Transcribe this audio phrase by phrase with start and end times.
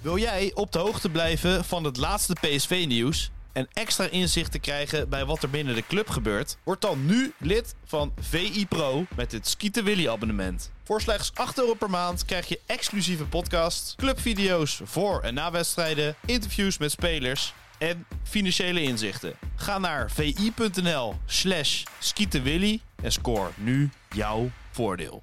[0.00, 5.08] Wil jij op de hoogte blijven van het laatste PSV-nieuws en extra inzicht te krijgen
[5.08, 6.56] bij wat er binnen de club gebeurt?
[6.64, 10.70] Word dan nu lid van VI Pro met het Skieten Willy abonnement.
[10.84, 16.14] Voor slechts 8 euro per maand krijg je exclusieve podcasts, clubvideo's voor en na wedstrijden,
[16.26, 19.34] interviews met spelers en financiële inzichten.
[19.56, 25.22] Ga naar vi.nl slash skietenwilly en score nu jouw voordeel.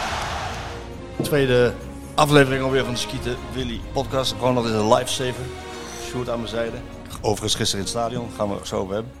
[1.21, 1.73] Tweede
[2.15, 4.31] aflevering alweer van de Skieten Willy podcast.
[4.31, 5.43] Gewoon altijd een lifesaver.
[6.09, 6.77] Sjoerd aan mijn zijde.
[7.21, 8.31] Overigens gisteren in het stadion.
[8.37, 9.11] Gaan we zo over hebben.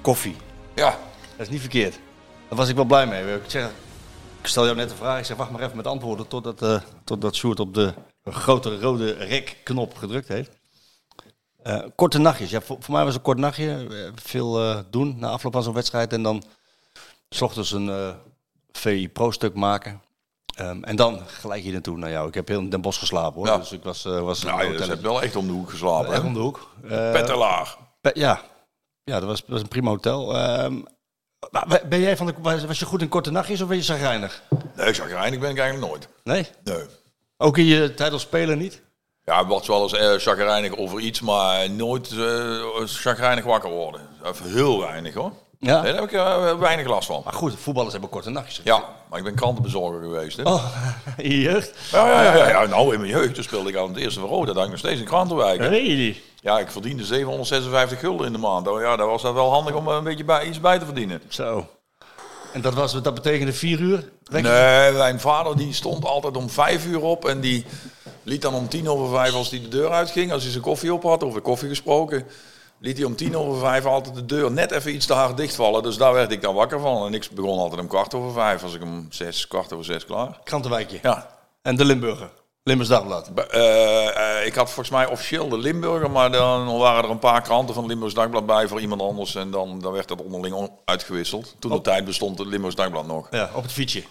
[0.00, 0.36] Koffie.
[0.74, 0.98] Ja,
[1.36, 1.98] Dat is niet verkeerd.
[2.48, 3.34] Daar was ik wel blij mee.
[3.34, 3.70] Ik, zeg,
[4.40, 5.18] ik stel jou net een vraag.
[5.18, 7.92] Ik zeg wacht maar even met antwoorden totdat, eh totdat Sjoerd op de
[8.24, 10.50] grote rode rekknop gedrukt heeft.
[11.62, 12.50] Eh, korte nachtjes.
[12.50, 13.86] Ja, voor, voor mij was het een kort nachtje.
[13.90, 16.12] Eh, Veel doen na afloop van zo'n wedstrijd.
[16.12, 16.42] En dan
[17.28, 18.14] s ochtends een
[18.72, 20.02] VI Pro stuk maken.
[20.56, 22.28] Ehm, en dan gelijk hier naartoe naar jou.
[22.28, 23.46] Ik heb heel in Den Bosch geslapen hoor.
[23.46, 23.58] Ja.
[23.58, 26.12] Dus ik was, eh was nou, je hebt wel echt om de hoek geslapen.
[26.12, 26.28] echt hè?
[26.28, 26.68] om de hoek.
[26.82, 27.76] Eh, Pettelaar.
[28.00, 28.40] Pe- ja.
[29.04, 30.36] ja, dat was, was een prima hotel.
[30.36, 30.80] Ehm,
[31.88, 32.34] ben jij van de,
[32.66, 34.42] was je goed in korte nachtjes of ben je zagrijnig?
[34.76, 36.08] Nee, ik zag eigenlijk ben ik eigenlijk nooit.
[36.24, 36.48] Nee?
[36.64, 36.84] Nee.
[37.36, 38.82] Ook in je tijd als speler niet?
[39.24, 44.00] Ja, wat wel eens eh, chagrijnig over iets, maar nooit eh chagrijnig wakker worden.
[44.24, 45.32] Even heel weinig hoor.
[45.58, 45.82] Ja.
[45.82, 47.20] Daar heb ik eh, weinig last van.
[47.24, 48.64] Maar goed, voetballers hebben korte nachtjes.
[48.64, 50.36] Ja, maar ik ben krantenbezorger geweest.
[50.36, 50.42] Hè?
[50.42, 50.64] Oh,
[51.16, 51.78] in je jeugd?
[51.92, 54.62] Ja, ja, ja, ja, nou in mijn jeugd speelde ik aan het eerste van Roda,
[54.62, 55.60] ik nog steeds in krantenwijk.
[55.60, 56.22] Weet je die?
[56.40, 58.68] Ja, ik verdiende 756 gulden in de maand.
[58.68, 60.84] Oh, ja, dat was dat wel handig om eh, een beetje bij, iets bij te
[60.84, 61.22] verdienen.
[61.28, 61.66] Zo.
[62.52, 64.08] En dat, was, dat betekende vier uur?
[64.24, 64.42] Weg?
[64.42, 67.64] Nee, mijn vader die stond altijd om vijf uur op en die
[68.22, 70.94] liet dan om tien over vijf als hij de deur uitging, als hij zijn koffie
[70.94, 72.26] op had, over koffie gesproken,
[72.84, 75.82] liet hij om tien over vijf altijd de deur net even iets te hard dichtvallen.
[75.82, 77.06] Dus daar werd ik dan wakker van.
[77.06, 80.04] En ik begon altijd om kwart over vijf, als ik om zes, kwart over zes
[80.04, 80.40] klaar.
[80.44, 80.98] Krantenwijkje.
[81.02, 81.30] Ja.
[81.62, 82.30] En de Limburger.
[82.62, 83.30] Limburgs Dagblad.
[83.50, 87.74] Eh, ik had volgens mij officieel de Limburger, maar dan waren er een paar kranten
[87.74, 89.34] van Limburgs Dagblad bij voor iemand anders.
[89.34, 91.54] En dan, dan werd dat onderling on- uitgewisseld.
[91.58, 93.28] Toen de tijd bestond het Limburgs Dagblad nog.
[93.30, 94.04] Ja, op het fietsje.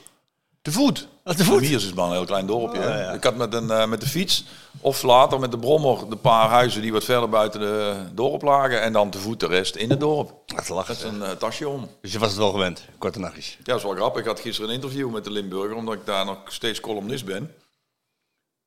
[0.63, 1.07] Te voet.
[1.23, 1.61] Op de voet?
[1.61, 2.79] Miers is maar een heel klein dorpje.
[2.79, 3.11] Oh, ja.
[3.11, 4.45] Ik had met, een, eh, met de fiets
[4.81, 8.81] of later met de brommer de paar huizen die wat verder buiten de dorp lagen.
[8.81, 10.33] En dan te voet de rest in het dorp.
[10.45, 10.95] Dat lachen.
[10.95, 11.89] Met een eh, tasje om.
[12.01, 13.49] Dus je was het wel gewend, korte nachtjes.
[13.49, 14.21] Ja, dat is wel grappig.
[14.21, 17.53] Ik had gisteren een interview met de Limburger, omdat ik daar nog steeds columnist ben.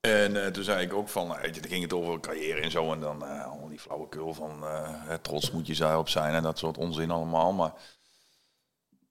[0.01, 2.71] En eh, toen zei ik ook van, weet je, dan ging het over carrière en
[2.71, 2.93] zo.
[2.93, 6.59] En dan eh al die flauwekul van eh, trots moet je daarop zijn en dat
[6.59, 7.53] soort onzin allemaal.
[7.53, 7.73] Maar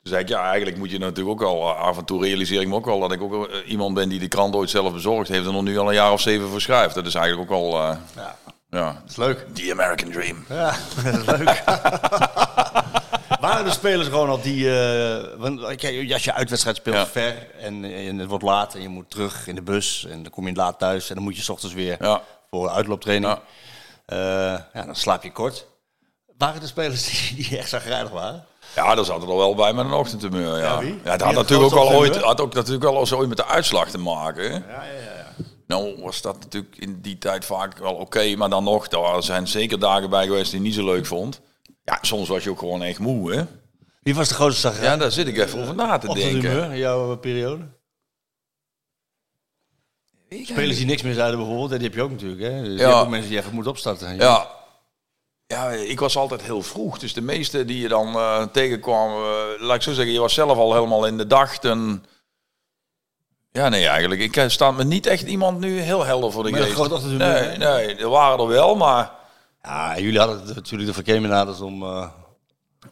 [0.05, 2.61] toen zei ik, ja, eigenlijk moet je natuurlijk ook al, eh, af en toe realiseer
[2.61, 4.93] ik me ook wel dat ik ook eh, iemand ben die de krant ooit zelf
[4.93, 6.95] bezorgd heeft en er nu al een jaar of zeven voor schrijft.
[6.95, 8.35] Dat is eigenlijk ook al, eh, Ja.
[8.69, 9.45] ja, Dat is leuk.
[9.53, 10.45] the American dream.
[10.49, 11.63] Ja, dat is leuk.
[13.39, 14.79] Waren de spelers gewoon al die...
[14.79, 15.63] eh, want
[16.13, 17.07] als je uitwedstrijd speelt Ja.
[17.07, 20.31] ver en, en het wordt laat en je moet terug in de bus en dan
[20.31, 22.22] kom je laat thuis en dan moet je 's ochtends weer Ja.
[22.49, 23.37] voor uitlooptraining.
[24.05, 24.67] Ja.
[24.73, 25.66] Ja, dan slaap je kort.
[26.37, 28.45] Waren de spelers die, die echt zagrijnig waren?
[28.75, 30.58] Ja, daar zat er al wel bij met een ochtendtumeur.
[30.58, 30.88] Ja, Ja, wie?
[30.90, 33.13] ja, Wie dat had had natuurlijk ook het al ooit, had ook natuurlijk wel eens
[33.13, 34.52] ooit met de uitslag te maken.
[34.52, 34.59] Hè?
[35.68, 39.47] Nou was dat natuurlijk in die tijd vaak wel oké, maar dan nog, er zijn
[39.47, 41.41] zeker dagen bij geweest die ik niet zo leuk vond.
[41.84, 43.44] Ja, soms was je ook gewoon echt moe, hè?
[44.02, 44.94] Wie was de grootste zagrijnig?
[44.94, 46.78] Ja, daar zit ik even over na te denken.
[46.78, 47.64] Jouw eh, periode?
[50.30, 52.41] Spelers die niks meer zeiden bijvoorbeeld, die heb je ook natuurlijk.
[52.41, 52.62] Hè?
[52.64, 52.88] Dus je Ja.
[52.90, 54.16] hebt ook mensen die even moeten opstarten.
[54.16, 54.47] Ja.
[55.47, 57.00] Ja, ik was altijd heel vroeg.
[57.00, 60.33] Dus de meeste die je dan eh, tegenkwam, eh, laat ik zo zeggen, je was
[60.33, 61.57] zelf al helemaal in de dag.
[61.57, 62.06] En...
[63.51, 64.22] Ja, nee, eigenlijk.
[64.22, 66.78] Ik eh, sta me niet echt iemand nu heel helder voor de geest.
[67.17, 69.11] Nee, nee, er waren er wel, maar...
[69.64, 71.84] Ja, jullie hadden natuurlijk de verkeermenaders om...
[71.84, 72.08] eh,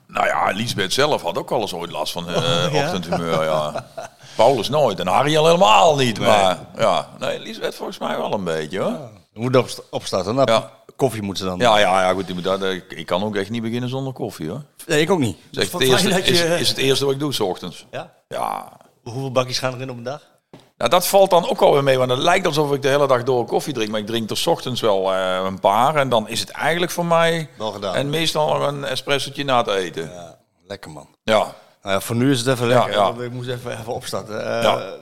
[0.07, 2.83] Nou ja, Lisbeth zelf had ook wel eens ooit last van ja?
[2.83, 3.88] ochtendhumeur, ja.
[4.36, 6.19] Paulus nooit en Harry al helemaal niet.
[6.19, 8.98] Maar ja, nee, Lisbeth volgens mij wel een beetje, hoor.
[9.33, 10.36] Je moet opst- opstarten.
[10.36, 10.72] Nou, Ja.
[10.95, 11.60] Koffie moet ze dan.
[11.60, 12.44] Ja, ja, ja, goed.
[12.44, 14.62] dat- Ik, ik kan ook echt niet beginnen zonder koffie, hoor.
[14.88, 15.38] Nee, ik ook niet.
[15.51, 17.86] Zeg, Van- het eerste, dat is, je- is het eerste wat ik doe, s ochtends.
[17.92, 18.13] Ja?
[18.28, 18.72] Ja.
[19.04, 20.31] Hoeveel bakjes gaan erin op een dag?
[20.78, 23.24] Nou, dat valt dan ook alweer mee, want het lijkt alsof ik de hele dag
[23.24, 23.90] door koffie drink.
[23.92, 25.95] Maar ik drink er 's ochtends wel eh, een paar.
[25.95, 27.50] En dan is het eigenlijk voor mij...
[27.57, 27.95] Wel gedaan.
[27.95, 30.12] En meestal nog een espressotje na het eten.
[30.12, 30.40] Ja.
[30.68, 31.07] Lekker man.
[31.24, 31.38] Ja.
[31.81, 32.92] Nou ja, voor nu is het even lekker.
[32.92, 33.13] ja.
[33.19, 34.45] Ik moest even, even opstarten.
[34.57, 34.94] Eh, Ja.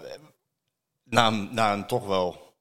[1.03, 2.53] na, een- na een toch wel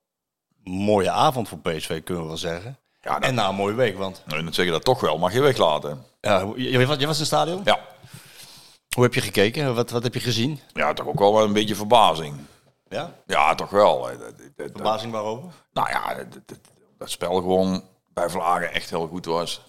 [0.65, 2.79] mooie avond voor PSV, kunnen we wel zeggen.
[3.02, 5.32] Ja, En na een mooie week, want en dan zeg je dat toch wel, mag
[5.32, 6.05] je weglaten.
[6.20, 7.61] ja, je, je was, je was in het stadion?
[7.64, 7.79] Ja.
[8.94, 9.75] Hoe heb je gekeken?
[9.75, 10.61] Wat, wat heb je gezien?
[10.73, 12.37] ja, toch ook wel een beetje verbazing.
[12.88, 13.14] Ja?
[13.26, 14.02] Ja, toch wel.
[14.02, 15.50] Dat- dat- dat- Verbazing waarover?
[15.73, 16.58] Nou ja, dat, dat,
[16.99, 19.61] dat spel gewoon bij Vlagen echt heel goed was.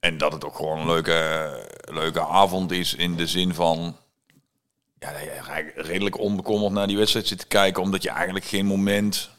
[0.00, 1.50] En dat het ook gewoon een leuke,
[1.90, 3.96] leuke avond is in de zin van...
[4.98, 7.82] Ja, dat je redelijk onbekommerd naar die wedstrijd zit te kijken...
[7.82, 9.30] omdat je eigenlijk geen moment...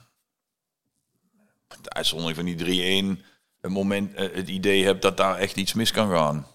[1.81, 3.25] De uitzondering van die 3-1...
[3.62, 6.48] Een moment, eh, het idee hebt dat daar echt iets mis kan gaan.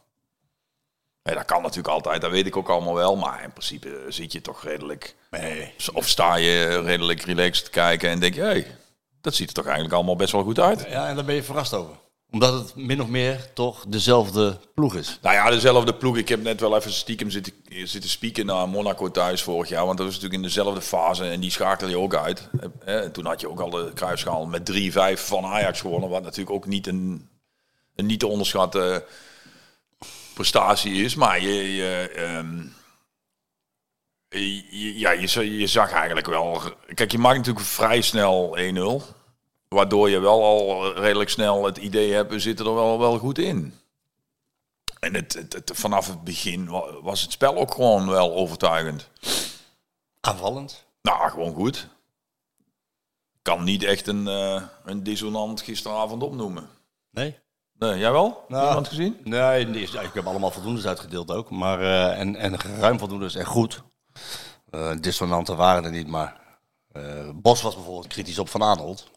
[1.22, 3.16] Ja, dat kan natuurlijk altijd, dat weet ik ook allemaal wel.
[3.16, 5.14] Maar in principe zit je toch redelijk...
[5.30, 5.74] Nee.
[5.92, 8.76] Of sta je redelijk relaxed te kijken en denk je, hey,
[9.20, 10.86] dat ziet er toch eigenlijk allemaal best wel goed uit.
[10.88, 11.94] Ja, en daar ben je verrast over.
[12.32, 15.18] Omdat het min of meer toch dezelfde ploeg is.
[15.22, 16.16] Nou ja, dezelfde ploeg.
[16.16, 17.52] Ik heb net wel even stiekem zitten,
[17.84, 19.84] zitten spieken naar Monaco thuis vorig jaar.
[19.84, 22.48] Want dat was natuurlijk in dezelfde fase en die schakelde je ook uit.
[22.84, 26.08] Eh, Toen had je ook al de kruisschaal met 3-5 van Ajax gewonnen.
[26.08, 27.28] Wat natuurlijk ook niet een,
[27.94, 29.04] een niet te onderschatten
[30.34, 31.14] prestatie is.
[31.14, 32.62] Maar je, je, ehm,
[34.98, 36.60] ja, je zag eigenlijk wel...
[36.94, 39.20] Kijk, je maakt natuurlijk vrij snel 1-0.
[39.72, 43.38] Waardoor je wel al redelijk snel het idee hebt, we zitten er wel, wel goed
[43.38, 43.74] in.
[45.00, 49.08] En het, het, het- vanaf het begin wa- was het spel ook gewoon wel overtuigend.
[50.20, 50.84] Aanvallend.
[51.02, 51.88] Nou, gewoon goed.
[53.34, 56.68] Ik kan niet echt een, eh, een dissonant gisteravond opnoemen.
[57.10, 57.38] Nee?
[57.78, 58.44] Nee, jij wel?
[58.48, 58.66] Nou.
[58.68, 59.16] Iemand gezien?
[59.24, 61.50] Nee, ik heb allemaal voldoendes uitgedeeld ook.
[61.50, 63.82] Maar, eh, en, en ruim voldoendes en goed.
[64.70, 66.40] Eh dissonanten waren er niet, maar
[67.34, 69.10] Bos was bijvoorbeeld kritisch op Van Aanholt.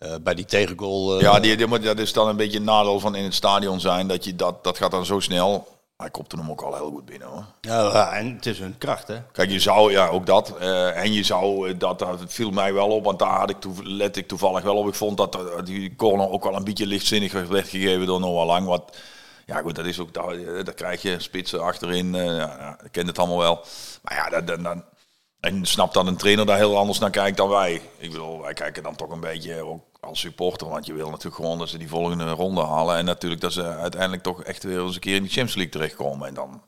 [0.00, 1.14] Eh, bij die tegengoal.
[1.14, 3.80] eh, Ja, die, die, dat is dan een beetje een nadeel van in het stadion
[3.80, 4.06] zijn.
[4.06, 5.66] Dat, je dat, dat gaat dan zo snel.
[5.96, 7.44] Hij kopte hem ook al heel goed binnen hoor.
[7.60, 9.16] ja, en het is hun kracht, hè?
[9.32, 10.56] Kijk, je zou, ja, ook dat.
[10.58, 13.72] eh, en je zou, dat, dat viel mij wel op, want daar had ik toe,
[13.84, 14.88] let ik toevallig wel op.
[14.88, 18.66] Ik vond dat die corner ook wel een beetje lichtzinnig werd gegeven door Noah Lang.
[18.66, 18.96] Wat,
[19.46, 22.14] ja goed, dat is ook, daar, daar krijg je spitsen achterin.
[22.14, 23.60] ja, ik ken het allemaal wel.
[24.02, 24.76] Maar ja, dat-
[25.40, 27.80] en snap dat een trainer daar heel anders naar kijkt dan wij.
[27.98, 30.68] Ik bedoel, wij kijken dan toch een beetje ook als supporter.
[30.68, 32.96] Want je wil natuurlijk gewoon dat ze die volgende ronde halen.
[32.96, 35.72] En natuurlijk dat ze uiteindelijk toch echt weer eens een keer in de Champions League
[35.72, 36.28] terechtkomen.
[36.28, 36.62] En dan,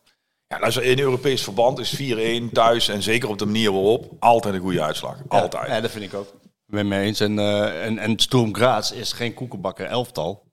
[0.46, 2.88] ja, is in Europees verband is 4-1 thuis.
[2.88, 5.16] En zeker op de manier waarop, altijd een goede uitslag.
[5.28, 5.66] Altijd.
[5.68, 6.26] Ja, dat vind ik ook.
[6.66, 7.20] Ik ben mee eens.
[7.20, 10.50] En, eh en, en Sturm Graz is geen koekenbakker elftal.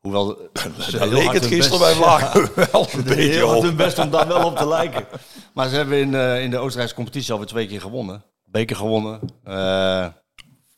[0.00, 0.38] Hoewel
[0.80, 3.62] ze Daar leek het gisteren best- bij Vlagen wel een beetje op.
[3.62, 5.06] hun best om daar wel op te lijken.
[5.54, 8.24] Maar ze hebben in, eh, in de Oostenrijkse competitie alweer twee keer gewonnen.
[8.44, 9.20] Beker gewonnen.
[9.44, 10.06] Eh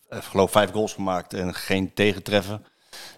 [0.08, 2.64] ik geloof vijf goals gemaakt en geen tegentreffen.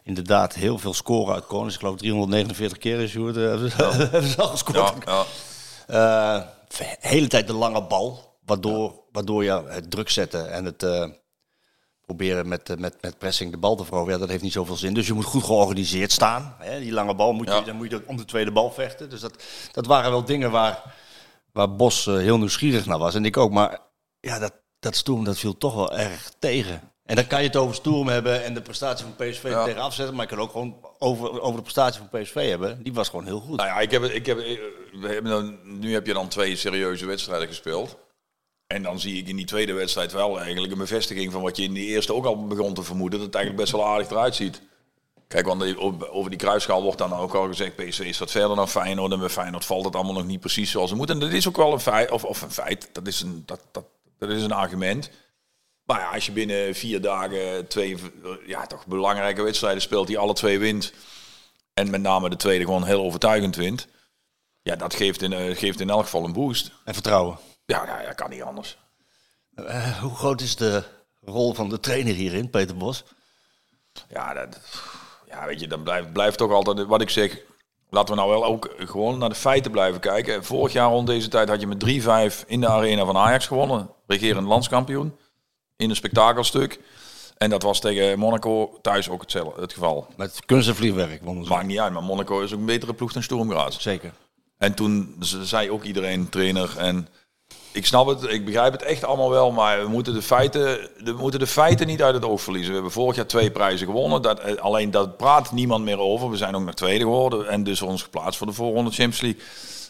[0.02, 1.74] Inderdaad, heel veel scoren uit corners.
[1.74, 3.76] Ik geloof 349 keer is Sjoerd, eh, hebben ze-
[4.10, 4.76] hebben ze al gescoord.
[5.04, 5.24] Ja,
[5.86, 6.38] ja.
[6.38, 6.46] Eh,
[6.78, 11.08] de hele tijd de lange bal, waardoor, waardoor je het druk zetten en het eh,
[12.06, 14.76] proberen met, eh, met, met pressing de bal te veroveren, ja, dat heeft niet zoveel
[14.76, 14.94] zin.
[14.94, 16.54] Dus je moet goed georganiseerd staan.
[16.58, 16.80] Hè?
[16.80, 17.60] Die lange bal, moet je, Ja.
[17.60, 19.10] dan moet je om de tweede bal vechten.
[19.10, 19.42] Dus dat,
[19.72, 20.82] dat waren wel dingen waar,
[21.52, 23.14] waar Bos eh, heel nieuwsgierig naar was.
[23.14, 23.78] En ik ook, maar
[24.20, 26.80] ja, dat, dat Stoem, dat viel toch wel erg tegen.
[27.04, 29.64] En dan kan je het over Stoem hebben en de prestatie van PSV Ja.
[29.64, 32.82] tegen afzetten, maar je kan ook gewoon over, over de prestatie van PSV hebben.
[32.82, 33.56] Die was gewoon heel goed.
[33.56, 37.06] Nou ja, ik heb, ik heb, we hebben dan, nu heb je dan twee serieuze
[37.06, 37.96] wedstrijden gespeeld.
[38.66, 41.62] En dan zie ik in die tweede wedstrijd wel eigenlijk een bevestiging van wat je
[41.62, 43.18] in die eerste ook al begon te vermoeden.
[43.18, 44.62] Dat het eigenlijk best wel aardig eruit ziet.
[45.28, 45.76] Kijk, want
[46.10, 49.12] over die kruisschaal wordt dan ook al gezegd, PSV is wat verder dan Feyenoord.
[49.12, 51.10] En bij Feyenoord valt het allemaal nog niet precies zoals het moet.
[51.10, 53.60] En dat is ook wel een feit, of, of een feit, dat is een, dat,
[53.72, 53.84] dat,
[54.28, 55.10] dat is een argument.
[55.84, 57.96] Maar ja, als je binnen vier dagen twee
[58.46, 60.92] ja, toch belangrijke wedstrijden speelt die alle twee wint.
[61.74, 63.88] En met name de tweede gewoon heel overtuigend wint.
[64.62, 66.72] Ja, dat geeft in, eh, geeft in elk geval een boost.
[66.84, 67.38] En vertrouwen.
[67.64, 68.78] Ja, nou, ja kan niet anders.
[69.54, 70.84] Eh, hoe groot is de
[71.20, 73.04] rol van de trainer hierin, Peter Bos?
[74.08, 74.60] Ja, dat,
[75.26, 77.38] ja weet je, dan blijft, blijft toch altijd wat ik zeg.
[77.90, 80.44] Laten we nou wel ook gewoon naar de feiten blijven kijken.
[80.44, 81.80] Vorig jaar rond deze tijd had je met
[82.42, 83.90] 3-5 in de arena van Ajax gewonnen.
[84.06, 85.16] Regerend landskampioen.
[85.76, 86.80] In een spektakelstuk.
[87.36, 90.06] En dat was tegen Monaco thuis ook hetzelfde, het geval.
[90.16, 91.50] Met kunst en vliegwerk wonnen ze.
[91.50, 93.78] Maakt niet uit, maar Monaco is ook een betere ploeg dan Sturm Graz.
[93.78, 94.12] Zeker.
[94.58, 97.08] En toen ze- zei ook iedereen, trainer, en
[97.72, 101.12] ik snap het, ik begrijp het echt allemaal wel, maar we moeten de feiten, we
[101.12, 102.68] moeten de feiten niet uit het oog verliezen.
[102.68, 106.30] We hebben vorig jaar twee prijzen gewonnen, dat, eh, alleen dat praat niemand meer over.
[106.30, 109.40] We zijn ook nog tweede geworden en dus ons geplaatst voor de voorronde Champions League.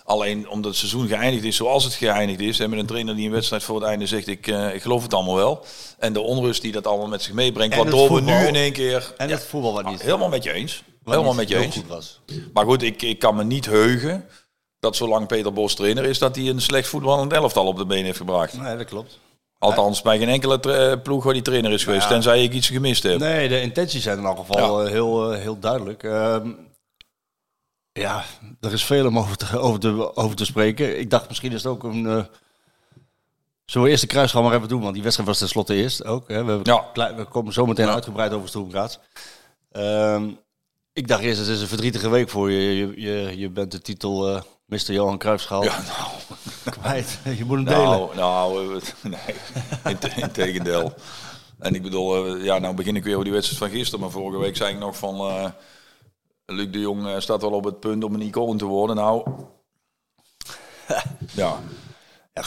[0.04, 2.60] Alleen omdat het seizoen geëindigd is zoals het geëindigd is.
[2.60, 5.02] En met een trainer die een wedstrijd voor het einde zegt, ik, eh, ik geloof
[5.02, 5.64] het allemaal wel.
[5.99, 8.72] En de onrust die dat allemaal met zich meebrengt, En waardoor we nu in één
[8.72, 9.14] keer...
[9.16, 10.82] En Ja, het voetbal wat niet, helemaal met je eens.
[11.04, 11.75] Helemaal met je eens.
[11.75, 12.20] goed was.
[12.52, 14.25] Maar goed, ik, ik kan me niet heugen
[14.80, 18.04] dat zolang Peter Bos trainer is, dat hij een slecht voetballend elftal op de been
[18.04, 18.58] heeft gebracht.
[18.58, 19.18] Nee, dat klopt.
[19.58, 22.02] Althans, bij geen enkele eh, ploeg waar die trainer is geweest.
[22.02, 22.08] ja.
[22.08, 23.18] Tenzij ik iets gemist heb.
[23.18, 24.84] Nee, de intenties zijn in elk geval Ja.
[24.87, 26.02] eh, heel, eh, heel duidelijk.
[26.02, 26.50] Ehm,
[27.92, 28.25] ja,
[28.60, 30.99] er is veel om over te, over, te, over te spreken.
[30.99, 32.06] Ik dacht misschien is het ook een...
[32.06, 32.25] eh
[33.64, 34.80] Zullen we eerst de kruisgang maar even doen?
[34.80, 36.28] Want die wedstrijd was tenslotte eerst ook.
[36.28, 36.44] Hè?
[36.44, 36.84] We, Ja.
[36.92, 38.99] klei- we komen zo meteen uitgebreid over Graz.
[40.92, 42.76] Ik dacht eerst, het is een verdrietige week voor je.
[42.76, 44.92] Je, je, je bent de titel eh Mr.
[44.92, 46.11] Johan Cruijffschaal Ja, nou,
[46.80, 47.18] kwijt.
[47.37, 47.85] Je moet hem delen.
[47.85, 48.82] nou, nou eh,
[49.12, 49.35] nee,
[49.85, 50.94] in, in tegendeel.
[51.59, 54.00] En ik bedoel, eh, ja, nou begin ik weer over die wedstrijd van gisteren.
[54.00, 55.52] Maar vorige week zei ik nog van,
[56.47, 58.97] Luc de Jong staat wel op het punt om een icoon te worden.
[58.97, 59.30] Nou,
[61.32, 61.61] ja,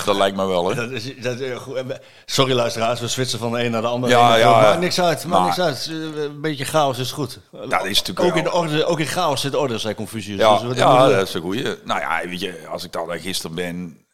[0.05, 0.75] dat lijkt me wel, hè.
[0.75, 1.83] Dat is, dat goed.
[2.25, 4.13] Sorry luisteraars, we switchen van de een naar de andere.
[4.13, 5.25] Ja, ja, maakt niks uit.
[5.25, 5.87] Maakt Maar- niks uit.
[6.15, 7.39] Eh, Een beetje chaos is goed.
[7.51, 10.39] Dat is natuurlijk ook, in orde, ook in chaos zit orde, zei Confucius.
[10.39, 11.75] Ja, Dus ja dat is een goeie.
[11.83, 14.05] Nou ja, weet je, als ik dan daar gisteren ben...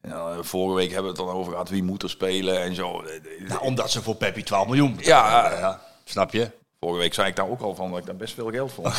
[0.00, 3.02] eh, vorige week hebben we het dan over gehad wie moet er spelen en zo.
[3.38, 6.50] Nou, omdat ze voor Peppi 12 miljoen Ja, ja, Snap je?
[6.84, 8.94] Vorige week zei ik daar ook al van dat ik daar best veel geld vond.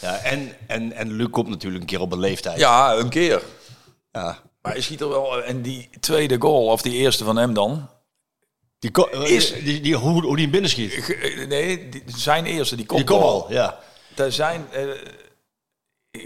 [0.00, 2.58] Ja, en, en, en Luc komt natuurlijk een keer op een leeftijd.
[2.58, 3.42] ja, een keer.
[4.12, 4.38] Ja.
[4.62, 5.42] Maar hij schiet er wel...
[5.44, 7.88] En die tweede goal, of die eerste van hem dan...
[8.78, 10.92] Die, ko- eh, Is- die, die, hoe, hoe die hem binnenschiet.
[11.20, 13.18] Eh, Nee, die- zijn eerste, die Die kopbal.
[13.18, 13.78] kom al, ja.
[14.16, 14.66] Er zijn...
[14.72, 14.82] eh,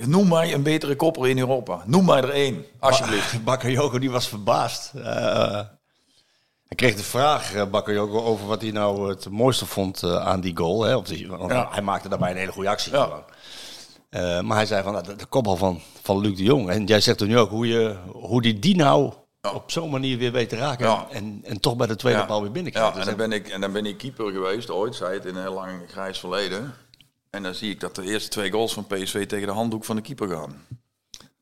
[0.06, 1.82] noem mij een betere kopper in Europa.
[1.86, 3.44] Noem mij er één, alsjeblieft.
[3.44, 4.92] Bakayoko die was verbaasd.
[6.66, 10.40] Hij kreeg de vraag, uh, Bakayoko, over wat hij nou het mooiste vond eh, aan
[10.40, 10.82] die goal.
[10.82, 10.96] Hè?
[10.96, 11.68] Of die, want Ja.
[11.70, 12.92] Hij maakte daarbij een hele goede actie.
[12.92, 13.24] Ja.
[14.08, 16.68] Eh, maar hij zei van, nou, de, de kopbal van, van Luc de Jong.
[16.70, 19.12] En jij zegt er nu ook hoe, je, hoe die die nou
[19.54, 20.86] op zo'n manier weer weet te raken.
[20.86, 21.06] Ja.
[21.10, 22.26] En, en toch bij de tweede Ja.
[22.26, 22.88] bal weer binnenkrijgt.
[22.88, 25.14] Ja, Dus en dan, hij- ben ik, en dan ben ik keeper geweest, ooit, zei
[25.14, 26.74] het, in een heel lang grijs verleden.
[27.30, 29.96] En dan zie ik dat de eerste twee goals van PSV tegen de handdoek van
[29.96, 30.66] de keeper gaan.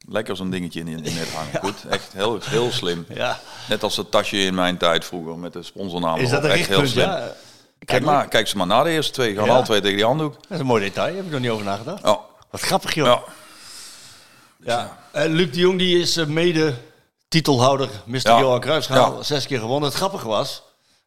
[0.09, 1.61] Lekker zo'n dingetje in, in het net hangen.
[1.71, 3.07] Goed, echt heel, heel slim.
[3.15, 3.41] ja.
[3.69, 6.19] Net als dat tasje in mijn tijd vroeger met de sponsornaam.
[6.19, 7.09] Is dat een echt heel slim.
[7.09, 7.33] Ja.
[7.85, 9.35] Kijk, maar, kijk ze maar na de eerste twee.
[9.35, 10.33] Gaan al twee tegen die handdoek.
[10.33, 12.03] Dat is een mooi detail, daar heb ik nog niet over nagedacht.
[12.03, 12.21] Ja.
[12.51, 13.07] Wat grappig, joh.
[13.07, 13.23] Ja.
[14.59, 14.99] Ja.
[15.13, 16.75] Eh, Luc de Jong die is eh, mede
[17.29, 18.21] titelhouder, Mr.
[18.21, 19.89] Johan Cruijffschaal, zes keer gewonnen.
[19.89, 20.63] Het grappige was,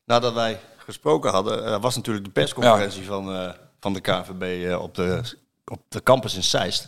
[0.05, 4.95] nadat wij gesproken hadden, eh, was natuurlijk de persconferentie van, van de KNVB eh, op,
[4.95, 5.21] de,
[5.65, 6.87] op de campus in Zeist.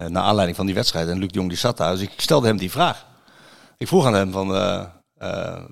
[0.00, 1.08] Eh, naar aanleiding van die wedstrijd.
[1.08, 3.06] En Luc de Jong die zat daar, dus ik stelde hem die vraag.
[3.78, 4.84] Ik vroeg aan hem van, eh,
[5.18, 5.62] eh,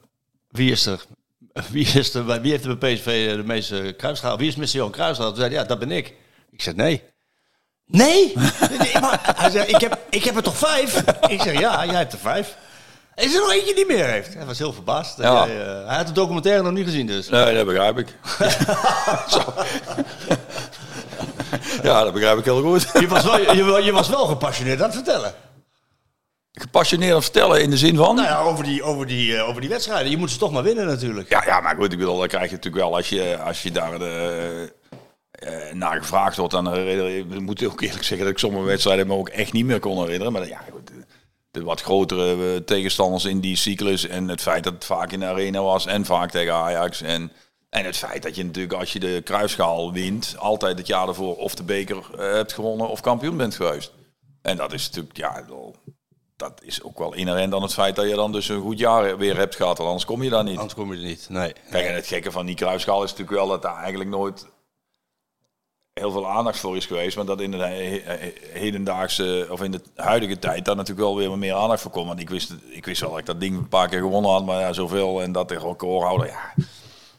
[0.51, 1.05] wie is er...
[1.71, 4.39] Wie, is er, bij- wie heeft er bij PSV de meeste Cruijffschaal?
[4.39, 4.65] Wie is Mr.
[4.65, 5.29] Johan Cruijffschaal?
[5.29, 6.15] Toen zei hij, ja, dat ben ik.
[6.51, 7.03] Ik zeg, nee.
[7.87, 8.33] Nee?
[8.79, 11.03] Nee, maar hij zei, ik heb, ik heb er toch vijf?
[11.29, 12.57] Ik zeg, ja, jij hebt er vijf.
[13.15, 14.35] Is er nog eentje die meer heeft?
[14.35, 15.19] Hij was heel verbaasd.
[15.19, 15.47] Ja.
[15.47, 15.57] jij,
[15.87, 17.29] hij had de documentaire nog niet gezien dus.
[17.29, 18.09] Nee, dat begrijp ik.
[21.83, 22.89] Ja, dat begrijp ik heel goed.
[23.01, 25.35] Je was wel, je, wa- je was wel gepassioneerd aan het vertellen.
[26.53, 28.15] Gepassioneerd aan vertellen in de zin van...
[28.15, 30.11] Nou ja, over die, over die, eh, over die wedstrijden.
[30.11, 31.29] Je moet ze toch maar winnen natuurlijk.
[31.29, 33.71] Ja, ja, maar goed, ik bedoel, dan krijg je natuurlijk wel als je, als je
[33.71, 34.73] daar de,
[35.31, 36.53] eh, naar gevraagd wordt.
[36.53, 39.65] Dan je- ik moet ook eerlijk zeggen dat ik sommige wedstrijden me ook echt niet
[39.67, 40.33] meer kon herinneren.
[40.33, 40.93] Maar ja, goed, de,
[41.51, 45.21] de wat grotere eh, tegenstanders in die cyclus en het feit dat het vaak in
[45.21, 47.03] de arena was en vaak tegen Ajax.
[47.03, 47.33] En,
[47.69, 51.37] en het feit dat je natuurlijk als je de kruisschaal wint, altijd het jaar ervoor
[51.37, 53.93] of de beker eh, hebt gewonnen of kampioen bent geweest.
[54.43, 55.45] En dat is natuurlijk, ja,
[56.37, 59.19] dat is ook wel inherent aan het feit dat je dan dus een goed jaar
[59.19, 59.81] weer hebt gehad.
[59.81, 60.57] Anders kom je daar niet.
[60.57, 61.27] Anders kom je er niet.
[61.29, 61.53] Nee.
[61.71, 64.47] Kijk, en het gekke van die kruisschaal is natuurlijk wel dat daar eigenlijk nooit
[65.93, 67.17] heel veel aandacht voor is geweest.
[67.17, 71.17] Maar dat in de he- he- hedendaagse, of in de huidige tijd, daar natuurlijk wel
[71.17, 72.07] weer meer aandacht voor komt.
[72.07, 74.45] Want ik wist, ik wist wel dat ik dat ding een paar keer gewonnen had,
[74.45, 75.23] maar ja, zoveel.
[75.23, 76.55] En dat de recordhouder, ja.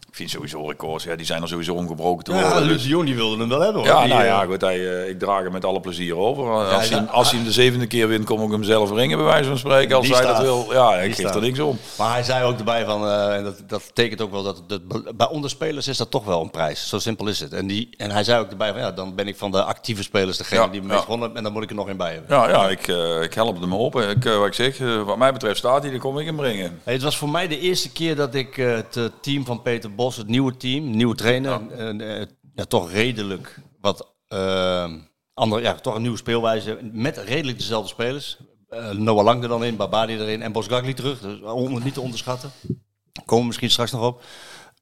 [0.10, 2.64] Ik vind sowieso records, ja, die zijn er sowieso ongebroken te Ja, worden.
[2.64, 3.92] Luc dus- Jong die wilde hem wel hebben hoor.
[3.92, 6.50] ja, nou eh, ja, goed, hij, eh, ik draag hem met alle plezier over.
[6.52, 6.98] Als, ja.
[6.98, 9.50] hij, als hij hem de zevende keer wint, kom ik hem zelf brengen, bij wijze
[9.50, 9.96] van spreken.
[9.96, 11.36] Als hij dat wil, ja, ik geef staat.
[11.36, 11.78] er niks om.
[11.98, 14.82] Maar hij zei ook erbij van, eh, en dat, dat betekent ook wel dat, dat
[15.18, 16.90] bij onderspelers is dat toch wel een prijs.
[16.90, 17.54] Zo simpel is het.
[17.54, 20.04] En, die, en hij zei ook erbij van, ja, dan ben ik van de actieve
[20.04, 20.94] spelers degene Ja, die me ja.
[20.94, 21.36] meest gewonnen.
[21.36, 22.36] En dan moet ik er nog in bij hebben.
[22.38, 24.00] Ja, ja ik, eh, ik help hem op.
[24.00, 26.36] Ik, eh, wat ik zeg, eh, wat mij betreft staat hij, dan kom ik hem
[26.36, 26.80] brengen.
[26.84, 29.62] Hey, het was voor mij de eerste keer dat ik eh, het eh, team van
[29.62, 34.94] Peter Bos, het nieuwe team, nieuwe trainer, eh, eh, ja, toch redelijk wat eh,
[35.34, 38.38] andere, ja, toch een nieuwe speelwijze met redelijk dezelfde spelers.
[38.70, 41.20] Eh, Noah Lang er dan in, Babadi erin en Bosgagli terug.
[41.20, 42.52] Dus om, niet te onderschatten.
[43.26, 44.22] Komen we misschien straks nog op.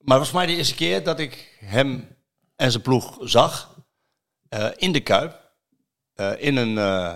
[0.01, 2.07] Maar het was voor mij de eerste keer dat ik hem
[2.55, 3.75] en zijn ploeg zag
[4.49, 5.51] eh, in de Kuip.
[6.13, 7.13] Eh, in een, eh,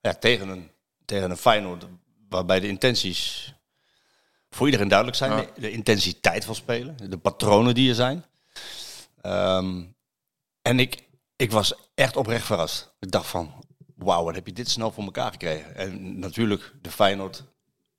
[0.00, 0.70] ja, tegen een,
[1.04, 1.86] tegen een Feyenoord
[2.28, 3.52] waarbij de intenties
[4.54, 5.32] voor iedereen duidelijk zijn.
[5.32, 5.46] Ja.
[5.56, 8.24] De, intensiteit van spelen, de patronen die er zijn.
[9.20, 9.82] Ehm,
[10.62, 11.02] en ik,
[11.36, 12.94] ik was echt oprecht verrast.
[13.00, 13.52] Ik dacht van,
[13.96, 15.76] wauw, wat heb je dit snel voor elkaar gekregen.
[15.76, 17.44] En natuurlijk, de Feyenoord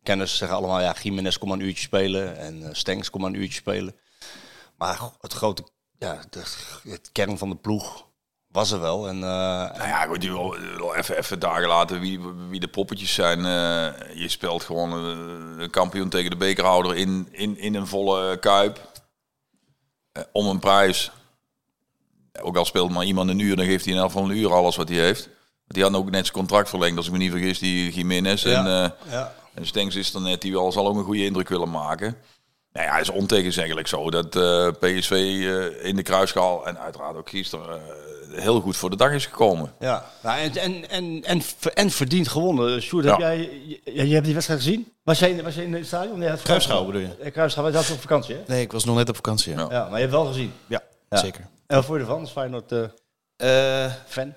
[0.04, 3.30] kenners zeggen allemaal, ja, Jiménez kom maar een uurtje spelen en uh, Stenks kom maar
[3.30, 3.96] een uurtje spelen.
[4.78, 5.64] Maar het grote,
[5.98, 6.44] ja, de,
[6.90, 8.08] het kern van de ploeg
[8.56, 9.08] was er wel.
[9.08, 10.24] En, uh, nou ja, goed,
[10.96, 12.20] even, even dagen later wie,
[12.50, 13.40] wie de poppetjes zijn.
[13.40, 14.92] Uh, je speelt gewoon
[15.60, 18.80] een kampioen tegen de bekerhouder in, in, in een volle kuip.
[20.32, 21.12] om een prijs.
[22.42, 24.54] Ook al speelt maar iemand een uur, dan geeft hij in elk geval een uur
[24.54, 25.30] alles wat hij heeft.
[25.68, 28.44] Die had ook net zijn contract verlengd, als ik me niet vergis, die Jiménez.
[28.44, 29.34] Ja, en, ja.
[29.54, 32.18] en Stengs is dan net, die wel zal ook een goede indruk willen maken.
[32.74, 34.30] Nou ja, het is ontegenzeggelijk zo dat
[34.80, 35.12] PSV
[35.82, 37.82] in de kruisschaal en uiteraard ook gisteren
[38.32, 39.74] heel goed voor de dag is gekomen.
[39.80, 41.42] Ja, nou, en, en, en, en,
[41.74, 42.82] en verdient gewonnen.
[42.82, 43.38] Sjoerd, heb jij,
[43.84, 44.92] je, je hebt die wedstrijd gezien?
[45.04, 46.20] Was jij, was jij in het stadion?
[46.20, 47.32] Nee, Kruisschaal bedoel je?
[47.32, 48.42] Kruisschaal, was dat op vakantie hè?
[48.48, 49.54] Nee, ik was nog net op vakantie.
[49.54, 50.54] Ja, ja maar je hebt wel gezien?
[50.68, 51.48] Ja, zeker.
[51.68, 52.74] En wat vond je ervan als Feyenoord
[54.08, 54.34] fan?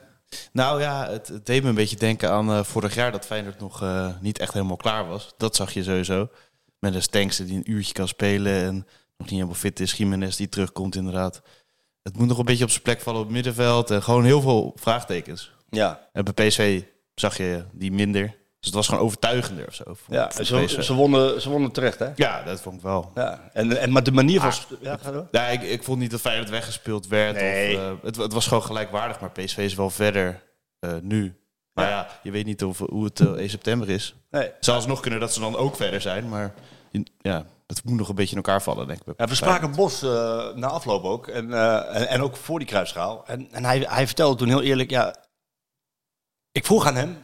[0.52, 3.60] Nou ja, het, het, deed me een beetje denken aan uh, vorig jaar dat Feyenoord
[3.60, 5.34] nog uh, niet echt helemaal klaar was.
[5.36, 6.28] Dat zag je sowieso.
[6.78, 9.92] Met een Stenks die een uurtje kan spelen en nog niet helemaal fit is.
[9.92, 11.42] Jiménez die terugkomt inderdaad.
[12.08, 13.90] Het moet nog een beetje op zijn plek vallen op het middenveld.
[13.90, 15.52] En gewoon heel veel vraagtekens.
[15.68, 16.08] Ja.
[16.12, 16.82] En bij PSV
[17.14, 18.22] zag je die minder.
[18.26, 19.96] Dus het was gewoon overtuigender of zo.
[20.08, 22.08] Ja, ze, ze, wonnen, ze wonnen terecht, hè?
[22.16, 23.10] Ja, dat vond ik wel.
[23.14, 23.50] Ja.
[23.52, 24.48] En, en, maar de manier van...
[24.48, 25.28] Ah, ja, ga door.
[25.30, 27.34] Ja, ik, ik vond niet dat Feyenoord weggespeeld werd.
[27.34, 27.76] Nee.
[27.76, 30.42] Of, uh, het, het, was gewoon gelijkwaardig, maar PSV is wel verder
[30.80, 31.40] uh, nu.
[31.72, 31.90] Maar ja.
[31.90, 32.08] ja.
[32.22, 34.14] je weet niet of, hoe het uh, 1 september is.
[34.30, 34.50] Nee.
[34.60, 36.54] Zou nog kunnen dat ze dan ook verder zijn, maar
[37.20, 39.14] ja, dat moet nog een beetje in elkaar vallen, denk ik.
[39.16, 40.10] Ja, we spraken Bos uh,
[40.54, 41.26] na afloop ook.
[41.26, 41.52] En,
[41.92, 43.26] en, en, ook voor die kruisschaal.
[43.26, 45.26] En, en hij, hij vertelde toen heel eerlijk, ja...
[46.52, 47.18] Ik vroeg aan hem,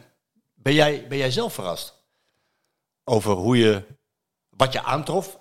[0.53, 2.03] ben jij, ben jij zelf verrast?
[3.03, 3.83] Over hoe je,
[4.49, 5.39] wat je aantrof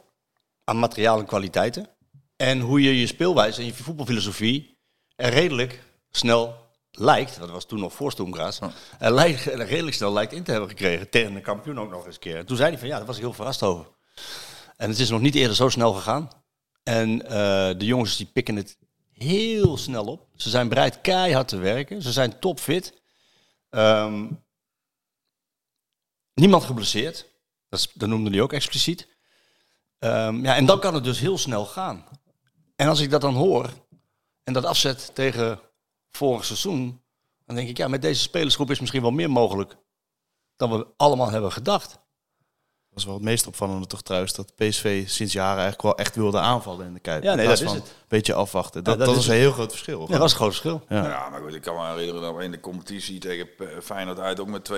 [0.65, 1.89] aan materiaal en kwaliteiten.
[2.37, 4.79] En hoe je je speelwijze en je voetbalfilosofie
[5.17, 6.57] er redelijk snel
[6.91, 8.71] lijkt, dat was toen nog voor Stoemgraas, oh.
[8.99, 11.11] lijkt, er redelijk snel lijkt in te hebben gekregen.
[11.11, 12.37] Tegen de kampioen ook nog eens een keer.
[12.37, 13.87] En toen zei hij van ja, daar was ik heel verrast over.
[14.76, 16.31] En het is nog niet eerder zo snel gegaan.
[16.83, 17.28] En uh,
[17.78, 18.78] de jongens die pikken het
[19.12, 20.27] heel snel op.
[20.37, 22.03] Ze zijn bereid keihard te werken.
[22.03, 23.03] Ze zijn topfit.
[23.70, 24.44] Um,
[26.35, 27.27] niemand geblesseerd.
[27.68, 29.09] Dat, is, dat hij ook expliciet.
[29.99, 32.05] Um, ja, en dan kan het dus heel snel gaan.
[32.77, 33.70] En als ik dat dan hoor
[34.42, 35.61] en dat afzet tegen
[36.11, 37.03] vorig seizoen,
[37.46, 39.77] dan denk ik, ja, met deze spelersgroep is misschien wel meer mogelijk
[40.57, 41.99] dan we allemaal hebben gedacht.
[42.94, 46.16] Dat is wel het meest opvallende toch trouwens, dat PSV sinds jaren eigenlijk wel echt
[46.16, 47.22] wilde aanvallen in de Kuip.
[47.22, 47.74] Ja, nee, dat is het.
[47.74, 48.85] Een beetje afwachten.
[48.85, 50.00] Dat, dat, is een heel groot verschil.
[50.00, 50.83] Ja, dat was een groot verschil.
[50.88, 51.04] Ja.
[51.04, 53.48] ja, maar goed, ik kan me herinneren dat we in de competitie tegen
[53.83, 54.74] Feyenoord uit ook met 2-0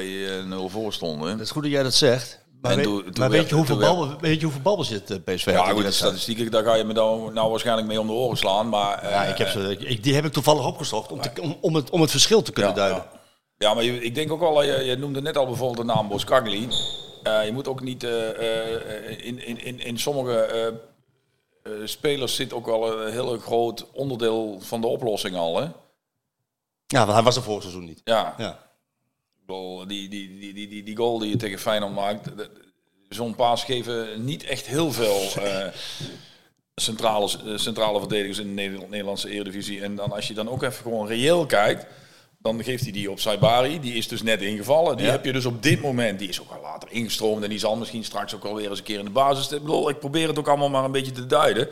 [0.67, 1.31] voor stonden.
[1.31, 2.45] Het is goed dat jij dat zegt.
[2.61, 5.83] Maar, weet, maar weet, je hoeveel bal, weet je hoeveel balbezit uh, PSV Ja, goed,
[5.83, 8.69] de statistieken, daar ga je me dan nou waarschijnlijk mee om de oren slaan.
[8.69, 11.57] Maar, uh, ja, ik heb ze, ik, die heb ik toevallig opgezocht om, te, om,
[11.61, 13.03] om, het, om het verschil te kunnen ja, duiden.
[13.13, 13.21] Ja,
[13.69, 16.09] ja maar je, ik denk ook al, je, je noemde net al bijvoorbeeld de naam
[16.09, 16.69] Boskagli.
[17.27, 20.81] Uh, je moet ook niet in, in, in, in sommige
[21.85, 25.61] spelers zit ook wel een heel groot onderdeel van de oplossing al.
[25.61, 25.69] Hè?
[26.87, 28.01] Ja, want hij was er vorig seizoen niet.
[28.05, 28.35] Ja.
[28.39, 28.65] ja.
[29.47, 32.29] Die, die, die, die, die, die goal die je tegen Feyenoord maakt,
[33.09, 35.67] zo'n paas geven niet echt heel veel uh,
[36.75, 39.83] centrale, centrale verdedigers in de Nederlandse Eredivisie.
[39.83, 41.87] En dan als je dan ook even gewoon reëel kijkt,
[42.47, 43.81] dan geeft hij die op Saibari.
[43.81, 44.97] Die is dus net ingevallen.
[44.97, 47.59] Die heb je dus op dit moment, die is ook al later ingestroomd en die
[47.59, 49.53] zal misschien straks ook alweer eens een keer in de basis.
[49.53, 51.69] Ik bedoel, ik probeer het ook allemaal maar een beetje te duiden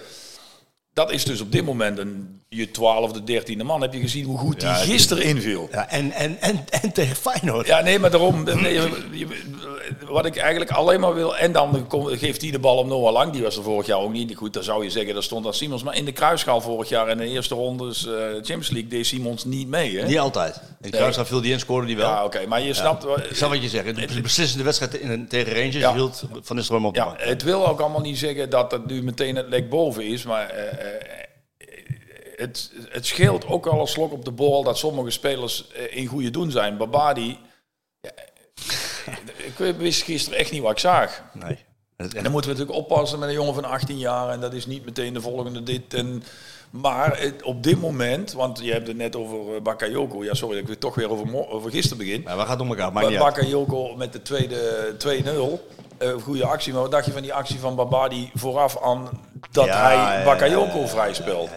[0.95, 3.81] dat is dus op dit moment een je twaalfde, dertiende man.
[3.81, 5.69] Heb je gezien hoe goed die gisteren inviel?
[5.73, 7.67] Ja, en, en, en, en tegen Feyenoord.
[7.67, 8.45] Ja, nee, maar daarom...
[10.09, 11.37] wat ik eigenlijk alleen maar wil...
[11.37, 13.33] En dan geeft hij de bal op Noah Lang.
[13.33, 14.37] Die was er vorig jaar ook niet.
[14.37, 15.83] Goed, dan zou je zeggen, dat stond aan Simons.
[15.83, 19.45] Maar in de kruisschaal vorig jaar in de eerste rondes uh, Champions League deed Simons
[19.45, 19.99] niet mee.
[19.99, 20.07] Hè?
[20.07, 20.57] Niet altijd.
[20.57, 22.09] In de kruisschaal viel die in, scoorde die wel.
[22.09, 22.47] Ja, oké.
[22.47, 23.05] Maar je snapt...
[23.05, 24.15] Ik snap wat je zegt.
[24.15, 25.95] De beslissende wedstrijd in, tegen Rangers ja.
[25.95, 29.37] hield Van Nistelrooy op Ja, het wil ook allemaal niet zeggen dat het nu meteen
[29.37, 30.25] het lek boven is.
[30.25, 30.55] Maar...
[30.55, 31.23] Uh,
[32.45, 36.31] het, het scheelt ook wel een slok op de bal dat sommige spelers in goede
[36.31, 36.77] doen zijn.
[36.77, 37.39] Babadi,
[38.01, 38.11] ja,
[39.57, 41.23] ik wist gisteren echt niet wat ik zag.
[41.33, 41.59] Nee.
[41.97, 44.67] En dan moeten we natuurlijk oppassen met een jongen van 18 jaar en dat is
[44.67, 45.95] niet meteen de volgende dit.
[45.95, 46.23] En,
[46.71, 50.25] maar het, op dit moment, want je hebt het net over Bakayoko.
[50.25, 52.23] Ja, sorry, ik wil toch weer over, over gisteren begin.
[52.23, 52.93] Ja, we gaan om elkaar.
[52.93, 55.29] Maar Bakayoko met de tweede 2-0.
[56.03, 59.09] Uh, goede actie, maar wat dacht je van die actie van Babadi vooraf aan
[59.51, 61.51] dat Ja, hij Bakayoko ja, ja, vrij ja, speelt?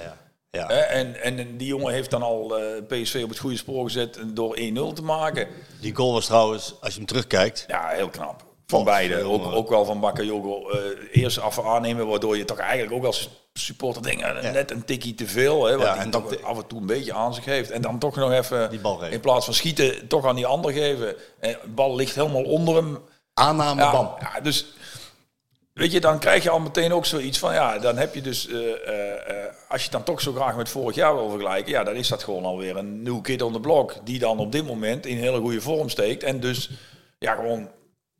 [0.51, 4.19] Ja, En, en die jongen heeft dan al eh, PSV op het goede spoor gezet
[4.33, 4.61] door 1-0
[4.93, 5.47] te maken.
[5.81, 8.45] Die goal was trouwens, als je hem terugkijkt, Ja, heel knap.
[8.67, 9.23] Van beide.
[9.23, 10.69] Ook, ook wel van Bakayoko.
[10.69, 10.79] eh
[11.11, 15.15] eerst af aannemen, waardoor je toch eigenlijk ook als supporter denkt, eh, net een tikkie
[15.15, 15.65] te veel.
[15.65, 17.71] Hè, wat Ja, hij en toch af en toe een beetje aan zich heeft.
[17.71, 20.71] En dan toch nog even, Die bal in plaats van schieten, toch aan die ander
[20.71, 21.15] geven.
[21.39, 22.97] En de bal ligt helemaal onder hem.
[23.33, 24.11] Aanname, Ja, bam.
[24.19, 24.65] ja, dus
[25.77, 28.47] weet je, dan krijg je al meteen ook zoiets van, ja, dan heb je dus,
[28.47, 31.83] eh, eh, eh, als je dan toch zo graag met vorig jaar wil vergelijken, ja,
[31.83, 34.65] dan is dat gewoon alweer een nieuw kid on the block, die dan op dit
[34.65, 36.69] moment in hele goede vorm steekt en dus,
[37.19, 37.69] ja, gewoon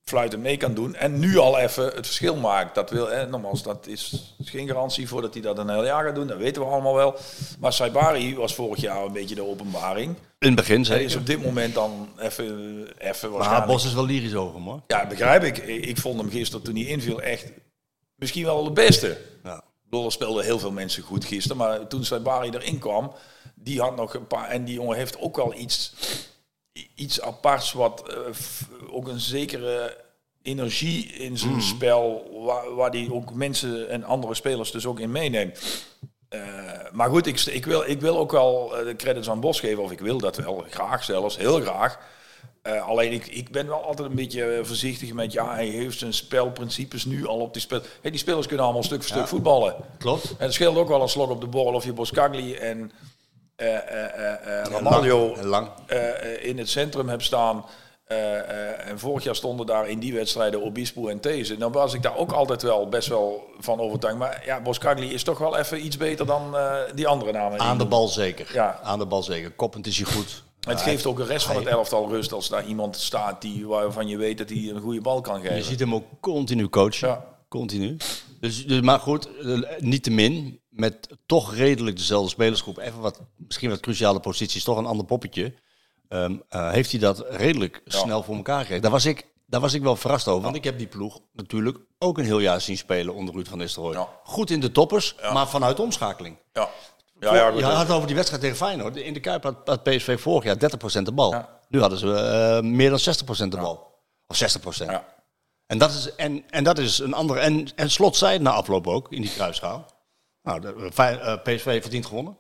[0.10, 2.76] fluiten mee kan doen en nu al even het verschil maakt.
[2.76, 6.06] Dat wil, hè, nogmaals, dat is geen garantie voor dat hij dat een heel jaar
[6.06, 7.15] gaat doen, dat weten we allemaal wel.
[7.60, 10.15] Maar Saibari was vorig jaar een beetje de openbaring.
[10.39, 11.04] In het begin Hij zeker.
[11.04, 12.46] is op dit moment dan even,
[12.98, 13.72] even Maar waarschijnlijk...
[13.72, 14.82] Bos is wel lyrisch over hem hoor.
[14.88, 15.58] Ja, begrijp ik.
[15.58, 17.52] Ik vond hem gisteren toen hij inviel echt
[18.15, 19.17] misschien wel de beste.
[19.43, 19.63] Ja.
[19.84, 21.58] Bedoel, speelden heel veel mensen goed gisteren.
[21.58, 23.12] Maar toen Saibari erin kwam,
[23.56, 24.50] die had nog een paar...
[24.50, 25.93] En die jongen heeft ook wel iets,
[26.96, 28.18] iets aparts wat eh,
[28.92, 29.98] ook een zekere
[30.42, 32.32] energie in zijn spel...
[32.46, 35.86] Waar, waar die ook mensen en andere spelers dus ook in meeneemt.
[36.30, 36.42] Eh,
[36.92, 39.84] maar goed, ik, ik, wil, ik wil ook wel eh, de credits aan Bos geven.
[39.84, 42.00] Of ik wil dat wel, graag zelfs, heel graag.
[42.86, 47.06] Alleen ik, ik ben wel altijd een beetje voorzichtig met, ja, hij heeft zijn spelprincipes
[47.06, 47.82] nu al op die spel.
[48.02, 49.76] Hey, die spelers kunnen allemaal stuk voor stuk voetballen.
[49.98, 50.30] Klopt.
[50.30, 52.92] En het scheelt ook wel een slok op de borrel of je Boskagli en
[54.63, 55.67] Ramaljo Lang.
[56.41, 57.65] in het centrum hebt staan.
[58.88, 61.58] En vorig jaar stonden daar in die wedstrijden Obispo en These.
[61.58, 64.17] Dan was ik daar ook altijd wel best wel van overtuigd.
[64.17, 66.56] Maar ja, Boskagli is toch wel even iets beter dan
[66.96, 67.60] die andere namen.
[67.60, 68.50] Aan de bal zeker.
[68.54, 68.80] Ja.
[68.84, 69.52] Aan de bal zeker.
[69.52, 70.43] Koppend is hij goed.
[70.67, 74.08] Het geeft ook de rest van het elftal rust als daar iemand staat die, waarvan
[74.08, 75.63] je weet dat hij een goede bal kan Je geven.
[75.63, 77.08] ziet hem ook continu coachen.
[77.08, 77.26] Ja.
[77.50, 77.98] Continu.
[78.41, 79.30] Dus, dus, maar goed,
[79.80, 80.60] niet te min.
[80.78, 82.78] Met toch redelijk dezelfde spelersgroep.
[82.78, 84.63] Even wat, misschien wat cruciale posities.
[84.63, 85.54] Toch een ander poppetje.
[86.08, 88.82] eh, heeft hij dat redelijk snel voor elkaar gekregen.
[88.82, 90.44] Daar was ik, daar was ik wel verrast over.
[90.44, 93.58] Want ik heb die ploeg natuurlijk ook een heel jaar zien spelen onder Ruud van
[93.58, 94.08] Nistelrooy.
[94.24, 96.38] Goed in de toppers, maar vanuit omschakeling.
[96.54, 96.70] Ja,
[97.20, 98.96] ja, ja, je had het over die wedstrijd tegen Feyenoord.
[98.96, 101.32] In de Kuip had, had PSV vorig jaar 30% de bal.
[101.32, 101.50] Ja.
[101.70, 103.96] Nu hadden ze eh, meer dan 60% de bal.
[104.28, 104.86] Of 60%.
[104.86, 105.06] Ja.
[105.68, 107.40] En dat is, en, en dat is een andere.
[107.40, 109.86] En, en Slot zei na afloop ook in die kruisschaal.
[110.48, 112.38] Nou, de, Fey- eh, PSV verdient gewonnen.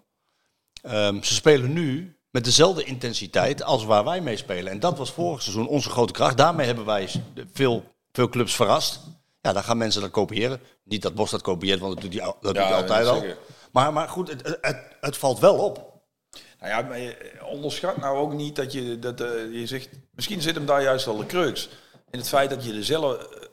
[0.81, 4.71] Ehm, ze spelen nu met dezelfde intensiteit als waar wij mee spelen.
[4.71, 6.37] En dat was vorig seizoen onze grote kracht.
[6.37, 7.09] Daarmee hebben wij
[7.53, 8.99] veel, veel clubs verrast.
[9.41, 10.59] Ja, dan gaan mensen dat kopiëren.
[10.83, 13.05] Niet dat Bos dat kopieert, want dat doet hij, al- dat Ja, doet hij altijd
[13.05, 13.19] dat al.
[13.19, 13.37] zeker.
[13.71, 16.01] Maar, maar goed, het, het, het, valt wel op.
[16.59, 19.89] Nou ja, maar je onderschat nou ook niet dat je, dat, eh, je zegt...
[20.11, 21.69] Misschien zit hem daar juist wel de crux.
[22.09, 23.45] In het feit dat je dezelfde...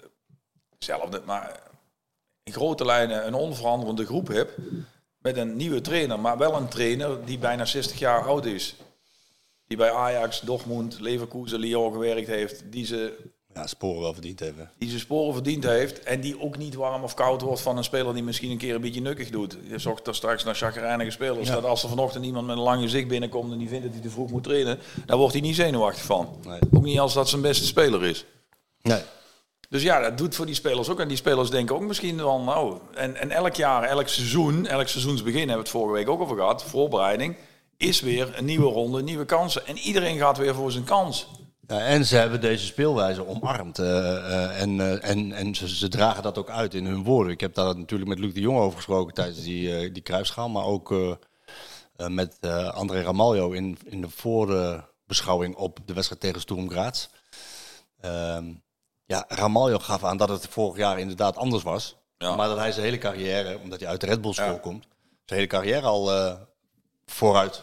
[0.79, 1.61] Zelfde, maar
[2.44, 4.52] in grote lijnen een onveranderende groep hebt...
[5.18, 8.76] met een nieuwe trainer, maar wel een trainer die bijna 60 jaar oud is.
[9.66, 12.62] Die bij Ajax, Dortmund, Leverkusen, Lyon gewerkt heeft.
[12.70, 13.16] Die ze
[13.54, 14.70] Ja, sporen wel verdiend hebben.
[14.78, 16.02] die zijn sporen verdiend heeft.
[16.02, 18.74] En die ook niet warm of koud wordt van een speler die misschien een keer
[18.74, 19.57] een beetje nukkig doet.
[19.68, 21.48] Je zocht er straks naar chagrijnige spelers.
[21.48, 24.02] Dat als er vanochtend iemand met een lang gezicht binnenkomt en die vindt dat hij
[24.02, 26.28] te vroeg moet trainen, dan wordt hij niet zenuwachtig van.
[26.46, 26.59] Nee.
[26.74, 28.24] Ook niet als dat zijn beste speler is.
[28.83, 29.02] Nee.
[29.68, 31.00] Dus ja, dat doet voor die spelers ook.
[31.00, 32.79] En die spelers denken ook misschien wel, nou...
[32.94, 36.37] En, en elk jaar, elk seizoen, elk seizoensbegin, hebben we het vorige week ook over
[36.37, 37.37] gehad, voorbereiding,
[37.77, 39.66] is weer een nieuwe ronde, nieuwe kansen.
[39.66, 41.29] En iedereen gaat weer voor zijn kans.
[41.66, 43.79] Ja, en ze hebben deze speelwijze omarmd.
[43.79, 47.33] eh, eh, en eh, en, en ze, ze dragen dat ook uit in hun woorden.
[47.33, 50.48] Ik heb daar natuurlijk met Luc de Jong over gesproken tijdens die, die kruisschaal.
[50.48, 50.94] Maar ook
[51.96, 52.38] met
[52.74, 57.09] André Ramaljo in, in de voorbeschouwing op de wedstrijd tegen Sturm Graz.
[58.00, 58.44] Ehm,
[59.07, 61.97] ja, Ramaljo gaf aan dat het vorig jaar inderdaad anders was.
[62.19, 62.37] Ja.
[62.37, 64.87] Maar dat hij zijn hele carrière, omdat hij uit de Red Bull school komt,
[65.25, 66.33] zijn hele carrière al eh,
[67.07, 67.62] vooruit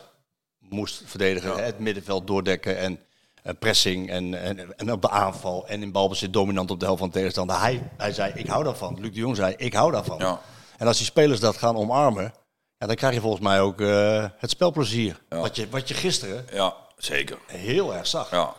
[0.59, 1.63] moest verdedigen.
[1.63, 2.99] Het middenveld doordekken en
[3.43, 6.99] eh, pressing en, en, en op de aanval en in balbezit dominant op de helft
[6.99, 7.59] van de tegenstander.
[7.59, 8.97] Hij, hij zei, ik hou daarvan.
[8.99, 10.17] Luc de Jong zei, ik hou daarvan.
[10.17, 10.39] Ja.
[10.77, 12.33] En als die spelers dat gaan omarmen,
[12.77, 15.21] ja, dan krijg je volgens mij ook eh, het spelplezier.
[15.29, 17.37] Wat, je, wat je gisteren Ja, zeker.
[17.47, 18.31] heel erg zag.
[18.31, 18.53] Ja,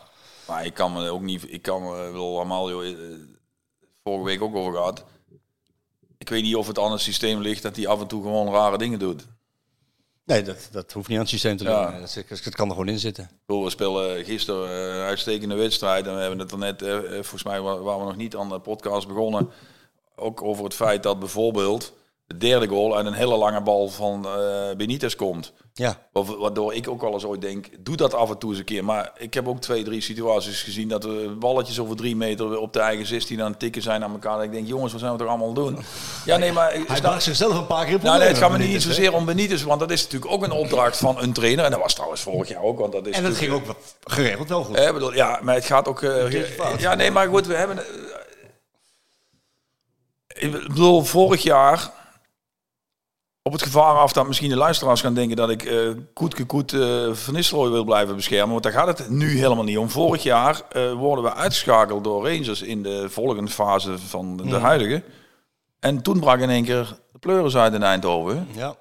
[0.49, 1.53] maar ik kan me ook niet.
[1.53, 2.95] Ik kan me wel Amalio eh,
[4.05, 5.05] vorige week ook over gehad.
[6.19, 8.53] Ik weet niet of het aan het systeem ligt dat hij af en toe gewoon
[8.53, 9.27] rare dingen doet.
[10.25, 11.91] Nee, dat, dat hoeft niet aan het systeem te Ja.
[11.91, 12.01] doen.
[12.01, 13.31] Dat, dat kan er gewoon in zitten.
[13.47, 17.43] We spelen gisteren eh, een uitstekende wedstrijd en we hebben het er net, eh, volgens
[17.43, 19.51] mij wa- waren we nog niet aan de podcast begonnen,
[20.17, 21.93] ook over het feit dat bijvoorbeeld
[22.33, 25.53] de derde goal uit een hele lange bal van eh Benitez komt.
[25.75, 28.59] Ja, Wa- Waardoor ik ook wel eens ooit denk, doe dat af en toe eens
[28.59, 28.85] een keer.
[28.85, 32.73] Maar ik heb ook twee, drie situaties gezien dat we balletjes over drie meter op
[32.73, 34.35] de eigen 16 aan het tikken zijn aan elkaar.
[34.37, 35.79] Dat ik denk, jongens, wat zijn we toch allemaal doen?
[36.25, 36.73] Ja, nee, maar...
[36.87, 39.13] hij bracht zichzelf een paar keer op nou, nee, het gaat me niet Benitez, zozeer
[39.15, 41.65] om Benitez, want dat is natuurlijk ook een opdracht van een trainer.
[41.65, 43.65] En dat was trouwens vorig jaar ook, want dat is En dat ging ook
[44.05, 44.93] geregeld wel goed.
[44.93, 46.03] Bedoel, ja, maar het gaat ook...
[46.03, 47.79] eh, ja, nee, maar goed, we hebben...
[50.35, 51.91] Ik bedoel, vorig jaar
[53.43, 55.77] op het gevaar af dat misschien de luisteraars gaan denken dat ik eh
[56.15, 58.51] Koetke Koet eh Van Nistelrooy wil blijven beschermen.
[58.51, 59.91] Want daar gaat het nu helemaal niet om.
[59.91, 65.03] Vorig jaar eh, worden we uitgeschakeld door Rangers in de volgende fase van de huidige.
[65.81, 68.49] En toen brak in één keer de pleuris uit in Eindhoven.
[68.57, 68.75] Ja.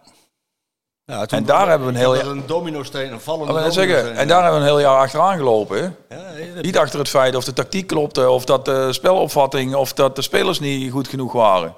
[1.06, 3.90] ja toen- En daar hebben we een heel jaar- een domino-steen, een vallende domino-steen.
[3.90, 5.96] zeggen, en daar hebben we een heel jaar achteraan gelopen.
[6.10, 6.22] Ja,
[6.62, 10.22] Niet achter het feit of de tactiek klopte, of dat de spelopvatting, of dat de
[10.22, 11.76] spelers niet goed genoeg waren.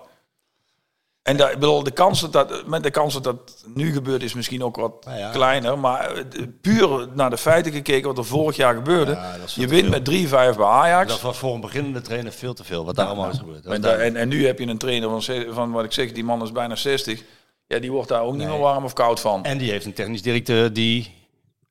[1.24, 4.24] En dat, ik bedoel, de kans dat, dat, met de kans dat dat nu gebeurt
[4.24, 5.32] is misschien ook wat Nou ja.
[5.32, 5.80] kleiner.
[5.80, 9.12] Maar eh, puur naar de feiten gekeken, wat er vorig jaar gebeurde.
[9.12, 11.12] Ja, je wint met 3-5 bij Ajax.
[11.12, 13.66] dat was voor een beginnende trainer veel te veel, wat daar allemaal is gebeurd.
[13.66, 16.44] En, en, en nu heb je een trainer van, van wat ik zeg, die man
[16.44, 17.24] is bijna 60.
[17.68, 19.44] Ja, die wordt daar ook niet meer warm of koud van.
[19.44, 21.14] En die heeft een technisch directeur die,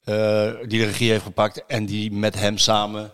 [0.04, 3.12] eh, die de regie heeft gepakt en die met hem samen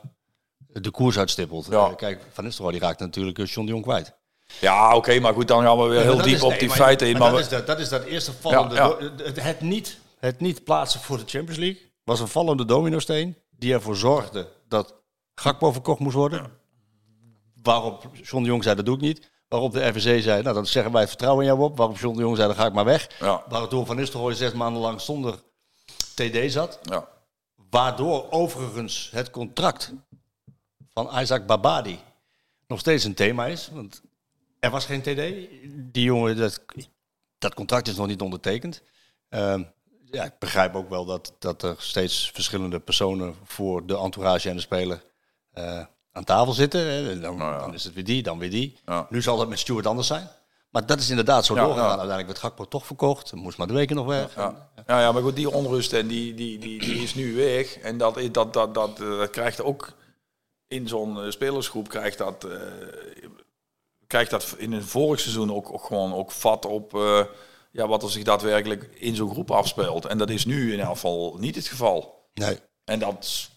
[0.72, 1.66] de koers uitstippelt.
[1.70, 1.86] Ja.
[1.86, 4.16] Eh, kijk, Van Nistelrooy die raakt natuurlijk John de Jong kwijt.
[4.60, 6.76] Ja, oké, maar goed, dan gaan we weer heel diep is- op nee, die maar-
[6.76, 7.12] feiten in.
[7.12, 8.74] maar Maar dat, we- is dat, dat is dat eerste vallende...
[8.74, 9.08] Ja, ja.
[9.08, 13.36] do- Het, het, niet, het niet plaatsen voor de Champions League was een vallende dominosteen
[13.50, 14.94] die ervoor zorgde dat
[15.34, 16.50] Gakpo verkocht moest worden.
[17.62, 19.30] Waarop John de Jong zei, dat doe ik niet.
[19.48, 21.76] Waarop de RVC zei, nou dan zeggen wij vertrouwen in jou op.
[21.76, 23.08] Waarop John de Jong zei, dan ga ik maar weg.
[23.20, 23.42] Ja.
[23.48, 25.34] Waardoor Van Nistelrooy zes maanden lang zonder
[26.14, 26.78] TD zat.
[26.82, 27.08] ja.
[27.70, 29.92] Waardoor overigens het contract
[30.92, 31.98] van Isaac Babadi
[32.66, 33.68] nog steeds een thema is.
[33.72, 34.02] Want
[34.60, 35.48] er was geen TD.
[35.92, 36.60] Die jongen, dat,
[37.38, 38.82] dat contract is nog niet ondertekend.
[39.28, 39.62] Ehm,
[40.04, 44.54] ja, ik begrijp ook wel dat, dat er steeds verschillende personen voor de entourage en
[44.54, 45.02] de speler
[45.52, 46.80] eh, aan tafel zitten.
[46.86, 47.20] Hè.
[47.20, 47.58] Dan, Nou ja.
[47.58, 48.78] dan is het weer die, dan weer die.
[48.86, 49.06] Ja.
[49.10, 50.28] Nu zal het met Stuart anders zijn.
[50.70, 51.84] Maar dat is inderdaad zo Ja, doorgegaan.
[51.84, 51.98] ja.
[51.98, 53.32] Uiteindelijk werd Gakpo toch verkocht.
[53.32, 54.34] Moest maar de weken nog weg.
[54.34, 54.70] Ja.
[54.86, 57.78] Ja, ja, maar goed, die onrust en die, die, die, die is nu weg.
[57.78, 59.92] En dat, dat, dat, dat, dat krijgt ook
[60.66, 62.50] in zo'n eh, spelersgroep, krijgt dat, eh,
[64.08, 67.24] krijgt dat in het vorig seizoen ook, ook gewoon ook vat op eh,
[67.72, 70.04] ja, wat er zich daadwerkelijk in zo'n groep afspeelt.
[70.06, 72.28] En dat is nu in elk geval niet het geval.
[72.34, 72.58] Nee.
[72.84, 73.50] En dat,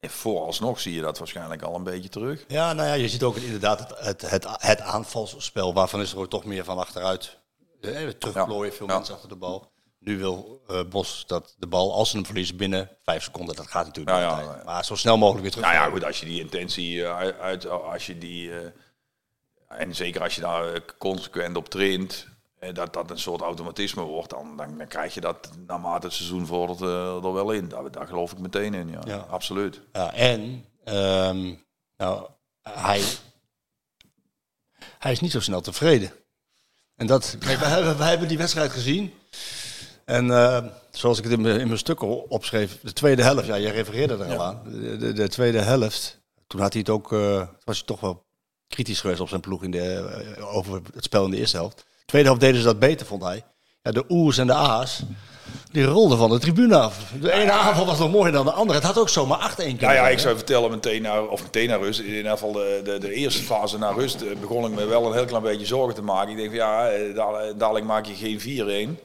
[0.00, 2.44] eh, vooralsnog zie je dat waarschijnlijk al een beetje terug.
[2.48, 5.74] Ja, nou ja, je ziet ook inderdaad het, het, het, het aanvalsspel.
[5.74, 7.38] Waarvan is er ook toch meer van achteruit.
[7.80, 8.94] Eh, terugplooien, veel Ja.
[8.94, 9.72] mensen achter de bal.
[9.98, 13.86] Nu wil Bos dat de bal, als ze hem verliezen binnen vijf seconden, dat gaat
[13.86, 14.62] natuurlijk niet ja.
[14.64, 15.66] Maar zo snel mogelijk weer terug.
[15.66, 18.50] Nou ja, goed, als je die intentie uit, als je die,
[19.78, 22.26] en zeker als je daar eh, consequent op traint,
[22.58, 26.14] eh, dat dat een soort automatisme wordt, dan, dan, dan krijg je dat naarmate het
[26.14, 27.68] seizoen vordert eh, er wel in.
[27.68, 29.16] Daar, daar geloof ik meteen in, ja, Ja.
[29.16, 29.80] absoluut.
[29.92, 31.54] Ja, en ehm,
[31.96, 32.26] nou,
[32.62, 33.02] hij,
[34.98, 36.12] hij is niet zo snel tevreden.
[36.96, 39.12] En dat, kijk, wij, hebben, wij hebben die wedstrijd gezien.
[40.04, 43.58] En eh, zoals ik het in mijn, in mijn stukken opschreef, de tweede helft, ja,
[43.58, 44.62] jij refereerde er al aan.
[44.64, 48.24] De, de, de tweede helft, toen had hij het ook, eh, was hij toch wel
[48.74, 51.76] kritisch geweest op zijn ploeg in de, eh, over het spel in de eerste helft.
[51.76, 53.42] De tweede helft deden ze dat beter, vond hij.
[53.82, 55.02] Ja, de oers en de a's,
[55.72, 57.12] die rolden van de tribune af.
[57.20, 58.78] De ene aanval was nog mooier dan de andere.
[58.78, 61.68] Het had ook zomaar 8-1 kunnen Nou ja, ik zou vertellen meteen naar, of meteen
[61.68, 62.00] naar rust.
[62.00, 65.06] In ieder geval de, de, de eerste fase naar rust eh, begon ik me wel
[65.06, 66.30] een heel klein beetje zorgen te maken.
[66.30, 67.14] Ik denk van ja, eh,
[67.56, 68.98] dadelijk, maak je geen 4-1.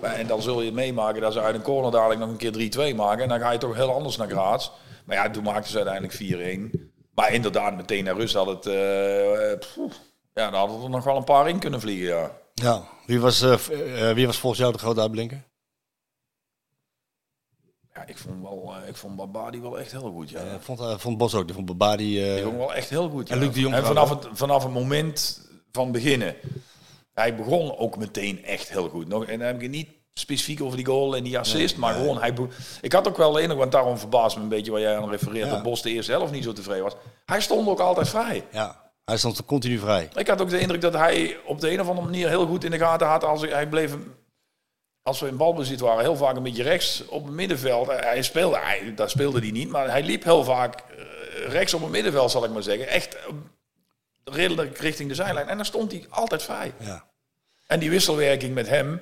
[0.00, 2.52] Maar- En dan zul je meemaken dat ze uit een corner dadelijk nog een keer
[2.92, 3.22] 3-2 maken.
[3.22, 4.70] En dan ga je toch heel anders naar Graz.
[5.04, 6.89] Maar ja, toen maakten ze uiteindelijk 4-1.
[7.20, 8.66] Maar inderdaad, meteen naar rust had het...
[8.66, 10.00] eh, pff,
[10.34, 12.38] ja, dan hadden er nog wel een paar in kunnen vliegen, ja.
[12.54, 15.42] Ja, wie was, eh, eh, wie was volgens jou de grote uitblinker?
[17.94, 20.40] Ja, ik vond, wel, ik vond Babadi wel echt heel goed, ja.
[20.40, 22.20] Eh, vond, eh, vond Bos ook, die vond Babadi...
[22.20, 23.28] Ik vond hem wel echt heel goed.
[23.28, 23.34] Ja.
[23.34, 26.36] En Luc de Jong en vanaf het, vanaf het moment van beginnen.
[27.12, 29.08] Hij begon ook meteen echt heel goed.
[29.08, 31.76] Nog, en dan heb ik het niet specifiek over die goal en die assist.
[31.76, 32.34] maar gewoon, hij
[32.80, 35.46] ik had ook wel de want daarom verbaast me een beetje waar jij aan refereert.
[35.46, 35.52] Ja.
[35.54, 36.94] Dat Bos de eerste helft niet zo tevreden was.
[37.24, 38.44] Hij stond ook altijd vrij.
[38.52, 40.08] ja, hij stond continu vrij.
[40.14, 42.64] Ik had ook de indruk dat hij op de een of andere manier heel goed
[42.64, 43.24] in de gaten had.
[43.24, 43.94] Als hij bleef,
[45.02, 47.86] als we in balbezit waren, heel vaak een beetje rechts op het middenveld.
[47.86, 51.04] Hij- Hij speelde, hij, daar speelde hij niet, maar hij liep heel vaak eh,
[51.48, 52.88] rechts op het middenveld, zal ik maar zeggen.
[52.88, 53.22] Echt eh,
[54.24, 55.48] redelijk richting de zijlijn.
[55.48, 56.72] En dan stond hij altijd vrij.
[56.80, 57.04] Ja.
[57.66, 59.00] En die wisselwerking met hem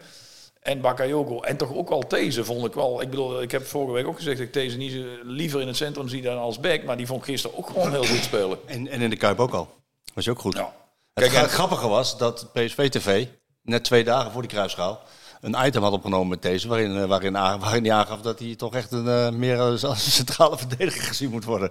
[0.61, 3.03] en Bakayoko en toch ook wel These vond ik wel.
[3.03, 5.77] Ik bedoel, ik heb vorige week ook gezegd dat ik These niet liever in het
[5.77, 6.85] centrum zie dan als back.
[6.85, 8.59] Maar die vond ik gisteren ook gewoon heel goed spelen.
[8.67, 9.69] En, en in de Kuip ook al.
[10.15, 10.55] Was je ook goed.
[10.57, 10.73] Ja.
[11.15, 13.27] Het Kijk, en- grappige was dat PSV TV,
[13.63, 15.01] net twee dagen voor die kruisschaal,
[15.41, 18.75] een item had opgenomen met deze, waarin, eh, waarin, waarin hij aangaf dat hij toch
[18.75, 21.71] echt een, eh, meer een centrale verdediger gezien moet worden.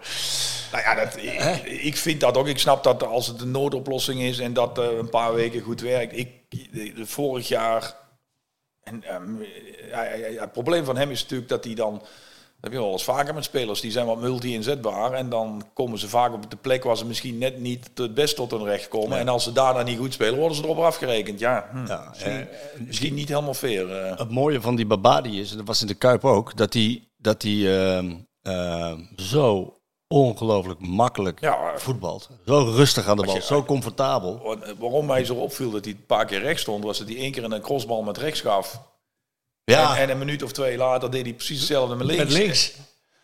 [0.71, 2.47] Nou ja, dat, ik, ik vind dat ook.
[2.47, 5.82] Ik snap dat als het een noodoplossing is en dat eh, een paar weken goed
[5.82, 6.17] werkt.
[6.17, 6.30] Ik,
[7.04, 7.95] vorig jaar.
[8.88, 12.02] En, ehm, het probleem van hem is natuurlijk dat hij dan
[12.62, 13.82] heb je wel eens vaker met spelers.
[13.82, 15.13] Die zijn wat multi-inzetbaar.
[15.13, 18.36] En dan komen ze vaak op de plek waar ze misschien net niet het best
[18.36, 19.17] tot hun recht komen.
[19.17, 21.39] En als ze daarna niet goed spelen, worden ze erop afgerekend.
[21.39, 22.47] Ja, hm, Ja, misschien,
[22.86, 23.91] misschien niet helemaal fair.
[23.91, 24.17] eh.
[24.17, 27.04] Het mooie van die Babadi is, en dat was in de Kuip ook, dat hij
[27.17, 31.72] dat die, ehm, ehm, zo ongelooflijk makkelijk Ja.
[31.78, 32.30] voetbalt.
[32.46, 34.58] Zo rustig aan de bal, je- zo comfortabel.
[34.80, 37.32] Waarom mij zo opviel dat hij een paar keer rechts stond, was dat hij één
[37.32, 38.82] keer een crossbal met rechts gaf.
[39.63, 42.24] Ja, En, en een minuut of twee later deed hij precies hetzelfde met links.
[42.24, 42.74] met links.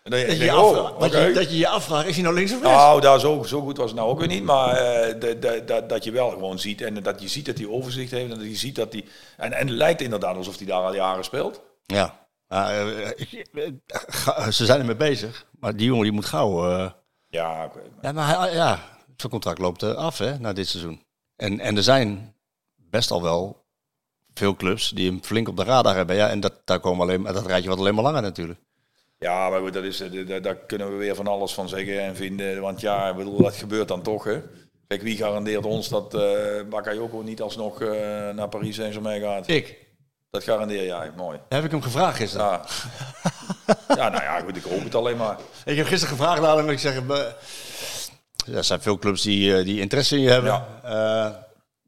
[0.03, 1.25] En dan, Dat je, je je, oh, afvraagt, dat, oké.
[1.25, 2.77] je, dat je je afvraagt, is hij nou links of rechts?
[2.77, 4.43] Nou, daar zo, zo goed was het nou ook weer niet.
[4.43, 6.81] Maar eh, de- de- de- dat je wel gewoon ziet.
[6.81, 8.31] En dat je ziet dat hij overzicht heeft.
[8.31, 9.05] En dat je ziet dat hij.
[9.37, 11.61] En, en het lijkt inderdaad alsof hij daar al jaren speelt.
[11.85, 12.21] Ja.
[12.49, 13.63] Ja, eh, ik- eh,
[14.07, 16.69] ga- ze zijn ermee bezig, maar die jongen die moet gauw...
[16.69, 16.91] eh,
[17.29, 17.71] Ja.
[18.01, 18.79] Ja, maar hij, ja,
[19.17, 21.01] zijn contract loopt eh, af hè, na dit seizoen.
[21.35, 22.35] En, en er zijn
[22.75, 23.65] best al wel
[24.33, 26.15] veel clubs die hem flink op de radar hebben.
[26.15, 28.59] Ja, en dat, daar komen alleen, maar- dat rijtje wat alleen maar langer natuurlijk.
[29.19, 31.99] Ja, maar goed, dat is, eh, daar, daar kunnen we weer van alles van zeggen
[32.01, 32.61] en vinden.
[32.61, 34.23] Want ja, ik bedoel, dat gebeurt dan toch.
[34.23, 34.41] Hè?
[34.87, 37.89] Kijk, wie garandeert ons dat eh Bakayoko niet alsnog eh,
[38.29, 39.47] naar Paris Saint-Germain gaat?
[39.47, 39.82] Ik.
[40.33, 41.39] Dat garandeer jij, mooi.
[41.49, 42.45] Heb ik hem gevraagd gisteren.
[42.47, 42.65] Ja.
[43.97, 45.37] ja, nou ja, goed, ik hoop het alleen maar.
[45.65, 46.69] Ik heb gisteren gevraagd aan hem.
[46.69, 47.01] Ik zeg,
[48.53, 50.65] er zijn veel clubs die, eh, die interesse in je hebben.
[50.83, 51.29] Eh,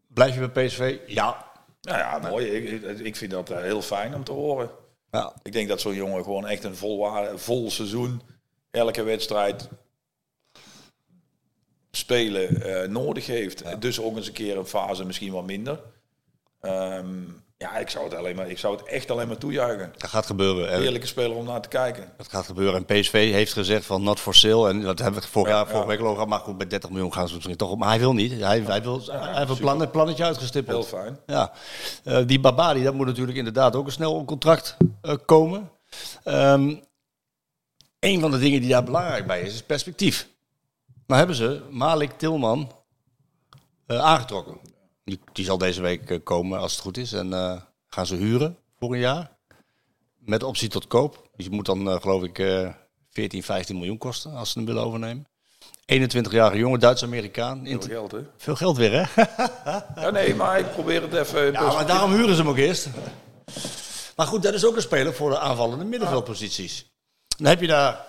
[0.07, 0.97] blijf je bij PSV?
[1.07, 1.45] Ja.
[1.81, 2.45] Nou ja, mooi.
[2.45, 4.69] Ik, ik- vind dat eh, heel fijn om te horen.
[5.11, 5.33] ja.
[5.43, 8.21] Ik denk dat zo'n jongen gewoon echt een vol, vol seizoen,
[8.71, 9.69] elke wedstrijd
[11.91, 13.81] spelen nodig heeft.
[13.81, 15.79] Dus ook eens een keer een fase misschien wat minder.
[16.61, 17.23] Ehm,
[17.57, 19.93] ja, ik zou, het alleen maar, ik zou het echt alleen maar toejuichen.
[19.97, 20.71] Dat gaat gebeuren.
[20.71, 22.11] En Heerlijke speler om naar te kijken.
[22.17, 22.75] Dat gaat gebeuren.
[22.75, 24.69] En PSV heeft gezegd van not for sale.
[24.69, 25.97] En dat hebben we vorig Ja, jaar, vorige ja.
[25.97, 26.27] week gehad.
[26.27, 27.79] Maar goed, bij 30 miljoen gaan ze misschien toch op.
[27.79, 28.31] Maar hij wil niet.
[28.39, 30.89] Hij, hij, wil, hij heeft een plan, plannetje uitgestippeld.
[30.89, 31.19] Heel fijn.
[31.25, 31.51] Ja,
[32.03, 35.71] Eh, die Babadi, dat moet natuurlijk inderdaad ook een snel een contract eh, komen.
[36.23, 36.75] Ehm
[37.99, 40.27] een van de dingen die daar belangrijk bij is, is perspectief.
[41.07, 42.71] Nou hebben ze Malik Tilman
[43.85, 44.57] eh, aangetrokken.
[45.05, 47.13] Die, die zal deze week eh, komen als het goed is.
[47.13, 49.31] En eh, gaan ze huren voor een jaar.
[50.17, 51.29] Met optie tot koop.
[51.35, 52.69] Die moet dan eh, geloof ik eh
[53.09, 55.27] 14, 15 miljoen kosten als ze hem willen overnemen.
[55.93, 57.65] 21-jarige jongen, Duits-Amerikaan.
[57.65, 58.19] Veel geld, hè?
[58.37, 59.23] Veel geld weer, hè?
[60.01, 61.51] Ja, nee, maar ik probeer het even...
[61.51, 62.87] Ja, maar daarom huren ze hem ook eerst.
[64.15, 66.91] Maar goed, dat is ook een speler voor de aanvallende middenveldposities.
[67.27, 68.05] Dan heb je daar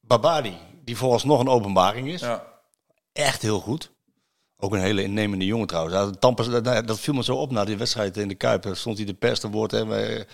[0.00, 2.20] Babadi, die vooralsnog een openbaring is.
[2.20, 2.44] Ja.
[3.12, 3.90] Echt heel goed.
[4.64, 6.16] Ook een hele innemende jongen trouwens.
[6.18, 6.48] Tampers,
[6.84, 8.68] dat, viel me zo op na die wedstrijd in de Kuip.
[8.72, 9.70] Stond hij de pers te woord.
[9.70, 10.26] Hè, bij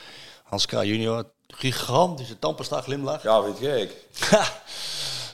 [0.45, 1.31] Hans Kraaij junior.
[1.47, 3.23] Gigantische Tampesta glimlach.
[3.23, 3.91] ja, weet je, ik.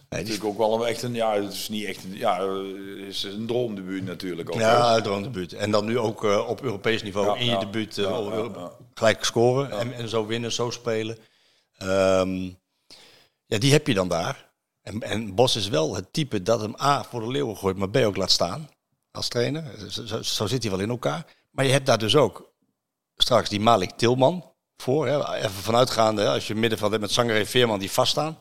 [0.08, 1.14] Nee, Natuurlijk ook wel een echt een...
[1.14, 2.04] Ja, het is niet echt...
[2.04, 4.60] een- Ja, het is een droomdebuut natuurlijk ook.
[4.60, 5.52] Ja, droomdebuut.
[5.52, 9.24] En dan nu ook eh, op Europees niveau Ja, in je debuut eh, Ja, gelijk
[9.24, 11.18] scoren en, en zo winnen, zo spelen.
[11.78, 12.42] Ehm,
[13.46, 14.50] ja, die heb je dan daar.
[14.82, 17.90] En, en Bos is wel het type dat hem A voor de leeuwen gooit, maar
[17.90, 18.68] B ook laat staan
[19.16, 19.90] als trainer.
[20.24, 21.36] Zo, zit hij wel in elkaar.
[21.50, 22.52] Maar je hebt daar dus ook
[23.16, 25.06] straks die Malik Tilman voor.
[25.06, 25.34] Hè.
[25.34, 28.38] Even vanuitgaande, hè, als je middenveld hebt met Zanger en Veerman die vaststaan.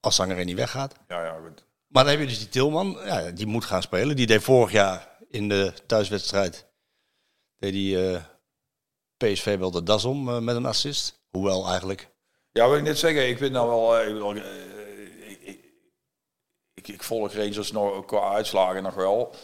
[0.00, 0.94] Als Zanger niet weggaat.
[1.08, 1.64] Ja, ja, goed.
[1.86, 4.16] Maar dan heb je dus die Tilman, ja, die moet gaan spelen.
[4.16, 6.66] Die deed vorig jaar in de thuiswedstrijd,
[7.56, 8.22] deed die eh,
[9.16, 11.24] PSV wel de das om eh, met een assist.
[11.30, 12.10] Hoewel eigenlijk,
[12.52, 13.96] Ja, wil ik net zeggen, ik vind nou wel...
[13.98, 15.64] eh, ik, bedoel, eh, ik,
[16.74, 19.34] ik, ik, ik volg Rangers nog qua uitslagen nog wel.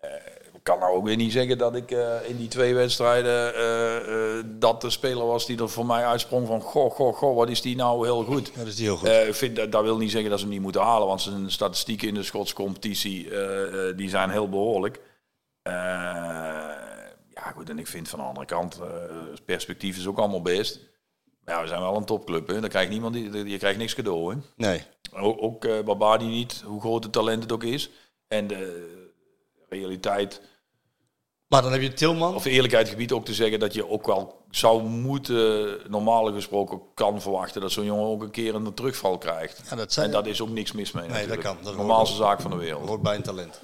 [0.00, 0.10] Eh,
[0.54, 4.44] ik kan nou ook weer niet zeggen dat ik eh, in die twee wedstrijden eh,
[4.46, 7.62] dat de speler was die er voor mij uitsprong van goh, goh, goh, wat is
[7.62, 8.52] die nou heel goed.
[8.56, 9.08] dat is die heel goed.
[9.08, 11.50] Ik vind, dat, dat wil niet zeggen dat ze hem niet moeten halen, want zijn
[11.50, 13.30] statistieken in de Schotse competitie
[13.96, 15.00] die zijn heel behoorlijk.
[15.62, 15.74] Eh,
[17.34, 18.80] ja, goed, en ik vind van de andere kant,
[19.30, 20.80] het perspectief is ook allemaal best.
[21.44, 22.60] Maar ja, we zijn wel een topclub, hè.
[22.60, 24.40] Dan krijgt niemand, die, je krijgt niks cadeau, hè.
[24.56, 27.90] nee, Ook, ook eh, Babadi niet, hoe groot het talent het ook is.
[28.28, 28.96] En de
[29.68, 30.40] realiteit,
[31.46, 32.34] maar dan heb je Tilman.
[32.34, 37.60] of eerlijkheidsgebied ook te zeggen dat je ook wel zou moeten, normaal gesproken kan verwachten
[37.60, 39.62] dat zo'n jongen ook een keer een terugval krijgt.
[39.70, 41.40] Ja, dat zijn- en dat is ook niks mis mee dat natuurlijk.
[41.42, 41.56] kan.
[41.62, 42.88] Dat de normaalste zaak van de wereld.
[42.88, 43.60] hoort bij een talent.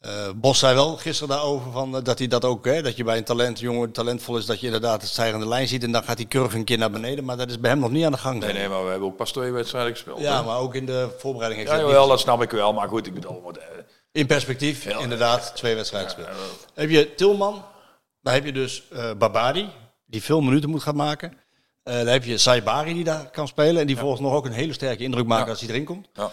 [0.00, 3.04] Eh, Bos zei wel gisteren daarover van, eh, dat hij dat ook, hè, dat je
[3.04, 6.02] bij een talent, jongen talentvol is, dat je inderdaad het stijgende lijn ziet en dan
[6.04, 7.24] gaat die curve een keer naar beneden.
[7.24, 8.40] Maar dat is bij hem nog niet aan de gang.
[8.40, 10.20] Nee, nee, maar we hebben ook pas twee wedstrijden gespeeld.
[10.20, 10.44] Ja, hè.
[10.44, 12.72] maar ook in de voorbereiding ja jawel, dat snap ik wel.
[12.72, 13.64] Maar goed, ik bedoel, wat, eh,
[14.12, 16.36] In perspectief, inderdaad, twee wedstrijden gespeeld.
[16.74, 17.64] Heb je Tilman,
[18.20, 18.82] dan heb je dus
[19.18, 19.68] Babadi,
[20.06, 21.38] die veel minuten moet gaan maken.
[21.82, 24.72] Dan heb je Saibari die daar kan spelen en die volgens nog ook een hele
[24.72, 26.08] sterke indruk maken als hij erin komt.
[26.14, 26.32] ja,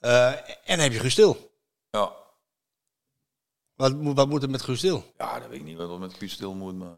[0.00, 1.50] en dan heb je Gustil.
[1.90, 2.24] ja.
[3.76, 5.04] Wat, moet- wat moet er met Gustil?
[5.18, 6.74] ja, dat weet ik niet wat er met Guus stil moet.
[6.78, 6.96] Maar...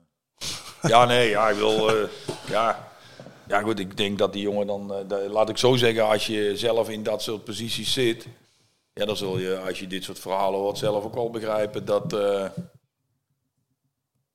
[0.92, 2.08] ja, nee, ja, ik wil, eh,
[2.48, 2.86] ja.
[3.48, 6.26] Ja, goed, ik denk dat die jongen dan, eh, da- laat ik zo zeggen, als
[6.26, 8.26] je zelf in dat soort posities zit,
[8.92, 12.12] ja, dan zul je, als je dit soort verhalen hoort, zelf ook wel begrijpen dat,
[12.12, 12.44] eh,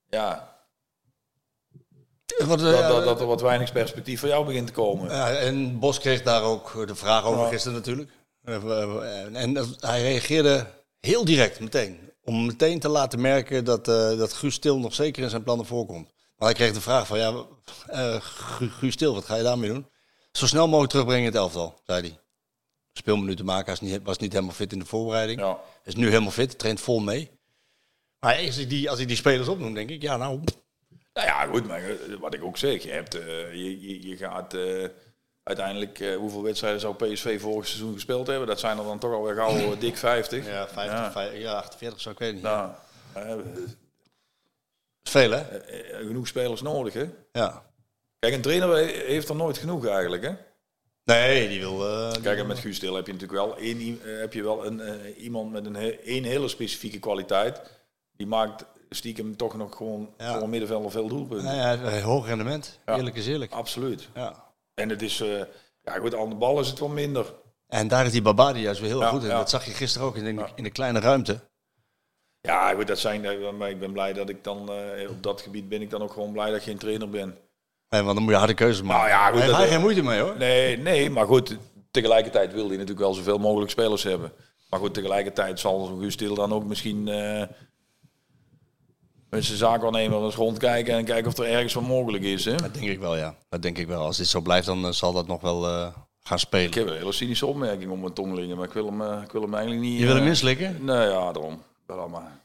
[0.09, 0.55] ja,
[2.37, 5.09] dat, dat, dat er wat weinig perspectief voor jou begint te komen.
[5.09, 8.11] Ja, en Bos kreeg daar ook de vraag over gisteren natuurlijk.
[9.33, 10.65] En dat- hij reageerde
[10.99, 12.11] heel direct meteen.
[12.23, 15.65] Om meteen te laten merken dat, eh, dat Guus Stil nog zeker in zijn plannen
[15.65, 16.11] voorkomt.
[16.37, 17.45] Maar hij kreeg de vraag van, ja,
[17.87, 19.87] eh, Gu- Guus Stil, wat ga je daarmee doen?
[20.31, 22.17] Zo snel mogelijk terugbrengen in het elftal, zei hij.
[22.93, 25.39] Speelminuten maken, is niet, was niet helemaal fit in de voorbereiding.
[25.39, 25.59] Ja.
[25.83, 27.31] Is nu helemaal fit, traint vol mee.
[28.19, 30.39] Maar als ik die, als ik die spelers opnoem, denk ik, ja nou,
[31.13, 34.53] Nou ja, goed, maar eh, wat ik ook zeg, je, hebt, je, je, je gaat
[35.43, 38.47] uiteindelijk, eh, hoeveel wedstrijden zou PSV vorig seizoen gespeeld hebben?
[38.47, 40.45] Dat zijn er dan toch alweer gauw eh, dik 50.
[40.47, 41.11] ja, 50, Ja.
[41.11, 42.43] vijf- ja 48 zou ik weten niet.
[42.43, 42.69] Nou,
[43.13, 43.33] eh,
[45.03, 45.43] Veel hè?
[46.05, 47.05] genoeg spelers nodig, hè?
[47.31, 47.63] Ja.
[48.19, 50.31] Kijk, een trainer he- heeft er nooit genoeg eigenlijk, hè?
[51.05, 51.87] Nee, die wil.
[51.89, 54.79] eh, Kijk, en met Guus Til heb je natuurlijk wel, één, heb je wel een,
[54.81, 57.61] eh, iemand met een, één hele specifieke kwaliteit.
[58.15, 60.33] Die maakt stiekem toch nog gewoon Ja.
[60.33, 61.45] voor een middenvelder veel doelpunten.
[61.57, 62.79] Nou ja, hoog rendement.
[62.85, 62.97] Ja.
[62.97, 63.51] Eerlijk is eerlijk.
[63.51, 64.07] Absoluut.
[64.15, 64.43] Ja.
[64.73, 65.27] En het is, eh,
[65.83, 67.33] ja goed, aan de bal is het wel minder.
[67.67, 69.27] En daar is die Babadi juist weer heel Ja, goed in.
[69.29, 69.37] ja.
[69.37, 71.39] Dat zag je gisteren ook in de, in de kleine ruimte.
[72.41, 75.41] Ja, goed, dat zijn, eh, maar ik ben blij dat ik dan, eh, op dat
[75.41, 77.37] gebied ben ik dan ook gewoon blij dat ik geen trainer ben.
[77.89, 79.09] Nee, want dan moet je harde keuzes maken.
[79.09, 80.37] Nou ja, goed, Daar dat- hij geen moeite mee hoor.
[80.37, 81.57] Nee, nee, maar goed,
[81.91, 84.31] tegelijkertijd wil hij natuurlijk wel zoveel mogelijk spelers hebben.
[84.69, 87.07] Maar goed, tegelijkertijd zal zo'n Guus Til dan ook misschien
[89.33, 92.45] met zijn zaakwaarnemer eens rondkijken en kijken of er ergens wat mogelijk is.
[92.45, 92.55] Hè?
[92.55, 93.35] Dat denk ik wel, ja.
[93.49, 94.01] Dat denk ik wel.
[94.01, 95.87] Als dit zo blijft, dan eh, zal dat nog wel eh,
[96.19, 96.67] gaan spelen.
[96.67, 99.21] Ik heb een hele cynische opmerking om mijn tong liggen, maar ik wil hem, eh,
[99.23, 99.99] ik wil hem eigenlijk niet...
[99.99, 100.77] Je wil hem inslikken?
[100.85, 101.61] Nee, ja, daarom.
[101.85, 102.41] Wel, maar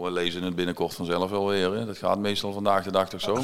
[0.00, 1.72] we lezen het binnenkort vanzelf wel weer.
[1.74, 1.86] Hè?
[1.86, 3.38] Dat gaat meestal vandaag de dag toch zo?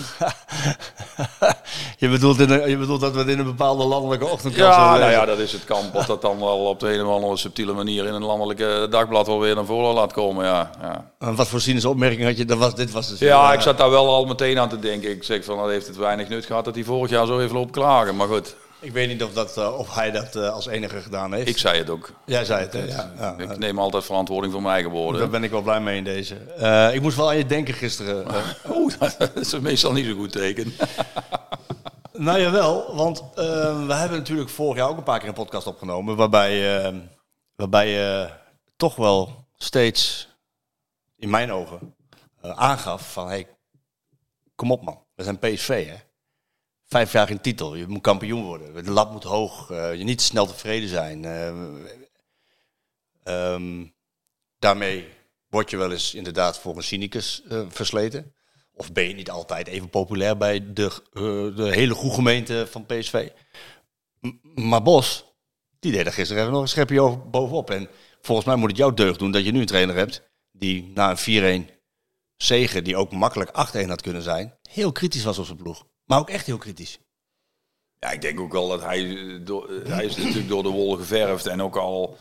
[1.98, 4.96] je, bedoelt in een- je bedoelt dat we het in een bepaalde landelijke ochtendkrant Ja,
[4.98, 5.92] nou ja, dat is het kamp.
[5.92, 9.26] Wat dat dan wel op de een of andere subtiele manier in een landelijke dagblad
[9.26, 10.44] wel weer naar voren laat komen.
[10.44, 11.10] Ja, ja.
[11.18, 12.44] En Wat voor cynische opmerking had je?
[12.44, 13.18] Dat was, dit was dus...
[13.18, 15.10] ja eh, ik zat daar wel al meteen aan te denken.
[15.10, 17.52] Ik zeg van, dat heeft het weinig nut gehad dat hij vorig jaar zo heeft
[17.52, 18.16] lopen klagen.
[18.16, 21.32] Maar goed, Ik weet niet of, dat, eh, of hij dat eh, als enige gedaan
[21.32, 21.48] heeft.
[21.48, 22.12] ik zei het ook.
[22.24, 22.72] Jij zei het?
[22.72, 23.34] Ja, ja.
[23.38, 25.20] Ik neem altijd verantwoording voor mijn eigen woorden.
[25.20, 26.36] Daar ben ik wel blij mee in deze.
[26.36, 28.26] Eh, ik moest wel aan je denken gisteren.
[28.70, 30.72] Oeh, dat is meestal niet zo'n goed teken.
[32.18, 35.66] Nou jawel, want eh, we hebben natuurlijk vorig jaar ook een paar keer een podcast
[35.66, 36.16] opgenomen.
[36.16, 36.94] Waarbij, eh,
[37.56, 38.30] waarbij je
[38.76, 40.28] toch wel steeds,
[41.16, 41.94] in mijn ogen,
[42.40, 43.28] aangaf van...
[43.28, 43.48] Hey,
[44.54, 45.96] kom op man, we zijn PSV hè.
[46.88, 48.84] Vijf jaar in titel, je moet kampioen worden.
[48.84, 51.24] De lat moet hoog, eh, je niet snel tevreden zijn.
[51.24, 51.52] eh,
[53.24, 53.86] ehm,
[54.58, 55.08] daarmee
[55.48, 58.34] word je wel eens inderdaad voor een cynicus eh, versleten.
[58.74, 60.90] Of ben je niet altijd even populair bij de,
[61.56, 63.28] de hele goede gemeente van PSV.
[64.54, 65.24] Maar Bos,
[65.78, 67.70] die deed er gisteren nog een schepje over, bovenop.
[67.70, 67.88] En
[68.20, 70.22] volgens mij moet het jouw deugd doen dat je nu een trainer hebt...
[70.52, 71.70] die na een 4-1
[72.36, 74.58] zegen, die ook makkelijk 8-1 had kunnen zijn...
[74.62, 75.86] heel kritisch was op zijn ploeg.
[76.08, 76.98] Maar ook echt heel kritisch.
[77.98, 80.68] Ja, ik denk ook wel dat hij, eh, door, eh, hij is natuurlijk door de
[80.68, 82.16] wol geverfd en ook al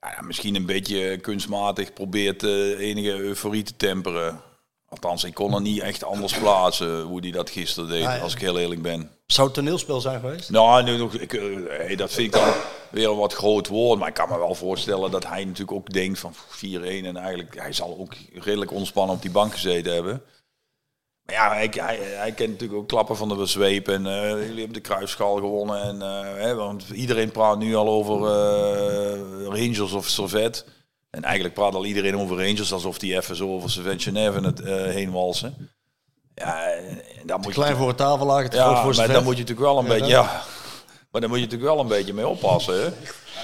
[0.00, 4.40] ja, misschien een beetje kunstmatig probeert eh, enige euforie te temperen.
[4.88, 8.22] Althans, ik kon er niet echt anders plaatsen hoe hij dat gisteren deed, Ah, ja.
[8.22, 9.10] als ik heel eerlijk ben.
[9.26, 10.50] Zou het toneelspel zijn geweest?
[10.50, 11.30] Nou, nu nog, ik,
[11.68, 12.52] hey, dat vind ik dan
[12.90, 13.98] weer een wat groot woord.
[13.98, 17.06] Maar ik kan me wel voorstellen dat hij natuurlijk ook denkt van 4-1.
[17.06, 20.22] En eigenlijk, hij zal ook redelijk ontspannen op die bank gezeten hebben.
[21.30, 23.88] Ja, hij, hij, hij kent natuurlijk ook klappen van de zweep.
[23.88, 25.82] En eh, jullie hebben de kruisschaal gewonnen.
[25.82, 30.64] En, eh, hè, want iedereen praat nu al over eh, Rangers of Servet.
[31.10, 34.58] En eigenlijk praat al iedereen over Rangers alsof die even zo over Servet Genève het,
[34.94, 35.70] heen walsen.
[36.34, 36.64] Ja,
[37.24, 39.24] daar moet je Klein voor een tafellager, te groot ja, maar vet.
[39.24, 40.42] moet je natuurlijk wel een beetje, ja,
[41.10, 42.82] maar daar moet je natuurlijk wel een beetje mee oppassen.
[42.82, 42.88] Hè?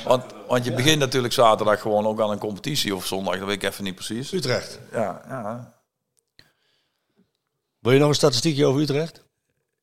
[0.04, 3.62] Want, want je begint natuurlijk zaterdag gewoon ook aan een competitie of zondag, dat weet
[3.62, 4.32] ik even niet precies.
[4.32, 4.80] Utrecht.
[4.92, 5.75] Ja, ja.
[7.86, 9.24] Wil je nog een statistiekje over Utrecht?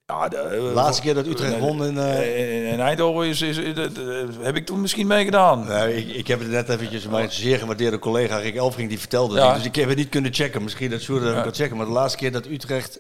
[0.05, 1.97] ja de, De laatste keer dat Utrecht won in...
[1.97, 5.65] eh, in, in Eindhoven is, is, is- dat, eh, heb ik toen misschien meegedaan.
[5.67, 9.35] Nee, ik, ik heb het net eventjes, mijn zeer gewaardeerde collega Rick Elfring die vertelde.
[9.35, 9.53] Ja.
[9.53, 10.63] Dus ik heb het niet kunnen checken.
[10.63, 11.41] Misschien dat Sjoerd even Ja.
[11.41, 11.77] kan checken.
[11.77, 12.99] Maar de laatste keer dat Utrecht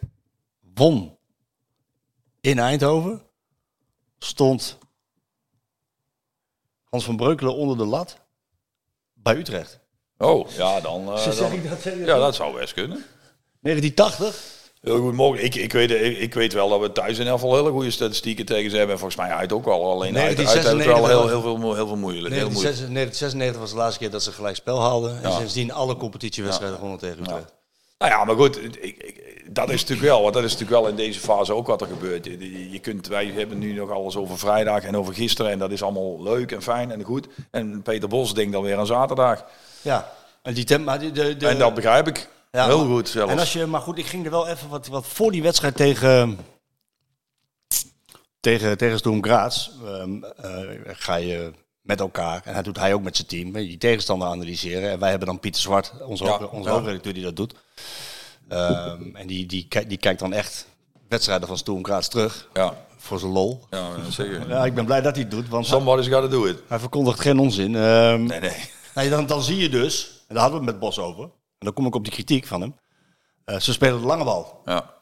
[0.73, 1.17] won
[2.41, 3.21] in Eindhoven,
[4.19, 4.77] stond
[6.83, 8.17] Hans van Breukelen onder de lat
[9.13, 9.79] bij Utrecht.
[10.17, 13.03] Oh, ja, dan, eh, dan- ik dat ja, dat zou best kunnen.
[13.61, 14.61] 1980?
[14.83, 15.43] Heel goed mogelijk.
[15.55, 17.91] Ik, ik, weet, ik, ik weet wel dat we thuis in elk geval hele goede
[17.91, 18.93] statistieken tegen ze hebben.
[18.93, 19.91] En volgens mij uit ook wel.
[19.91, 22.33] Alleen uit, uit hebben het wel heel, heel, veel, heel veel moeilijk.
[22.33, 22.63] Heel moeilijk.
[22.63, 25.23] 1996 was de laatste keer dat ze gelijk spel haalden.
[25.23, 25.37] En Ja.
[25.37, 27.53] sindsdien alle competitiewedstrijden gewonnen tegen Utrecht.
[27.97, 30.89] Nou ja, maar goed, ik, ik, dat is natuurlijk wel, want dat is natuurlijk wel
[30.89, 32.25] in deze fase ook wat er gebeurt.
[32.71, 35.83] Je- kunt, wij hebben nu nog alles over vrijdag en over gisteren en dat is
[35.83, 37.27] allemaal leuk en fijn en goed.
[37.51, 39.45] En Peter Bos denkt dan weer aan zaterdag.
[39.81, 40.11] Ja.
[40.41, 42.27] En die tem, maar die- de, de, en dat begrijp ik.
[42.55, 43.31] Ja, Heel goed zelfs.
[43.31, 45.75] En als je, maar goed, ik ging er wel even wat, wat voor die wedstrijd
[45.75, 46.37] tegen
[48.39, 51.51] tegen, tegen Sturm Graz ehm, eh, ga je
[51.81, 54.91] met elkaar, en dat doet hij ook met zijn team, die tegenstander analyseren.
[54.91, 56.75] En wij hebben dan Pieter Zwart, onze, Ja, onze ja.
[56.75, 57.53] hoofdredacteur, die dat doet.
[58.47, 60.67] Ehm, en die, die, kijkt- die kijkt dan echt
[61.09, 63.63] wedstrijden van Sturm Graz terug, Ja, voor zijn lol.
[63.69, 64.47] ja zeker.
[64.49, 66.59] Ja, ik ben blij dat hij het doet, want Somebody's gotta do it.
[66.67, 67.75] hij verkondigt geen onzin.
[67.75, 68.69] Ehm, Nee, nee.
[68.95, 71.29] Nee, dan, dan zie je dus, en daar hadden we het met Bos over,
[71.63, 72.75] dan kom ik op die kritiek van hem.
[73.45, 74.61] Eh, ze spelen de lange bal.
[74.65, 74.93] Ja,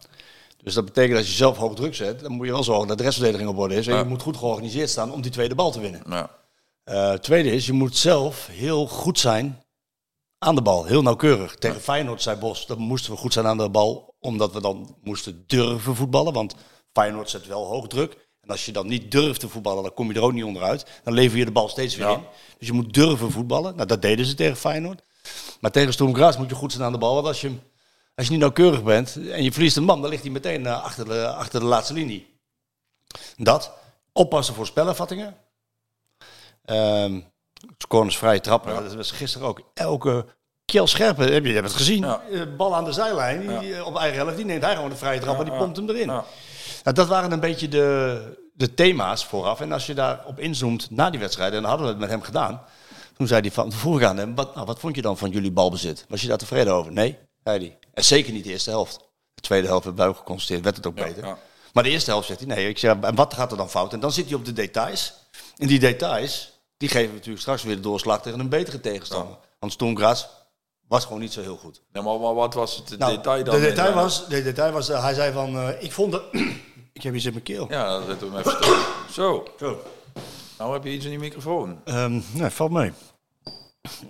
[0.63, 2.87] Dus dat betekent dat als je zelf hoog druk zet, dan moet je wel zorgen
[2.87, 3.87] dat de restverdediging op orde is.
[3.87, 3.99] En Ja.
[3.99, 6.01] je moet goed georganiseerd staan om die tweede bal te winnen.
[6.09, 6.29] ja.
[6.83, 9.63] Eh tweede is, je moet zelf heel goed zijn
[10.37, 10.85] aan de bal.
[10.85, 11.55] Heel nauwkeurig.
[11.55, 14.95] Tegen Feyenoord zei Bos, dan moesten we goed zijn aan de bal, omdat we dan
[15.03, 16.33] moesten durven voetballen.
[16.33, 16.55] Want
[16.93, 18.29] Feyenoord zet wel hoog druk.
[18.41, 20.85] En als je dan niet durft te voetballen, dan kom je er ook niet onderuit.
[21.03, 22.23] Dan lever je de bal steeds weer in.
[22.57, 23.75] Dus je moet durven voetballen.
[23.75, 25.01] Nou, dat deden ze tegen Feyenoord.
[25.59, 27.13] Maar tegen Sturm Graz moet je goed zijn aan de bal.
[27.13, 27.55] Want als je,
[28.15, 30.83] als je niet nauwkeurig bent en je verliest een man, dan ligt hij meteen eh,
[30.83, 32.39] achter, de, achter de laatste linie.
[33.37, 33.71] Dat.
[34.13, 35.37] Oppassen voor spelervattingen.
[36.65, 37.19] Ehm
[37.87, 38.83] corners vrije trappen.
[38.83, 39.61] Dat was gisteren ook.
[39.73, 40.25] Elke
[40.65, 42.03] Kjell Scherpen, heb je, hebt het gezien.
[42.03, 42.21] Ja.
[42.31, 44.35] Eh, Bal aan de zijlijn, die, eh, op eigen helft.
[44.35, 46.07] Die neemt hij gewoon de vrije trap en die pompt hem erin.
[46.07, 46.23] Ja.
[46.83, 48.21] Nou, dat waren een beetje de,
[48.53, 49.61] de thema's vooraf.
[49.61, 52.21] En als je daarop inzoomt na die wedstrijd, en dan hadden we het met hem
[52.21, 52.63] gedaan.
[53.21, 55.29] Toen zei hij van, vroeg ik aan hem, wat, nou, wat vond je dan van
[55.29, 56.05] jullie balbezit?
[56.09, 56.91] Was je daar tevreden over?
[56.91, 57.77] Nee, zei hij.
[57.93, 58.99] En zeker niet de eerste helft.
[59.33, 61.25] De tweede helft hebben ook geconstateerd, werd het ook beter.
[61.25, 61.37] ja.
[61.73, 63.93] Maar de eerste helft zegt hij, nee, ik zeg, en wat gaat er dan fout?
[63.93, 65.13] En dan zit hij op de details.
[65.57, 69.37] En die details, die geven natuurlijk straks weer de doorslag tegen een betere tegenstander.
[69.59, 70.25] Want Sturm Graz
[70.87, 71.81] was gewoon niet zo heel goed.
[71.93, 73.55] Ja, maar, maar wat was het Nou, detail dan?
[73.55, 76.23] De detail was, de detail was eh, hij zei van, eh, ik vond dat...
[76.93, 77.67] ik heb iets in mijn keel.
[77.69, 78.77] Ja, zetten we hem even.
[79.13, 79.81] Zo, Zo.
[80.57, 81.81] nou heb je iets in die microfoon.
[81.85, 82.91] Ehm, nee, valt mee.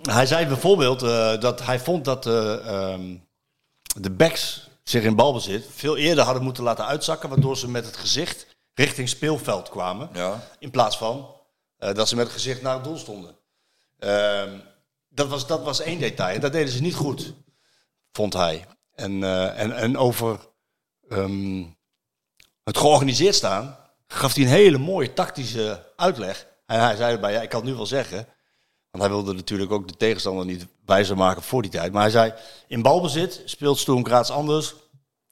[0.02, 3.16] Hij zei bijvoorbeeld eh, dat hij vond dat eh, ehm,
[4.02, 7.98] de backs zich in balbezit veel eerder hadden moeten laten uitzakken, waardoor ze met het
[7.98, 10.10] gezicht richting speelveld kwamen.
[10.14, 10.48] Ja.
[10.60, 11.36] In plaats van
[11.78, 13.36] eh, dat ze met het gezicht naar het doel stonden.
[14.00, 14.60] Ehm,
[15.10, 16.36] dat, was, dat was één detail.
[16.36, 17.34] En dat deden ze niet goed,
[18.12, 18.66] vond hij.
[18.96, 19.24] En,
[19.56, 20.40] en, en over
[21.10, 21.64] ehm,
[22.64, 26.48] het georganiseerd staan gaf hij een hele mooie tactische uitleg.
[26.66, 28.28] En hij zei erbij, ja, ik kan het nu wel zeggen.
[28.92, 31.92] Want hij wilde natuurlijk ook de tegenstander niet wijzer maken voor die tijd.
[31.92, 32.34] Maar hij zei,
[32.68, 34.76] in balbezit speelt Graz anders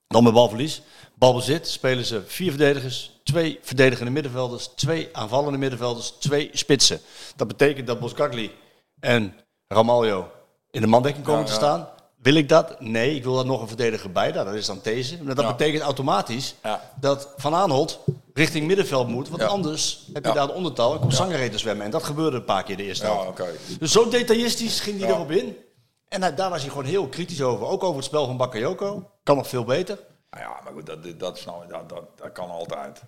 [0.06, 0.82] dan met balverlies.
[1.14, 7.00] Balbezit spelen ze vier verdedigers, twee verdedigende middenvelders, twee aanvallende middenvelders, twee spitsen.
[7.36, 8.50] Dat betekent dat Boskakli
[9.00, 9.34] en
[9.68, 10.30] Ramaljo
[10.70, 11.58] in de mandekking komen Ja, te ja.
[11.58, 11.88] staan.
[12.22, 12.80] Wil ik dat?
[12.80, 14.30] Nee, ik wil daar nog een verdediger bij.
[14.30, 15.22] Nou, dat is dan deze.
[15.22, 15.50] Maar dat Ja.
[15.56, 16.92] betekent automatisch Ja.
[17.00, 17.98] dat Van Aanholt
[18.34, 19.28] richting middenveld moet.
[19.28, 19.48] Want Ja.
[19.48, 21.84] anders heb je daar de ondertal en komt Sangaré te zwemmen.
[21.84, 23.40] En dat gebeurde een paar keer de eerste helft.
[23.78, 25.56] Dus zo detailistisch ging hij erop in.
[26.08, 27.66] En hij- daar was hij gewoon heel kritisch over.
[27.66, 29.10] Ook over het spel van Bakayoko.
[29.22, 29.98] Kan nog veel beter.
[30.30, 33.02] Nou ja, maar goed, dat, dat, dat, dat, dat kan altijd.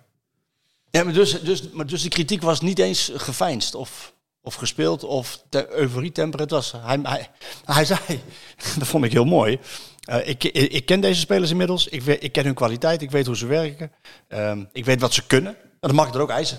[0.89, 4.13] Ja, maar dus, dus, maar dus die kritiek was niet eens geveinsd of,
[4.43, 6.39] of gespeeld of te euforie-temper.
[6.39, 7.29] Het was, hij, hij,
[7.65, 7.99] hij zei,
[8.79, 9.59] dat vond ik heel mooi.
[10.03, 11.87] eh, ik, ik, ken deze spelers inmiddels.
[11.87, 13.01] Ik, weet- ik ken hun kwaliteit.
[13.01, 13.91] Ik weet hoe ze werken.
[14.27, 15.55] Ehm, ik weet wat ze kunnen.
[15.57, 16.57] En dan mag ik er ook eisen.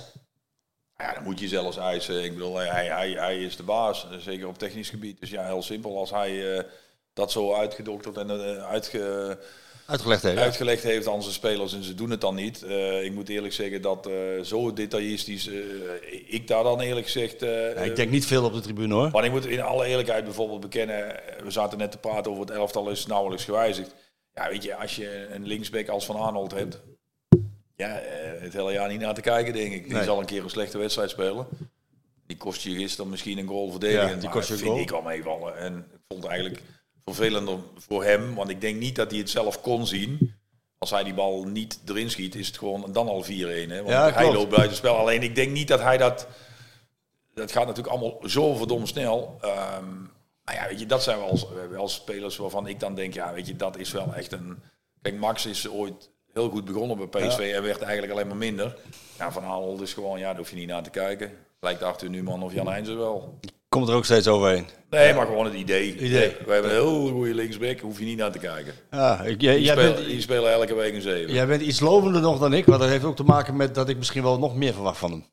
[0.97, 2.25] Ja, dan moet je zelfs eisen.
[2.25, 5.21] Ik bedoel, hij, hij, hij is de baas, eh, zeker op technisch gebied.
[5.21, 5.99] Dus ja, heel simpel.
[5.99, 6.65] Als hij eh,
[7.13, 9.39] dat zo uitgedokterd en eh, uitge,
[9.87, 10.39] Uitgelegd heeft.
[10.39, 12.63] uitgelegd heeft aan zijn spelers en ze doen het dan niet.
[12.63, 15.55] Eh, ik moet eerlijk zeggen dat eh, zo detailistisch, eh,
[16.27, 17.41] ik daar dan eerlijk gezegd...
[17.41, 19.11] Ja, ik denk niet veel op de tribune hoor.
[19.11, 22.55] Maar ik moet in alle eerlijkheid bijvoorbeeld bekennen, we zaten net te praten over het
[22.55, 23.95] elftal is nauwelijks gewijzigd.
[24.35, 26.81] Ja, weet je, als je een linksback als Van Arnold hebt,
[27.77, 28.01] ja,
[28.41, 29.85] het hele jaar niet naar te kijken, denk ik.
[29.85, 30.05] Die Nee.
[30.05, 31.47] zal een keer een slechte wedstrijd spelen.
[32.27, 34.09] Die kost je gisteren misschien een goal verdedigen.
[34.09, 34.81] Ja, die kost je vind goal.
[34.81, 35.57] ik al meevallen.
[35.59, 36.61] En ik vond eigenlijk
[37.05, 40.35] vervelender voor hem, want ik denk niet dat hij het zelf kon zien.
[40.79, 43.29] Als hij die bal niet erin schiet, is het gewoon dan al 4-1.
[43.29, 43.77] Hè?
[43.77, 44.97] Want Ja, hij loopt buiten spel.
[44.97, 46.27] Alleen ik denk niet dat hij dat
[47.35, 49.39] dat gaat natuurlijk allemaal zo verdomd snel.
[49.41, 50.13] Ehm
[50.45, 53.47] maar ja, weet je, dat zijn wel, wel spelers waarvan ik dan denk, ja, weet
[53.47, 54.63] je, dat is wel echt een...
[55.03, 58.77] Kijk, Max is ooit heel goed begonnen bij PSV en werd eigenlijk alleen maar minder.
[59.19, 61.31] Ja, Van Aanholt is gewoon, ja, daar hoef je niet naar te kijken.
[61.65, 63.39] Lijkt Arthur Numan of Jan Heijns wel.
[63.69, 64.67] Komt er ook steeds overheen.
[64.91, 65.97] Nee, maar gewoon het idee.
[65.99, 66.37] Idee.
[66.47, 68.75] We hebben een heel goede linksback, hoef je niet naar te kijken.
[68.91, 71.33] Ja, ik, jij, Die, spelen, bent, die spelen elke week een zeven.
[71.35, 72.67] jij bent iets lovender nog dan ik.
[72.67, 75.11] Maar dat heeft ook te maken met dat ik misschien wel nog meer verwacht van
[75.11, 75.25] hem.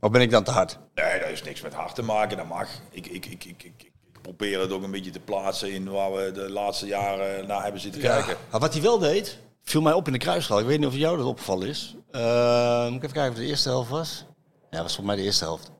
[0.00, 0.78] Of ben ik dan te hard?
[0.94, 2.68] Nee, daar is niks met hard te maken, dat mag.
[2.90, 6.12] Ik, ik, ik, ik, ik, ik proberen het ook een beetje te plaatsen in waar
[6.12, 8.16] we de laatste jaren naar hebben zitten Ja.
[8.16, 8.36] kijken.
[8.50, 10.58] Maar wat hij wel deed, viel mij op in de kruisgal.
[10.58, 11.94] Ik weet niet of jou dat opgevallen is.
[12.10, 14.24] Eh, moet ik even kijken of het de eerste helft was?
[14.70, 15.70] Ja, dat was volgens mij de eerste helft.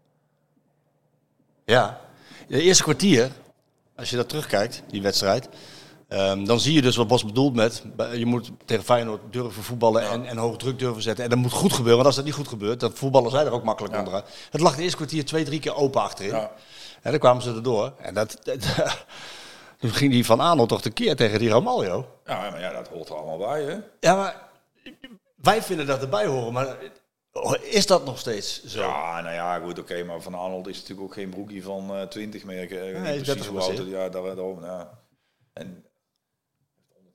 [1.64, 2.00] Ja,
[2.48, 3.30] de eerste kwartier,
[3.96, 5.48] als je dat terugkijkt, die wedstrijd,
[6.08, 7.82] ehm, dan zie je dus wat Bos bedoelt met,
[8.14, 11.24] je moet tegen Feyenoord durven voetballen en, en hoog druk durven zetten.
[11.24, 13.52] En dat moet goed gebeuren, want als dat niet goed gebeurt, dan voetballen zij er
[13.52, 14.24] ook makkelijk onderuit.
[14.50, 16.32] Het lag de eerste kwartier twee, drie keer open achterin.
[17.02, 17.92] En dan kwamen ze erdoor.
[17.98, 19.04] En dat, dat-
[19.78, 22.06] toen ging die Van Aanholt toch tekeer tegen die Ramaljo.
[22.26, 23.76] Ja, maar ja, dat hoort er allemaal bij, hè?
[24.00, 24.48] Ja, maar
[25.34, 26.76] wij vinden dat erbij horen, maar
[27.60, 28.80] is dat nog steeds zo?
[28.80, 32.02] Ja, nou ja, goed, oké, maar Van Arnold is natuurlijk ook geen broekie van eh
[32.02, 32.62] 20 meer.
[32.62, 34.98] Ik, eh, is precies 30 hoe oud ja, daar, daarom, ja.
[35.52, 35.84] En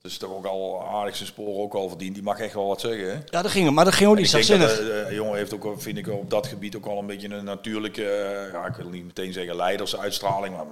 [0.05, 2.13] is toch ook al aardig zijn sporen ook al verdiend.
[2.13, 3.19] Die mag echt wel wat zeggen, hè?
[3.25, 5.03] Ja, dat ging, maar dat ging ook niet ik denk dat zachtzinnig.
[5.03, 7.43] de, de jongen heeft ook, vind ik, op dat gebied ook al een beetje een
[7.43, 10.65] natuurlijke, eh, ja, ik wil niet meteen zeggen leidersuitstraling, maar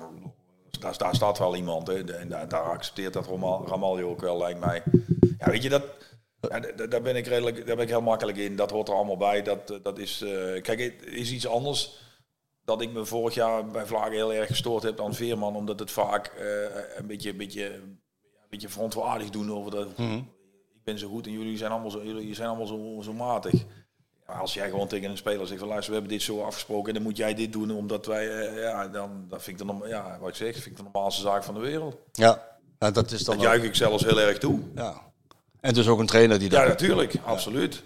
[0.80, 1.88] daar, daar staat wel iemand.
[1.88, 2.16] Hè.
[2.16, 4.84] En daar, daar accepteert dat Ramal, Ramaljo ook wel, lijkt mij.
[5.40, 5.84] Ja, weet je, dat,
[6.50, 8.56] ja, daar ben ik redelijk, daar ben ik heel makkelijk in.
[8.56, 9.42] Dat hoort er allemaal bij.
[9.42, 12.02] Dat, eh, dat is, eh, kijk, het is iets anders
[12.66, 15.92] dat ik me vorig jaar bij Vlagen heel erg gestoord heb aan Veerman, omdat het
[15.92, 16.46] vaak eh,
[16.98, 18.00] een beetje, een beetje, een
[18.50, 19.88] beetje verontwaardigd doen over dat.
[20.74, 23.54] Ik ben zo goed en jullie zijn allemaal zo, jullie zijn allemaal zo, zo matig.
[24.28, 26.88] Ja, als jij gewoon tegen een speler zegt van luister, we hebben dit zo afgesproken
[26.88, 30.18] en dan moet jij dit doen omdat wij, ja, dan dat vind ik dan, ja,
[30.20, 31.98] wat ik zeg, vind ik de normaalste zaak van de wereld.
[32.12, 34.60] Ja, nou, dat is dan Dat juich ik zelfs heel erg toe.
[34.76, 35.13] ja.
[35.64, 36.62] En dus ook een trainer die dat...
[36.62, 37.84] Ja, natuurlijk, absoluut.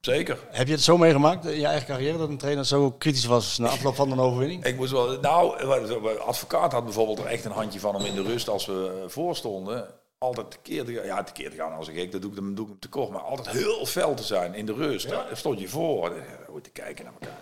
[0.00, 0.38] Zeker.
[0.50, 3.58] Heb je het zo meegemaakt in je eigen carrière dat een trainer zo kritisch was
[3.58, 4.64] na afloop van een overwinning?
[4.64, 8.22] Ik moest wel, nou, advocaat had bijvoorbeeld er echt een handje van om in de
[8.22, 9.88] rust als we eh, voorstonden.
[10.18, 11.04] Altijd tekeer te gaan.
[11.04, 13.10] Ja, tekeer te gaan als ik gek, dat doe ik, dan doe ik hem tekort.
[13.10, 15.08] Maar altijd heel fel te zijn in de rust.
[15.08, 16.12] Daar stond je voor.
[16.48, 17.38] Goed te kijken naar elkaar.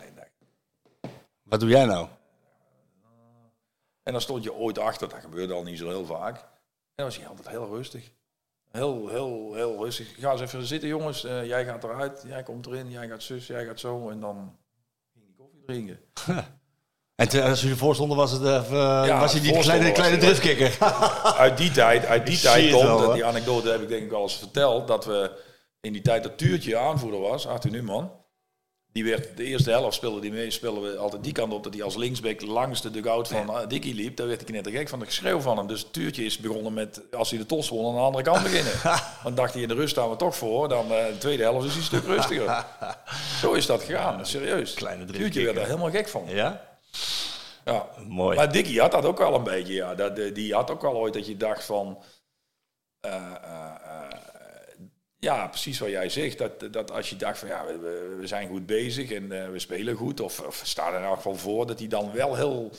[1.43, 2.09] Wat doe jij nou?
[4.03, 5.09] En dan stond je ooit achter.
[5.09, 6.37] Dat gebeurde al niet zo heel vaak.
[6.37, 6.45] En
[6.95, 8.11] dan was hij altijd heel rustig.
[8.71, 10.15] Heel, heel, heel rustig.
[10.19, 11.25] Ga eens even zitten, jongens.
[11.25, 12.25] Eh, jij gaat eruit.
[12.27, 12.91] Jij komt erin.
[12.91, 13.47] Jij gaat zus.
[13.47, 14.09] Jij gaat zo.
[14.11, 14.57] En dan
[15.13, 15.99] ging die koffie drinken.
[17.15, 20.77] En te- als jullie voorstonden was het even, Ja, was hij die kleine, kleine driftkikker.
[21.45, 24.13] uit die tijd, uit die Ik tijd komt, wel, die anekdote heb ik denk ik
[24.13, 25.31] al eens verteld, dat we
[25.81, 28.13] in die tijd dat Tuurtje aanvoerder was, Arthur Newman.
[28.93, 31.75] Die werd, de eerste helft speelde die mee, speelden we altijd die kant op, dat
[31.75, 34.17] hij als linksback langs de dugout van eh, Dickie liep.
[34.17, 35.67] Daar werd ik net gek van het geschreeuw van hem.
[35.67, 38.73] Dus Tuurtje is begonnen met, als hij de tos won, aan de andere kant beginnen.
[39.25, 41.67] Dan dacht hij, in de rust staan we toch voor, dan eh, de tweede helft
[41.67, 42.65] is hij een stuk rustiger.
[43.41, 44.75] Zo is dat gegaan, serieus.
[44.75, 46.25] Kleine Tuurtje werd daar helemaal gek van.
[46.27, 46.69] Ja?
[47.65, 47.89] Ja.
[48.09, 48.37] Mooi.
[48.37, 49.95] Maar Dickie had dat ook wel een beetje, ja.
[49.95, 51.99] Dat, eh, die had ook wel ooit dat je dacht van...
[55.21, 56.39] ja, precies wat jij zegt.
[56.39, 57.65] Dat, dat als je dacht van ja,
[58.19, 60.21] we, zijn goed bezig en eh, we spelen goed.
[60.21, 61.67] Of, of staan er in elk geval voor.
[61.67, 62.71] Dat hij dan wel heel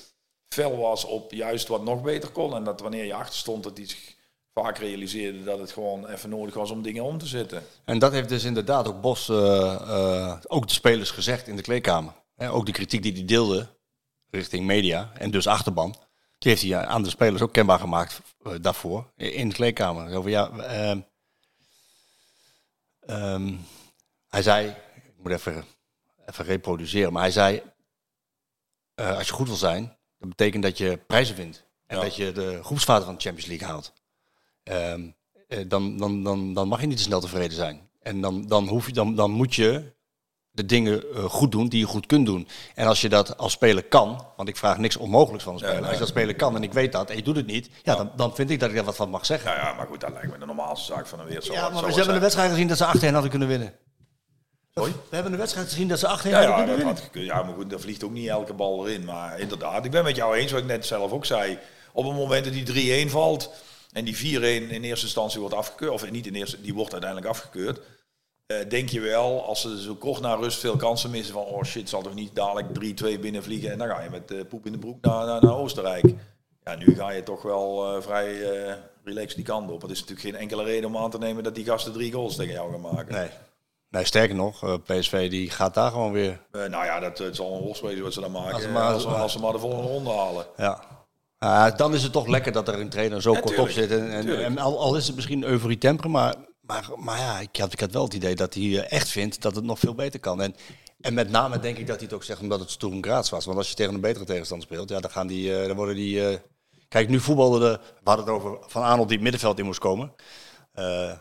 [0.48, 2.56] fel was op juist wat nog beter kon.
[2.56, 4.16] En dat wanneer je achter stond, dat hij zich
[4.54, 7.64] vaak realiseerde dat het gewoon even nodig was om dingen om te zetten.
[7.86, 11.62] En dat heeft dus inderdaad ook Bos, eh, eh, ook de spelers gezegd in de
[11.62, 12.14] kleedkamer.
[12.36, 13.68] Hè, ook de kritiek die hij deelde
[14.30, 15.96] richting media en dus achterban.
[16.38, 18.22] Die heeft hij aan de spelers ook kenbaar gemaakt
[18.62, 20.16] daarvoor in de kleedkamer.
[20.16, 20.52] Over, ja,
[23.12, 23.55] ehm,
[24.28, 25.66] hij zei, ik moet even,
[26.26, 27.62] even reproduceren, maar hij zei,
[28.93, 31.64] eh, als je goed wil zijn, dat betekent dat je prijzen wint.
[31.88, 32.03] En Ja.
[32.03, 33.93] dat je de groepsvader van de Champions League haalt.
[34.64, 35.09] Ehm,
[35.47, 37.89] eh, dan, dan, dan, dan mag je niet te snel tevreden zijn.
[38.01, 39.93] En dan, dan, hoef je, dan, dan moet je
[40.62, 42.47] de dingen eh, goed doen die je goed kunt doen.
[42.76, 45.82] En als je dat als speler kan, want ik vraag niks onmogelijks van een speler.
[45.84, 47.95] Als je dat speler kan en ik weet dat en je doet het niet, ja,
[47.95, 49.49] dan, dan vind ik dat ik daar wat van mag zeggen.
[49.51, 51.45] Nou ja, maar goed, dat lijkt me de normaalste zaak van de wereld.
[51.45, 53.74] Zo- Ja, maar zo we hebben de wedstrijd gezien dat ze achterin hadden kunnen winnen.
[54.76, 54.91] Sorry?
[54.91, 57.28] We hebben de wedstrijd gezien dat ze achterin Ja, hadden ja, kunnen dat winnen.
[57.30, 59.05] had ja, maar goed, daar vliegt ook niet elke bal erin.
[59.05, 61.59] Maar inderdaad, ik ben met jou eens, wat ik net zelf ook zei.
[61.93, 63.49] Op het moment dat die 3-1 valt
[63.91, 67.30] en die 4-1 in eerste instantie wordt afgekeurd, of niet in eerste, die wordt uiteindelijk
[67.32, 67.80] afgekeurd.
[68.60, 71.64] Eh, denk je wel, als ze zo kort na rust veel kansen missen, van oh
[71.64, 72.68] shit, zal toch niet dadelijk
[73.18, 75.56] 3-2 binnenvliegen en dan ga je met eh, poep in de broek naar, naar, naar
[75.58, 76.14] Oostenrijk.
[76.64, 78.36] Ja, nu ga je toch wel eh, vrij
[79.04, 79.82] relaxed die kant op.
[79.82, 82.36] Het is natuurlijk geen enkele reden om aan te nemen dat die gasten drie goals
[82.36, 83.14] tegen jou gaan maken.
[83.16, 83.30] Nee.
[83.89, 86.39] nee, sterker nog, PSV die gaat daar gewoon weer.
[86.52, 88.54] Nou ja, dat het zal een worst wezen wat ze dan maken.
[88.54, 90.45] Als maar- als, ze- als ze maar de volgende ronde halen.
[90.58, 91.70] Ja.
[91.72, 93.91] Dan is het toch lekker dat er een trainer zo Ja, kort op zit.
[93.91, 97.74] En, en, al, al is het misschien euforie temperen, maar, maar, maar ja, ik had,
[97.74, 100.20] ik had wel het idee dat hij eh, echt vindt dat het nog veel beter
[100.20, 100.41] kan.
[100.41, 100.55] En,
[101.01, 103.45] en met name denk ik dat hij het ook zegt omdat het Sturm Graz was.
[103.45, 105.95] Want als je tegen een betere tegenstander speelt, ja, dan, gaan die, eh, dan worden
[105.95, 106.28] die...
[106.28, 106.38] eh,
[106.88, 107.80] Kijk, nu voetbalde de...
[107.82, 110.14] We hadden het over Van Arnold die het middenveld in moest komen.
[110.72, 111.12] Eh,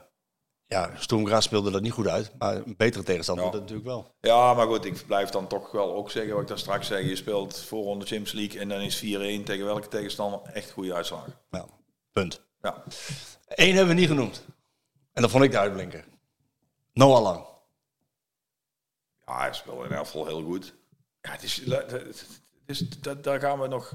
[0.67, 2.33] ja, Sturm Graz speelde dat niet goed uit.
[2.39, 3.51] Maar een betere tegenstander Ja.
[3.51, 4.15] dat natuurlijk wel.
[4.21, 7.09] Ja, maar goed, ik blijf dan toch wel ook zeggen wat ik daar straks zei.
[7.09, 11.27] Je speelt voorronde Champions League en dan is 4-1 tegen welke tegenstander echt goede uitslag.
[11.51, 11.67] Ja,
[12.13, 12.41] punt.
[12.63, 12.83] Ja.
[13.47, 14.45] Eén hebben we niet genoemd.
[15.13, 16.05] En dat vond ik de uitblinker.
[16.93, 17.47] Noah Lang.
[19.27, 20.75] Ja, hij speelde in elk geval heel goed.
[21.21, 21.43] Ja, het
[22.67, 23.95] is, dat, daar gaan we nog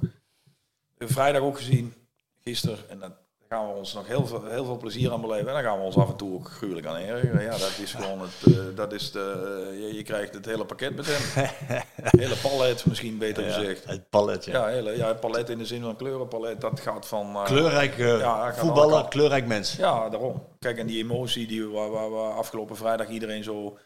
[0.98, 2.08] vrijdag ook gezien,
[2.42, 2.90] gisteren.
[2.90, 5.48] En dan gaan we ons nog heel veel, heel veel plezier aan beleven.
[5.48, 7.42] En dan gaan we ons af en toe ook gruwelijk aan ergeren.
[7.42, 9.20] Ja, dat is gewoon het, eh, dat is de,
[9.72, 11.50] eh, je, je krijgt het hele pakket met hem.
[12.22, 13.86] hele palet, misschien beter gezegd.
[13.86, 14.52] Het paletje.
[14.52, 17.36] Ja, hele, ja, palet in de zin van kleurenpalet, dat gaat van...
[17.36, 19.76] eh, Kleurrijk Ja, voetballer, kleurrijk mens.
[19.76, 20.44] Ja, daarom.
[20.60, 23.78] Kijk, en die emotie die waar, waar, waar afgelopen vrijdag iedereen zo,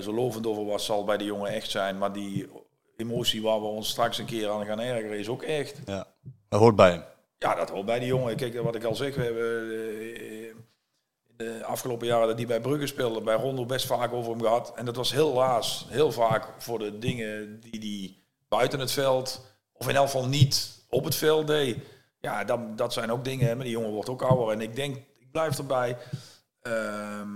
[0.00, 1.98] zo lovend over was, zal bij de jongen echt zijn.
[1.98, 2.48] Maar die
[2.96, 5.80] emotie waar we ons straks een keer aan gaan ergeren, is ook echt.
[5.86, 6.06] Ja.
[6.48, 7.02] Dat hoort bij hem.
[7.42, 8.36] Ja, dat hoort bij die jongen.
[8.36, 12.60] Kijk, wat ik al zeg, we hebben eh, in de afgelopen jaren dat die bij
[12.60, 14.72] Brugge speelde, bij Rondo best vaak over hem gehad.
[14.76, 18.16] En dat was heel laas, heel vaak voor de dingen die hij
[18.48, 21.78] buiten het veld, of in elk geval niet op het veld deed.
[22.20, 24.54] Ja, dat, dat zijn ook dingen, maar die jongen wordt ook ouder.
[24.54, 25.96] En ik denk, ik blijf erbij.
[26.62, 27.28] Ehm,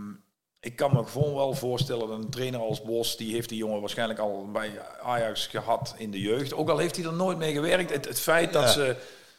[0.61, 3.81] ik kan me gewoon wel voorstellen dat een trainer als Bos, die heeft die jongen
[3.81, 4.71] waarschijnlijk al bij
[5.03, 6.55] Ajax gehad in de jeugd.
[6.55, 7.91] Ook al heeft hij er nooit mee gewerkt.
[7.93, 8.69] Het, het feit dat Ja.
[8.71, 8.97] ze,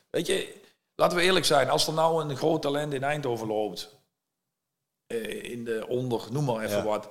[0.10, 0.56] weet je,
[0.96, 3.96] laten we eerlijk zijn, als er nou een groot talent in Eindhoven loopt,
[5.08, 6.84] eh, in de onder, noem maar even Ja.
[6.84, 7.10] wat,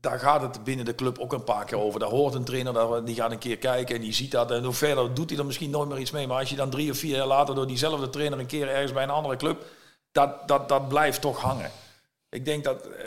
[0.00, 2.00] daar gaat het binnen de club ook een paar keer over.
[2.00, 4.50] Daar hoort een trainer, die gaat een keer kijken en die ziet dat.
[4.50, 6.26] En hoe verder doet hij er misschien nooit meer iets mee.
[6.26, 8.92] Maar als je dan drie of vier jaar later door diezelfde trainer een keer ergens
[8.92, 9.64] bij een andere club,
[10.12, 11.70] dat, dat, dat blijft toch hangen.
[12.28, 13.06] Ik denk dat, eh,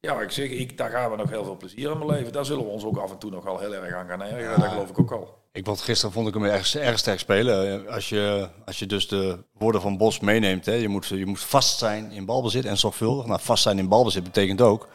[0.00, 2.32] ja, ik zeg, ik, daar gaan we nog heel veel plezier in beleven.
[2.32, 4.60] Daar zullen we ons ook af en toe nog wel heel erg aan gaan ergeren.
[4.60, 5.37] Dat geloof ik ook al.
[5.52, 7.88] Ik vond gisteren vond ik hem erg, erg sterk spelen.
[7.88, 11.40] Als je, als je dus de woorden van Bos meeneemt, hè, je, moet, je moet
[11.40, 13.26] vast zijn in balbezit en zorgvuldig.
[13.26, 14.88] Nou, vast zijn in balbezit betekent ook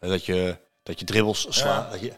[0.00, 1.90] eh, dat je, dat je dribbels slaat.
[1.90, 2.12] Dat je,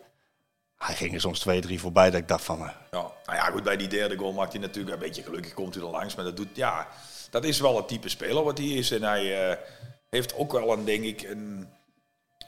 [0.76, 2.58] hij ging er soms twee, drie voorbij dat ik dacht van...
[2.60, 5.54] eh, Ja, nou ja, goed, bij die derde goal maakt hij natuurlijk een beetje gelukkig
[5.54, 6.14] komt hij er langs.
[6.14, 6.88] Maar dat doet, ja,
[7.30, 8.90] dat is wel het type speler wat hij is.
[8.90, 9.56] En hij eh,
[10.10, 11.68] heeft ook wel een, denk ik, een,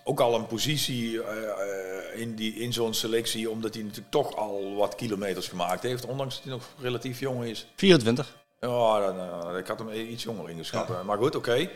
[0.08, 3.50] ook al een positie eh, eh, in, die, in zo'n selectie.
[3.50, 6.06] Omdat hij natuurlijk toch al wat kilometers gemaakt heeft.
[6.06, 7.66] Ondanks dat hij nog relatief jong is.
[7.76, 8.36] 24.
[8.60, 11.04] Ja, dan, eh, ik had hem iets jonger ingeschat.
[11.04, 11.68] Maar goed, oké.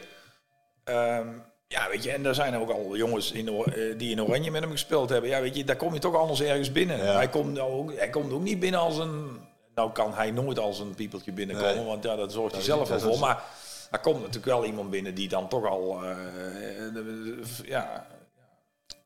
[0.85, 1.29] Ehm,
[1.69, 3.45] ja, weet je, en er zijn ook al jongens in,
[3.97, 5.31] die in Oranje met hem gespeeld hebben.
[5.31, 6.99] Ja, weet je, daar kom je toch anders ergens binnen.
[6.99, 7.15] Ja.
[7.15, 9.41] Hij, komt nou ook, hij komt ook niet binnen als een...
[9.75, 11.85] Nou kan hij nooit als een piepeltje binnenkomen, Nee.
[11.85, 13.19] want ja, dat zorgt hij zelf wel voor.
[13.19, 13.43] Maar
[13.91, 16.01] er komt natuurlijk wel iemand binnen die dan toch al
[17.65, 18.07] ja,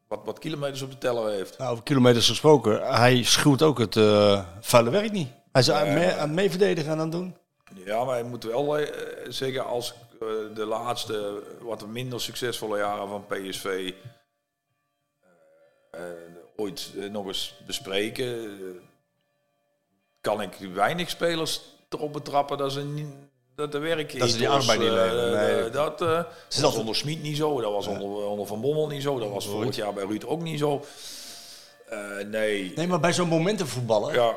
[0.09, 1.59] wat, wat kilometers op de teller heeft.
[1.59, 5.29] Nou, over kilometers gesproken, hij schuwt ook het eh, vuile werk niet.
[5.53, 7.37] Hij is aan, mee- aan het meeverdedigen en aan het doen.
[7.85, 13.09] Ja, maar je moet wel eh, zeggen, als eh, de laatste wat minder succesvolle jaren
[13.09, 13.65] van PSV
[15.21, 16.11] eh, eh,
[16.57, 18.51] ooit eh, nog eens bespreken, eh,
[20.21, 23.09] kan ik weinig spelers erop betrappen dat ze niet.
[23.57, 25.65] Dat de werk Dat ze die arbeid niet leveren, nee.
[25.65, 28.61] eh, dat eh, dat is was onder Smit niet zo, dat was onder, onder Van
[28.61, 30.85] Bommel niet zo, dat was vorig jaar bij Ruud ook niet zo.
[31.89, 32.73] Eh, nee.
[32.77, 34.33] Nee, maar bij zo'n momentenvoetballen Ja,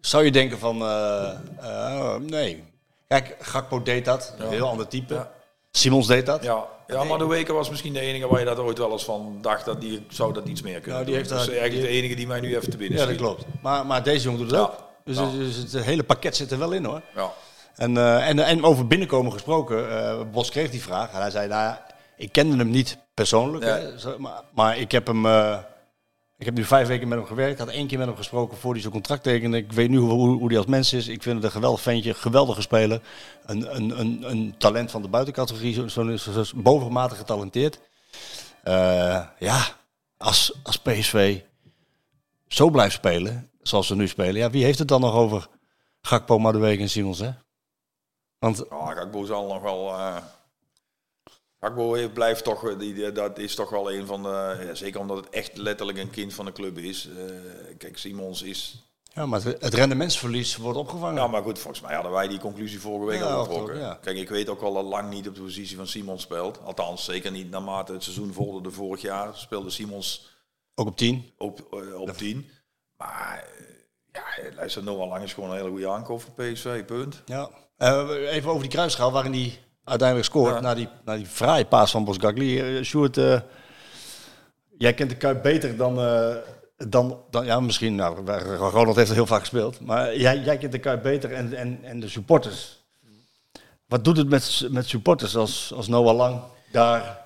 [0.00, 0.82] zou je denken van...
[0.82, 1.30] eh,
[1.60, 2.64] eh, nee.
[3.08, 4.34] Kijk, Gakpo deed dat.
[4.38, 5.14] Een heel ander type.
[5.14, 5.32] Ja.
[5.70, 6.42] Simons deed dat.
[6.44, 9.04] Ja, ja maar de Weken was misschien de enige waar je dat ooit wel eens
[9.04, 11.14] van dacht dat die zou dat iets meer kunnen Nou, die doen.
[11.14, 13.14] heeft dat is eigenlijk die- de enige die mij nu even te binnen Ja, dat
[13.14, 13.26] schiet.
[13.26, 13.44] klopt.
[13.62, 14.64] Maar, maar deze jongen doet het Ja.
[14.66, 14.74] ook.
[15.04, 15.30] Dus, Ja.
[15.38, 17.00] dus het hele pakket zit er wel in hoor.
[17.14, 17.32] Ja.
[17.76, 21.12] En, eh, en, en over binnenkomen gesproken, eh, Bos kreeg die vraag.
[21.12, 21.76] En hij zei, nou
[22.16, 23.64] ik kende hem niet persoonlijk.
[23.64, 25.26] Hè, maar, maar ik heb hem...
[25.26, 25.58] eh,
[26.38, 27.58] ik heb nu vijf weken met hem gewerkt.
[27.58, 29.56] had één keer met hem gesproken voor hij zijn contract tekende.
[29.56, 31.08] Ik weet nu hoe, hoe, hoe hij als mens is.
[31.08, 33.00] Ik vind het een geweldig ventje, geweldige speler.
[33.46, 37.80] Een, een, een, een talent van de buitencategorie, zo, zo, zo, zo bovenmatig getalenteerd.
[39.38, 39.66] Ja,
[40.16, 41.40] als, als PSV
[42.48, 45.48] zo blijft spelen, zoals ze nu spelen, ja, wie heeft het dan nog over
[46.00, 47.30] Gakpo, Madueke en Simons, hè?
[48.38, 49.88] Want Ja, Gakbo zal nog wel...
[49.88, 50.16] eh
[51.60, 54.62] Gakbo blijft toch, die, die- dat is toch wel een van de...
[54.66, 57.08] Ja, zeker omdat het echt letterlijk een kind van de club is.
[57.08, 58.82] Eh, kijk, Simons is...
[59.02, 61.22] ja, maar het, het rendementsverlies wordt opgevangen.
[61.22, 63.78] Ja, maar goed, volgens mij hadden wij die conclusie vorige week Ja, al getrokken.
[63.78, 63.98] ja.
[64.02, 66.60] Kijk, ik weet ook wel dat lang niet op de positie van Simons speelt.
[66.64, 69.36] Althans, zeker niet naarmate het seizoen vorderde vorig jaar.
[69.36, 70.36] Speelde Simons
[70.74, 71.32] Ook op 10.
[71.38, 72.50] op, eh, op 10.
[72.96, 73.48] Maar
[74.12, 74.24] ja,
[74.54, 77.22] luister, Noah Lang is gewoon een hele goede aankoop voor PSV, punt.
[77.26, 77.50] Ja.
[77.76, 80.54] Eh, even over die kruisschaal waarin hij uiteindelijk scoort.
[80.54, 80.60] Ja.
[80.60, 82.78] Na, die, na die fraaie paas van Bosgagli.
[82.78, 83.40] Uh, Sjoerd, eh,
[84.78, 86.36] jij kent de Kuip beter dan, eh,
[86.76, 87.44] dan, dan...
[87.44, 87.94] Ja, misschien.
[87.94, 89.80] Nou, Ronald heeft er heel vaak gespeeld.
[89.80, 92.84] Maar jij, jij kent de Kuip beter en, en, en de supporters.
[93.86, 96.40] Wat doet het met, met supporters als, als Noah Lang
[96.72, 97.24] daar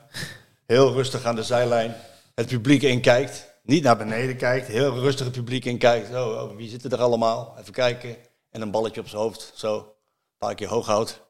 [0.71, 1.95] Heel rustig aan de zijlijn.
[2.35, 3.55] Het publiek in kijkt.
[3.63, 4.67] Niet naar beneden kijkt.
[4.67, 6.11] Heel rustig het publiek in kijkt.
[6.11, 7.55] Oh, oh, wie zitten er allemaal?
[7.59, 8.17] Even kijken.
[8.51, 9.53] En een balletje op zijn hoofd.
[9.55, 9.95] Zo.
[10.41, 11.23] Paar keer hoog houdt.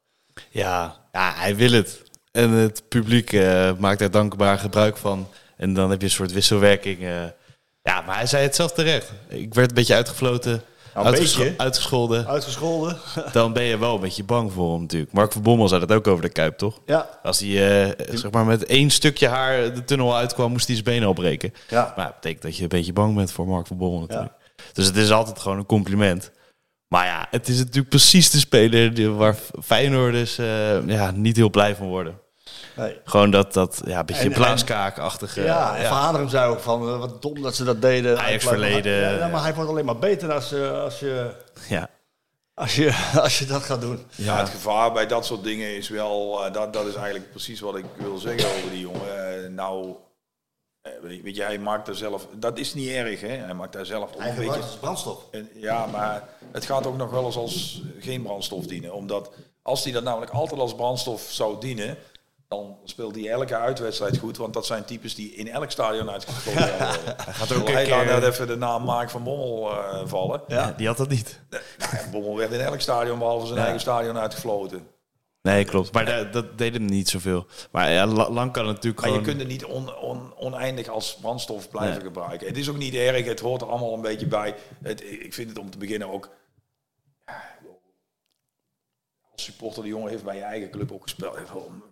[0.51, 2.03] Ja, ja, hij wil het.
[2.33, 5.29] En het publiek eh, maakt daar dankbaar gebruik van.
[5.57, 6.99] En dan heb je een soort wisselwerking.
[7.03, 7.25] eh.
[7.83, 9.13] ja, maar hij zei het zelf terecht.
[9.29, 10.51] Ik werd een beetje uitgefloten.
[10.95, 11.59] Nou, een uitgescho- beetje.
[11.59, 12.27] Uitgescholden.
[12.29, 12.99] Uitgescholden.
[13.33, 15.13] Dan ben je wel een beetje bang voor hem natuurlijk.
[15.13, 16.81] Mark van Bommel zei dat ook over de Kuip, toch?
[16.87, 17.19] Ja.
[17.23, 20.87] Als hij eh, zeg maar met één stukje haar de tunnel uitkwam, moest hij zijn
[20.89, 21.55] benen opbreken.
[21.69, 21.93] Ja.
[21.97, 24.33] Maar dat betekent dat je een beetje bang bent voor Mark van Bommel natuurlijk.
[24.73, 26.31] Dus het is altijd gewoon een compliment.
[26.91, 31.37] Maar ja, het is natuurlijk precies de speler die, waar Feyenoord dus eh, ja, niet
[31.37, 32.19] heel blij van worden.
[32.77, 32.97] Nee.
[33.05, 35.43] Gewoon dat, dat ja, een beetje blaaskaakachtige...
[35.43, 38.19] Ja, en Van Hanegem zei ook van, eh, wat dom dat ze dat deden.
[38.19, 39.19] Ajax Maar- verleden.
[39.19, 41.31] Ja, maar hij wordt alleen maar beter als, je als, je,
[41.69, 41.89] ja.
[42.55, 44.05] als, je, als je dat gaat doen.
[44.15, 47.61] Ja, het gevaar bij dat soort dingen is wel, eh, dat, dat is eigenlijk precies
[47.61, 49.45] wat ik wil zeggen over die jongen.
[49.45, 49.95] Eh, nou, eh,
[51.23, 54.15] weet je, hij maakt er zelf, dat is niet erg hè, hij maakt daar zelf
[54.15, 55.25] ook Hij gebruikt als brandstof.
[55.31, 58.95] En, ja, maar het gaat ook nog wel eens als geen brandstof dienen.
[58.95, 59.31] Omdat
[59.63, 61.97] als hij dat namelijk altijd als brandstof zou dienen,
[62.49, 64.37] dan speelt hij elke uitwedstrijd goed.
[64.37, 66.79] Want dat zijn types die in elk stadion uitgesproken worden.
[66.79, 70.43] Hij gaat ook Hij laat keer- net even de naam Mark van Bommel eh, vallen.
[70.49, 71.41] Ja, die had dat niet.
[71.79, 73.63] Nou, Bommel werd in elk stadion behalve zijn Ja.
[73.65, 74.87] eigen stadion uitgefloten.
[75.43, 75.93] Nee, klopt.
[75.93, 77.47] Maar dat, dat deed hem niet zoveel.
[77.71, 80.89] Maar ja, la- lang kan het natuurlijk Maar je kunt het niet on, on- oneindig
[80.89, 82.05] als brandstof blijven Nee.
[82.07, 82.47] gebruiken.
[82.47, 84.55] Het is ook niet erg, het hoort er allemaal een beetje bij.
[84.83, 86.31] Het, ik vind het om te beginnen ook...
[87.27, 87.43] ja,
[89.30, 91.39] Als supporter, die jongen heeft bij je eigen club ook gespeeld.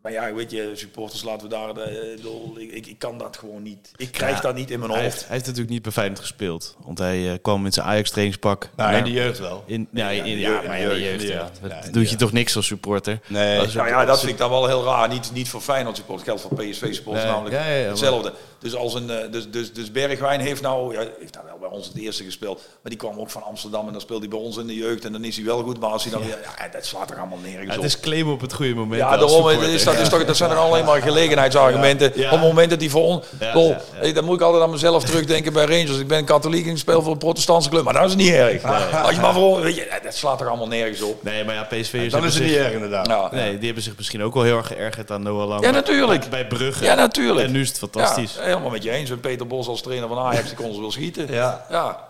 [0.03, 1.77] Bij jou, weet je, supporters laten we daar...
[1.77, 3.91] eh, ik bedoel, ik, ik, ik kan dat gewoon niet.
[3.97, 5.13] Ik krijg Ja, dat niet in mijn Hij hoofd.
[5.15, 6.77] heeft, hij heeft natuurlijk niet bij Feyenoord gespeeld.
[6.85, 8.71] Want hij eh, kwam met zijn Ajax trainingspak.
[8.77, 9.63] Nou, naar- in de jeugd wel.
[9.67, 11.33] In, ja, in, in de ja, jeugd, maar in de de jeugd, de ja.
[11.33, 11.59] jeugd.
[11.63, 13.21] Dat Ja, in de doe je toch niks als supporter?
[13.27, 13.67] Nee.
[13.67, 15.09] Nou ja, dat vind ik dan wel heel raar.
[15.09, 17.89] Niet, niet voor Feyenoord support, geldt voor PSV supporters Nee, namelijk ja, ja, ja, maar-
[17.89, 18.33] hetzelfde.
[18.61, 21.69] Dus, als een, eh, dus, dus, dus Bergwijn heeft nou, ja, heeft daar wel bij
[21.69, 24.39] ons het eerste gespeeld, maar die kwam ook van Amsterdam en dan speelt hij bij
[24.39, 25.81] ons in de jeugd en dan is hij wel goed.
[25.81, 27.85] Maar als hij dan weer, ja, dat slaat er allemaal nergens Ja, het op.
[27.85, 29.01] is claimen op het goede moment.
[29.01, 32.13] Ja, daarom is dat, is toch, dat zijn er alleen maar gelegenheidsargumenten.
[32.15, 32.25] Ja.
[32.25, 33.25] Op het moment dat die voor ons...
[33.41, 34.13] Ja, Lol, ja, ja.
[34.13, 35.99] Dan moet ik altijd aan mezelf terugdenken bij Rangers.
[35.99, 37.85] Ik ben katholiek en ik speel voor een protestantse club.
[37.85, 38.65] Maar dat is niet erg.
[39.05, 39.61] Als je maar voor...
[39.61, 41.23] Weet je, dat slaat er allemaal nergens op.
[41.23, 43.07] Nee, maar ja, PSV Dan is het niet erg inderdaad.
[43.07, 45.65] Ja, Nee, die hebben zich misschien ook wel heel erg geërgerd aan Noah Lang.
[45.65, 46.21] Ja, natuurlijk.
[46.21, 46.85] Bij, bij Brugge.
[46.85, 47.47] Ja, natuurlijk.
[47.47, 48.37] En nu is het fantastisch.
[48.49, 49.11] Helemaal met je eens.
[49.11, 51.33] En Peter Bos als trainer van Ajax, die kon ze wel schieten.
[51.33, 51.67] Ja.
[51.71, 52.09] Ja.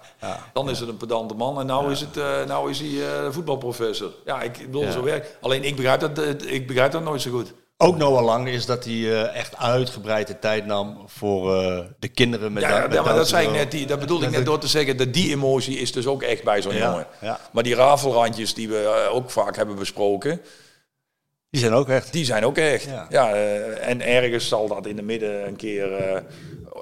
[0.53, 3.31] Dan is het een pedante man en nou is, het, eh, nou is hij eh,
[3.31, 4.13] voetbalprofessor.
[4.25, 5.37] Ja, ik bedoel, zo werkt.
[5.41, 7.53] Alleen ik begrijp, dat, eh, ik begrijp dat nooit zo goed.
[7.77, 11.51] Ook Noah Lang is dat hij echt uitgebreid de tijd nam voor
[11.99, 13.71] de kinderen met Ja, maar dat zei ik net.
[13.71, 14.97] Die, dat bedoelde ik net door te zeggen.
[14.97, 17.07] Dat die emotie is dus ook echt bij zo'n Ja, jongen.
[17.21, 17.41] ja.
[17.53, 20.41] Maar die rafelrandjes die we ook vaak hebben besproken,
[21.51, 22.13] Die zijn ook echt.
[22.13, 22.85] die zijn ook echt.
[22.85, 23.07] Ja.
[23.09, 23.33] Ja.
[23.33, 25.93] eh, en ergens zal dat in de midden een keer...
[25.95, 26.23] eh,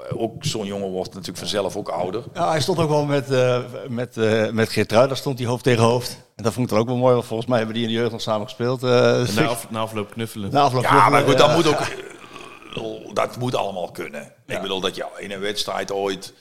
[0.08, 2.24] ook zo'n jongen wordt natuurlijk vanzelf ook ouder.
[2.34, 5.62] Ja, hij stond ook wel met, eh met, eh met Geertrui, daar stond hij hoofd
[5.64, 6.16] tegen hoofd.
[6.36, 7.94] En dat vond ik dan ook wel mooi, want volgens mij hebben die in de
[7.98, 8.82] jeugd nog samen gespeeld.
[8.82, 8.88] eh,
[9.28, 10.50] Na, af, na afloop knuffelen.
[10.52, 11.46] na afloop Ja, knuffelen, maar goed, ja.
[11.46, 13.14] dat moet ook.
[13.14, 14.32] Dat moet allemaal kunnen.
[14.46, 16.32] Ik bedoel dat je in een wedstrijd ooit.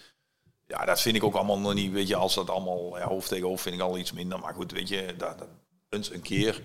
[0.67, 1.91] Ja, dat vind ik ook allemaal nog niet.
[1.91, 4.39] Weet je, als dat allemaal ja, hoofd tegen hoofd vind ik al iets minder.
[4.39, 5.47] Maar goed, weet je, dat, dat
[5.89, 6.61] eens een keer.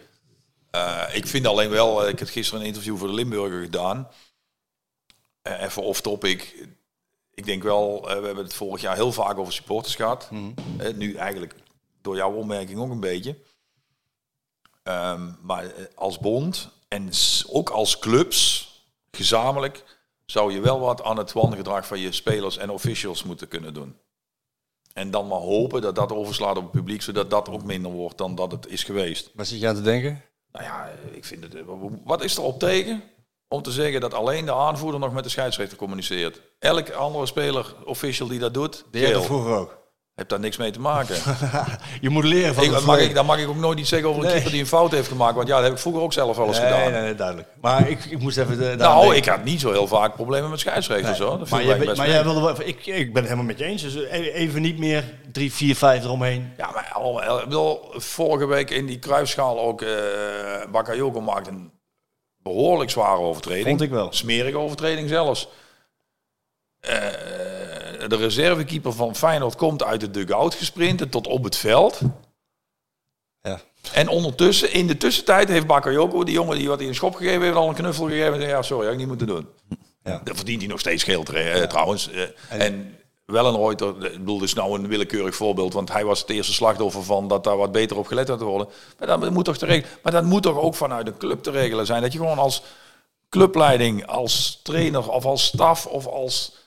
[0.71, 4.09] Eh, ik vind alleen wel, eh, ik heb gisteren een interview voor de Limburger gedaan.
[5.43, 6.69] Eh, even off topic.
[7.35, 10.29] Ik denk wel, we hebben het vorig jaar heel vaak over supporters gehad.
[10.79, 11.55] Eh, nu eigenlijk
[12.01, 13.39] door jouw opmerking ook een beetje.
[14.83, 17.11] Ehm, maar als bond en
[17.47, 18.69] ook als clubs,
[19.11, 19.85] gezamenlijk,
[20.27, 23.97] zou je wel wat aan het wangedrag van je spelers en officials moeten kunnen doen.
[24.93, 28.19] En dan maar hopen dat dat overslaat op het publiek, zodat dat ook minder wordt
[28.19, 29.31] dan dat het is geweest.
[29.35, 30.25] Waar zit je aan te denken?
[30.53, 31.55] Nou ja, ik vind het.
[32.05, 33.03] Wat is er op tegen
[33.49, 36.41] om te zeggen dat alleen de aanvoerder nog met de scheidsrechter communiceert?
[36.59, 39.80] Elke andere speler, official die dat doet, dat vroeger ook.
[40.21, 41.17] Heeft daar niks mee te maken.
[42.01, 44.09] Je moet leren van ik, de mag ik, dan mag ik ook nooit iets zeggen
[44.09, 44.35] over een Nee.
[44.35, 45.35] keeper die een fout heeft gemaakt.
[45.35, 46.93] Want ja, dat heb ik vroeger ook zelf wel eens Nee, gedaan.
[46.93, 47.49] nee, nee, duidelijk.
[47.61, 48.59] Maar ik, ik moest even...
[48.59, 49.17] De, Nou, denken.
[49.17, 51.39] ik had niet zo heel vaak problemen met scheidsrechters hoor.
[51.39, 52.61] Dat Maar, best maar jij wilde wel...
[52.61, 53.83] Ik, ik ben het helemaal met je eens.
[53.83, 56.53] Dus e- even niet meer drie, vier, vijf eromheen.
[56.57, 59.89] Ja, maar ik bedoel, vorige week in die kruisschaal ook uh,
[60.73, 61.71] Bakayoko maakt een
[62.43, 63.67] behoorlijk zware overtreding.
[63.69, 64.09] Vond ik wel.
[64.13, 65.49] Smerige overtreding zelfs.
[66.91, 66.97] Uh,
[68.09, 72.01] de reservekeeper van Feyenoord komt uit de dugout gesprinten tot op het veld.
[73.43, 73.61] Ja.
[73.93, 77.43] En ondertussen, in de tussentijd heeft Bakayoko, die jongen die wat hij een schop gegeven
[77.43, 78.33] heeft, al een knuffel gegeven.
[78.33, 79.49] En zei, ja, sorry, had ik niet moeten doen.
[80.05, 80.21] Ja.
[80.25, 81.67] Dat verdient hij nog steeds geld ja.
[81.67, 82.11] trouwens.
[82.11, 86.05] Uh, en, en wel een ooit, ik bedoel, dus nou een willekeurig voorbeeld, want hij
[86.05, 88.69] was het eerste slachtoffer van dat daar wat beter op gelet had te worden.
[88.99, 89.99] Maar dat moet toch te regelen.
[90.03, 92.03] Maar dat moet toch ook vanuit een club te regelen zijn.
[92.03, 92.63] Dat je gewoon als
[93.29, 96.59] clubleiding, als trainer of als staf of als...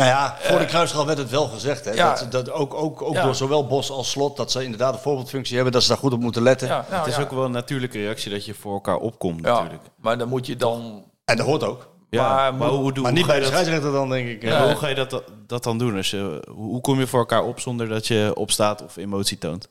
[0.00, 1.84] Nou ja, voor de kruisstraal werd het wel gezegd.
[1.84, 2.14] Hè, ja.
[2.14, 3.22] dat, dat ook ook, ook Ja.
[3.22, 6.12] door zowel Bos als Slot, dat ze inderdaad een voorbeeldfunctie hebben, dat ze daar goed
[6.12, 6.68] op moeten letten.
[6.68, 7.22] Ja, nou, het is ja.
[7.22, 9.82] ook wel een natuurlijke reactie dat je voor elkaar opkomt Ja, natuurlijk.
[9.96, 11.04] maar dan moet je dan...
[11.24, 11.88] En dat hoort ook.
[12.10, 14.08] Ja, Maar maar, hoe, doe, Maar hoe niet ga bij je de dat, scheidsrechter dan,
[14.08, 14.42] denk ik.
[14.42, 14.66] Ja.
[14.66, 15.96] hoe ga je dat, dat dan doen?
[15.96, 19.38] Als je, hoe hoe kom je voor elkaar op zonder dat je opstaat of emotie
[19.38, 19.68] toont?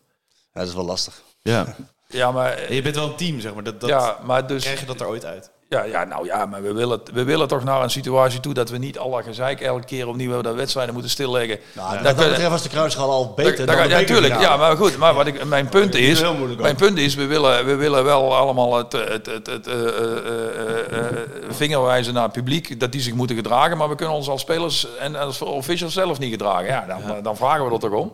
[0.53, 1.21] Ja, dat is wel lastig.
[1.41, 1.75] Ja.
[2.07, 2.73] Ja, maar...
[2.73, 3.63] Je bent wel een team, zeg maar.
[3.63, 4.63] Dat, dat ja, maar dus...
[4.63, 5.51] krijg je dat er ooit uit.
[5.69, 8.69] Ja, ja, nou ja, maar we willen, we willen toch naar een situatie toe dat
[8.69, 11.59] we niet alle gezeik elke keer opnieuw dat wedstrijden moeten stilleggen.
[11.73, 14.07] Nou, Dat dat betreft was de kruisschaal al beter dan de ja, tuurlijk.
[14.07, 14.41] bekerfinale.
[14.41, 14.97] Ja, maar goed.
[14.97, 16.21] Maar wat ik, mijn punt is
[16.57, 20.97] mijn punt is, we willen, we willen wel allemaal het, het, het, het eh, eh,
[20.97, 21.17] eh,
[21.49, 24.87] vingerwijzen naar het publiek dat die zich moeten gedragen, maar we kunnen ons als spelers
[24.97, 26.65] en als officials zelf niet gedragen.
[26.65, 28.11] Ja, dan, dan vragen we er toch om.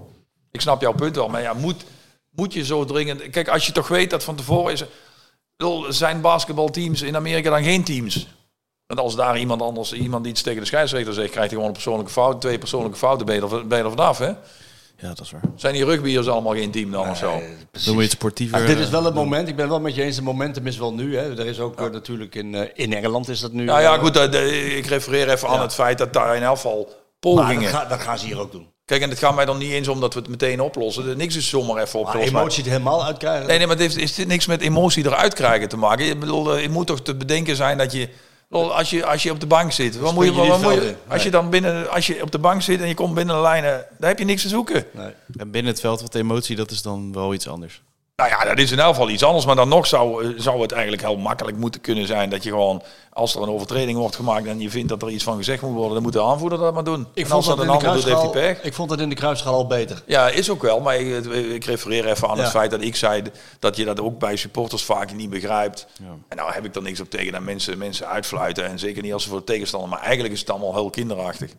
[0.52, 1.86] Ik snap jouw punt wel, maar ja, moet,
[2.32, 3.30] moet je zo dringend.
[3.30, 4.84] Kijk, als je toch weet dat van tevoren is.
[5.58, 8.28] Bedoel, Zijn basketbalteams in Amerika dan geen teams?
[8.88, 11.74] Want als daar iemand anders, iemand iets tegen de scheidsrechter zegt, krijgt hij gewoon een
[11.74, 14.32] persoonlijke fout, twee persoonlijke fouten, ben je er, ben je er vanaf, hè?
[14.98, 15.42] Ja, dat is waar.
[15.56, 17.42] Zijn die rugbyers allemaal geen team dan of zo?
[17.72, 17.88] Precies.
[17.88, 18.60] moet je het sportiever...
[18.60, 19.48] Ah, dit is eh, wel het moment.
[19.48, 20.16] Ik ben wel met je eens.
[20.16, 21.18] Het momentum is wel nu.
[21.18, 21.40] Hè.
[21.40, 23.64] Er is ook eh, natuurlijk in, eh, in Engeland is dat nu.
[23.64, 24.16] Nou ja, eh, goed,
[24.76, 26.90] ik refereer even aan het feit dat daar in elk geval
[27.34, 27.62] pogingen...
[27.72, 28.68] dat, ga- dat gaan ze hier ook doen.
[28.86, 31.18] Kijk, en het gaat mij dan niet eens om dat we het meteen oplossen.
[31.18, 32.30] Niks is zomaar even Maar opgelost.
[32.30, 33.48] emotie er helemaal uitkrijgen.
[33.48, 36.06] Nee, nee, maar het heeft, is dit niks met emotie eruit krijgen te maken.
[36.10, 38.10] Ik bedoel, eh, je moet toch te bedenken zijn dat je...
[38.50, 40.96] Als je, als je op de bank zit, wat moet je, wat moet je, het
[41.08, 43.42] als je dan binnen, als je op de bank zit en je komt binnen de
[43.42, 44.86] lijnen, dan heb je niks te zoeken.
[44.92, 45.12] Nee.
[45.38, 47.82] En binnen het veld wat emotie, dat is dan wel iets anders.
[48.16, 49.46] Nou ja, dat is in elk geval iets anders.
[49.46, 52.50] Maar dan nog zou, eh, zou het eigenlijk heel makkelijk moeten kunnen zijn dat je
[52.50, 52.82] gewoon,
[53.14, 55.74] als er een overtreding wordt gemaakt en je vindt dat er iets van gezegd moet
[55.74, 57.08] worden, dan moet de aanvoerder dat maar doen.
[57.14, 58.64] Ik en vond, dat dat een in de ander doet, heeft kruisschaal, hij pech.
[58.64, 60.04] ik vond dat in de kruisschaal al beter.
[60.06, 60.80] Ja, is ook wel.
[60.80, 62.42] Maar ik, ik refereer even aan Ja.
[62.42, 63.22] het feit dat ik zei
[63.60, 65.88] dat je dat ook bij supporters vaak niet begrijpt.
[66.02, 66.06] Ja.
[66.28, 68.66] En nou heb ik er niks op tegen dat mensen, mensen uitfluiten.
[68.66, 69.90] En zeker niet als ze voor de tegenstander.
[69.90, 71.52] Maar eigenlijk is het allemaal heel kinderachtig.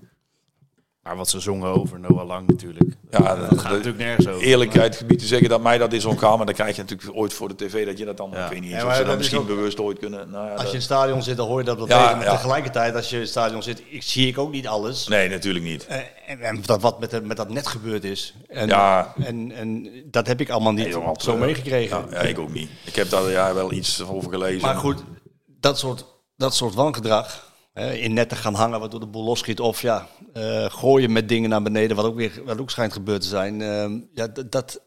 [1.07, 2.97] Maar wat ze zongen over Noah Lang natuurlijk.
[3.11, 4.43] Ja, dat dat- gaat natuurlijk nergens over.
[4.43, 6.37] Eerlijkheid gebied te zeggen dat mij dat is ontgaan.
[6.37, 8.31] Maar dan krijg je natuurlijk ooit voor de tv dat je dat dan...
[8.33, 8.45] Ja.
[8.45, 10.31] Ik weet niet eens Ja, ze dat dat is misschien ook- bewust ooit kunnen...
[10.31, 12.17] Nou ja, Als je in het stadion zit, dan hoor je dat wel Ja, tegen.
[12.17, 12.33] Maar ja.
[12.35, 15.09] tegelijkertijd, als je in het stadion zit, ik, zie ik ook niet alles.
[15.09, 15.87] Nee, natuurlijk niet.
[15.87, 18.35] Eh, En, en dat wat met, de- met dat net gebeurd is.
[18.49, 19.13] En, Ja.
[19.25, 21.97] en, en dat heb ik allemaal niet Nee, zo eh, meegekregen.
[22.11, 22.71] Ja, ja, ik ook niet.
[22.85, 24.63] Ik heb daar ja, wel iets over gelezen.
[24.63, 25.03] Maar goed,
[25.61, 26.05] dat soort,
[26.37, 27.55] dat soort wangedrag.
[27.77, 29.61] In netten gaan hangen waardoor de boel losschiet.
[29.61, 31.97] Of ja, eh, gooien met dingen naar beneden.
[31.97, 33.63] Wat ook, weer, wat ook schijnt gebeurd te zijn.
[33.63, 34.81] ehm, ja, dat,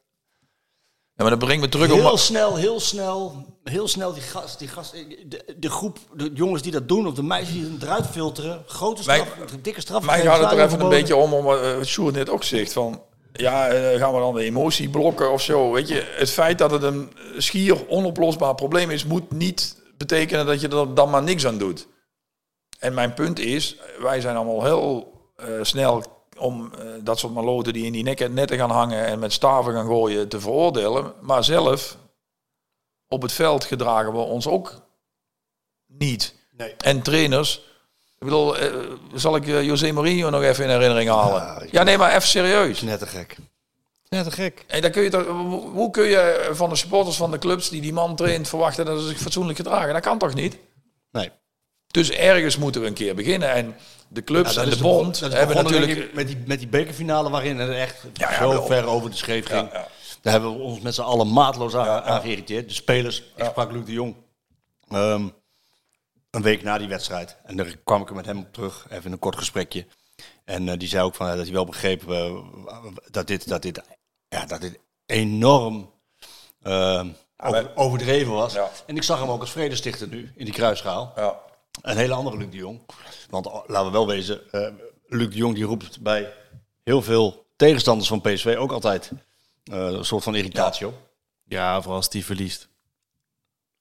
[1.16, 2.18] Ja, maar dat brengt me terug heel op...
[2.18, 4.92] snel, heel snel, heel snel die gast, die gast,
[5.28, 8.64] de, de groep, de jongens die dat doen, of de meisjes die het eruit filteren,
[8.68, 10.06] grote straf, dikke straf.
[10.06, 12.44] Mij gegeven, gaat het er even een beetje om, om eh, wat Sjoerd net ook
[12.44, 13.02] zegt, van...
[13.34, 15.72] Ja, eh, gaan we dan de emotie blokken of zo?
[15.72, 20.62] Weet je, het feit dat het een schier onoplosbaar probleem is, moet niet betekenen dat
[20.62, 21.88] je er dan maar niks aan doet.
[22.80, 26.04] En mijn punt is, wij zijn allemaal heel eh, snel
[26.38, 29.74] om eh, dat soort maloten die in die nekken, netten gaan hangen en met staven
[29.74, 31.14] gaan gooien te veroordelen.
[31.22, 31.98] Maar zelf,
[33.08, 34.82] op het veld gedragen we ons ook
[35.88, 36.36] niet.
[36.58, 36.76] Nee.
[36.78, 37.56] En trainers,
[38.20, 38.74] ik bedoel, eh,
[39.14, 41.68] zal ik José Mourinho nog even in herinnering halen?
[41.72, 42.82] Ja, nee, maar even serieus.
[42.82, 43.38] Net te gek.
[44.10, 44.64] Net te gek.
[44.68, 47.70] En dan kun je toch, hoe- hoe kun je van de supporters van de clubs
[47.70, 49.94] die die man traint verwachten dat ze zich fatsoenlijk gedragen?
[49.94, 50.58] Dat kan toch niet?
[51.12, 51.32] Nee.
[51.92, 53.50] Dus ergens moeten we een keer beginnen.
[53.52, 53.76] En
[54.08, 56.14] de clubs Ja, en de bond hebben natuurlijk...
[56.14, 59.46] met die, met die bekerfinale waarin het echt Ja, ja, zo ver over de scheef
[59.46, 59.70] ging.
[60.22, 62.68] Daar hebben we ons met z'n allen maatloos aan, geïrriteerd.
[62.68, 64.16] De spelers, ik sprak Luc de Jong
[64.90, 65.28] ehm,
[66.32, 67.38] een week na die wedstrijd.
[67.44, 69.86] En daar kwam ik er met hem op terug, even in een kort gesprekje.
[70.46, 72.34] En eh, die zei ook van, eh, dat hij wel begreep eh,
[73.12, 73.82] dat, dit, dat, dit,
[74.28, 75.92] ja, dat dit enorm
[76.62, 78.56] ehm, over- overdreven was.
[78.86, 81.14] En ik zag hem ook als vredestichter nu, in die kruisschaal.
[81.16, 81.40] Ja.
[81.82, 82.82] Een hele andere Luc de Jong.
[83.30, 84.72] Want laten we wel wezen, eh,
[85.08, 86.34] Luc de Jong die roept bij
[86.84, 89.12] heel veel tegenstanders van PSV ook altijd
[89.64, 90.94] eh, een soort van irritatie op.
[91.48, 92.68] Ja, vooral als die verliest.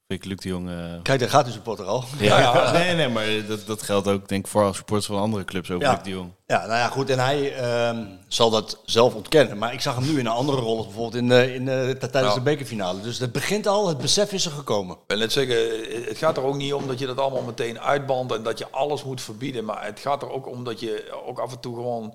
[0.09, 0.68] Vind ik Luc de Jong...
[0.68, 2.04] eh, Kijk, daar gaat de supporter al.
[2.18, 5.70] ja, nee, nee, maar dat, dat geldt ook denk ik voor supporters van andere clubs
[5.70, 5.92] over Ja.
[5.92, 6.30] Luc de Jong.
[6.46, 7.11] Ja, nou ja, goed.
[7.11, 9.59] En hij ehm, zal dat zelf ontkennen.
[9.59, 12.22] Maar ik zag hem nu in een andere rol, bijvoorbeeld in, de, in de, tijdens
[12.26, 12.34] Ja.
[12.34, 13.00] de bekerfinale.
[13.00, 14.94] Dus het begint al, het besef is er gekomen.
[14.96, 15.56] Ik wil net zeggen,
[16.04, 18.70] het gaat er ook niet om dat je dat allemaal meteen uitbandt en dat je
[18.70, 19.64] alles moet verbieden.
[19.64, 22.14] Maar het gaat er ook om dat je ook af en toe gewoon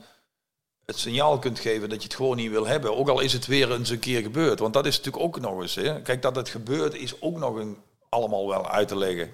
[0.86, 2.98] het signaal kunt geven dat je het gewoon niet wil hebben.
[2.98, 4.60] Ook al is het weer eens een keer gebeurd.
[4.60, 5.76] Want dat is natuurlijk ook nog eens.
[5.76, 6.02] Hè.
[6.02, 7.78] Kijk, dat het gebeurt is ook nog een,
[8.10, 9.32] allemaal wel uit te leggen.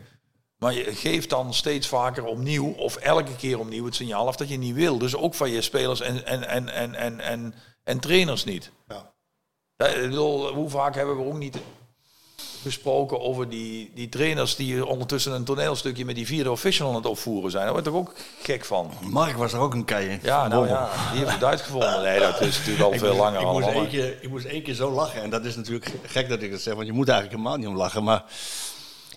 [0.58, 4.50] Maar je geeft dan steeds vaker opnieuw, of elke keer opnieuw, het signaal af dat
[4.50, 4.97] je niet wil.
[4.97, 8.72] Dus ook van je spelers en, en, en, en, en, en, en trainers niet.
[8.88, 9.14] Ja.
[9.78, 11.58] Ja, ik bedoel, hoe vaak hebben we ook niet
[12.62, 17.05] gesproken over die, die trainers die ondertussen een toneelstukje met die vierde official aan het
[17.05, 17.64] opvoeren zijn.
[17.64, 18.91] Daar word toch ook gek van.
[19.01, 20.20] Mark was er ook een kei in.
[20.24, 22.01] Ja, nou ja, die heeft het uitgevonden.
[22.03, 23.82] Nee, dat is natuurlijk al Ik veel moest- langer ik moest, allemaal.
[23.82, 25.22] één keer, ik moest één keer zo lachen.
[25.22, 27.68] En dat is natuurlijk gek dat ik dat zeg, want je moet eigenlijk helemaal niet
[27.68, 28.03] om lachen.
[28.03, 28.24] Maar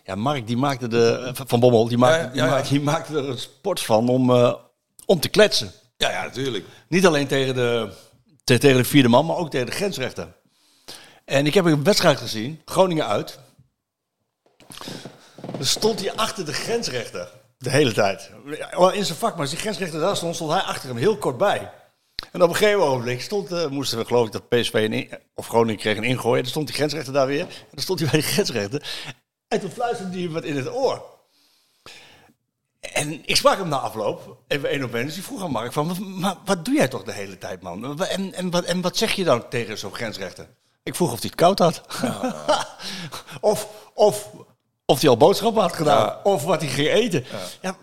[0.04, 2.80] ja, Mark die maakte de, van Bommel, die maakte, Ja, ja, die ja, maakte, die
[2.80, 4.54] maakte er een sport van om, eh,
[5.06, 5.72] om te kletsen.
[5.96, 6.64] Ja, ja, natuurlijk.
[6.88, 7.88] Niet alleen tegen de,
[8.44, 10.28] te- tegen de vierde man, maar ook tegen de grensrechter.
[11.32, 13.38] En ik heb een wedstrijd gezien, Groningen uit.
[15.52, 17.28] Dan stond hij achter de grensrechter.
[17.58, 18.30] De hele tijd.
[18.92, 21.36] In zijn vak, maar als die grensrechter daar stond, stond hij achter hem heel kort
[21.38, 21.70] bij.
[22.32, 25.46] En op een gegeven ogenblik stond, eh, moesten we geloof ik dat PSV een of
[25.46, 26.40] Groningen kreeg een ingooi.
[26.42, 27.40] Dan stond die grensrechter daar weer.
[27.40, 28.82] En dan stond hij bij de grensrechter.
[29.48, 31.02] En toen fluisterde hij wat in het oor.
[32.80, 35.04] En ik sprak hem na afloop, even één op één.
[35.06, 37.62] Dus die vroeg aan Mark van, "Wat- maar wat doe jij toch de hele tijd,
[37.62, 38.00] man?
[38.02, 40.48] En, en, wat, en wat zeg je dan tegen zo'n grensrechter?
[40.82, 41.82] Ik vroeg of hij het koud had.
[43.40, 44.30] of, of,
[44.84, 46.06] of hij al boodschappen had gedaan.
[46.06, 46.20] Ja.
[46.22, 47.24] Of wat hij ging eten.
[47.62, 47.76] Ja.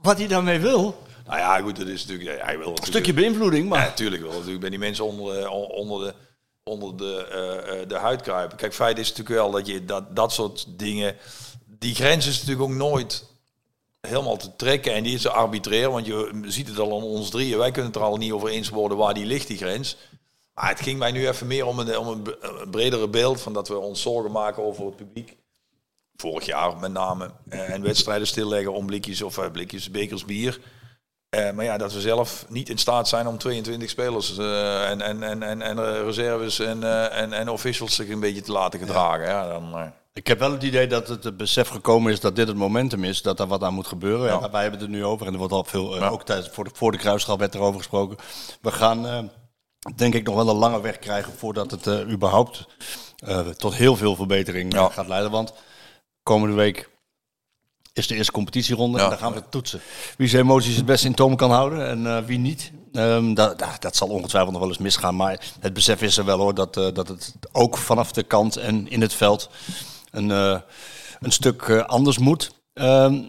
[0.00, 1.02] wat hij daarmee wil.
[1.26, 2.42] Nou ja, goed, dat is natuurlijk...
[2.42, 3.78] Hij wil Een stukje beïnvloeding, maar...
[3.78, 4.32] Natuurlijk wel.
[4.32, 6.14] Natuurlijk ben die mensen onder de, onder de,
[6.62, 8.56] onder de, eh, de huid kruipen.
[8.56, 11.16] Kijk, feit is natuurlijk wel dat je dat, dat soort dingen...
[11.78, 13.24] Die grens is natuurlijk ook nooit
[14.00, 14.94] helemaal te trekken.
[14.94, 17.58] En die is arbitrair, want je ziet het al aan ons drieën.
[17.58, 19.96] Wij kunnen het er al niet over eens worden waar die ligt, die grens.
[20.54, 23.40] Maar het ging mij nu even meer om een, om een bre- een bredere beeld...
[23.40, 25.36] van dat we ons zorgen maken over het publiek.
[26.16, 27.30] Vorig jaar met name.
[27.48, 30.60] Eh, en wedstrijden stilleggen om blikjes of eh, blikjes, bekers bier.
[31.28, 35.22] Eh, maar ja, dat we zelf niet in staat zijn om 22 spelers en, en,
[35.22, 39.26] en, en, en reserves en, en, en officials zich een beetje te laten gedragen.
[39.26, 42.48] Ja, dan, Ik heb wel het idee dat het, het besef gekomen is dat dit
[42.48, 44.26] het momentum is, dat er wat aan moet gebeuren.
[44.26, 44.38] Ja.
[44.40, 44.50] Ja.
[44.50, 46.70] wij hebben het er nu over en er wordt al veel, ook tijdens, voor, de,
[46.72, 48.16] voor de kruisschap werd erover gesproken.
[48.60, 49.30] We gaan,
[49.96, 52.66] denk ik, nog wel een lange weg krijgen voordat het eh, überhaupt
[53.16, 54.88] eh, tot heel veel verbetering eh, Ja.
[54.88, 55.30] gaat leiden.
[55.30, 55.52] Want
[56.22, 56.90] komende week
[57.92, 59.04] is de eerste competitieronde Ja.
[59.04, 59.80] en dan gaan we toetsen.
[60.16, 62.72] Wie zijn emoties het beste in toom kan houden en wie niet.
[62.92, 66.54] Ehm, dat, zal ongetwijfeld nog wel eens misgaan, maar het besef is er wel hoor,
[66.54, 69.50] dat, dat het ook vanaf de kant en in het veld
[70.10, 70.28] een,
[71.20, 72.50] een stuk anders moet.
[72.72, 73.22] Ehm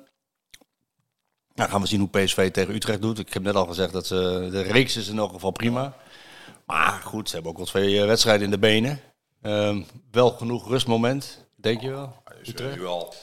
[1.56, 3.20] nou gaan we zien hoe PSV tegen Utrecht doet.
[3.20, 5.95] Ik heb net al gezegd dat ze, de reeks is in elk geval prima.
[6.66, 8.99] Maar goed, ze hebben ook wel twee eh, wedstrijden in de benen.
[9.41, 12.24] Ehm, wel genoeg rustmoment, denk je wel?
[12.43, 13.13] dus nu wel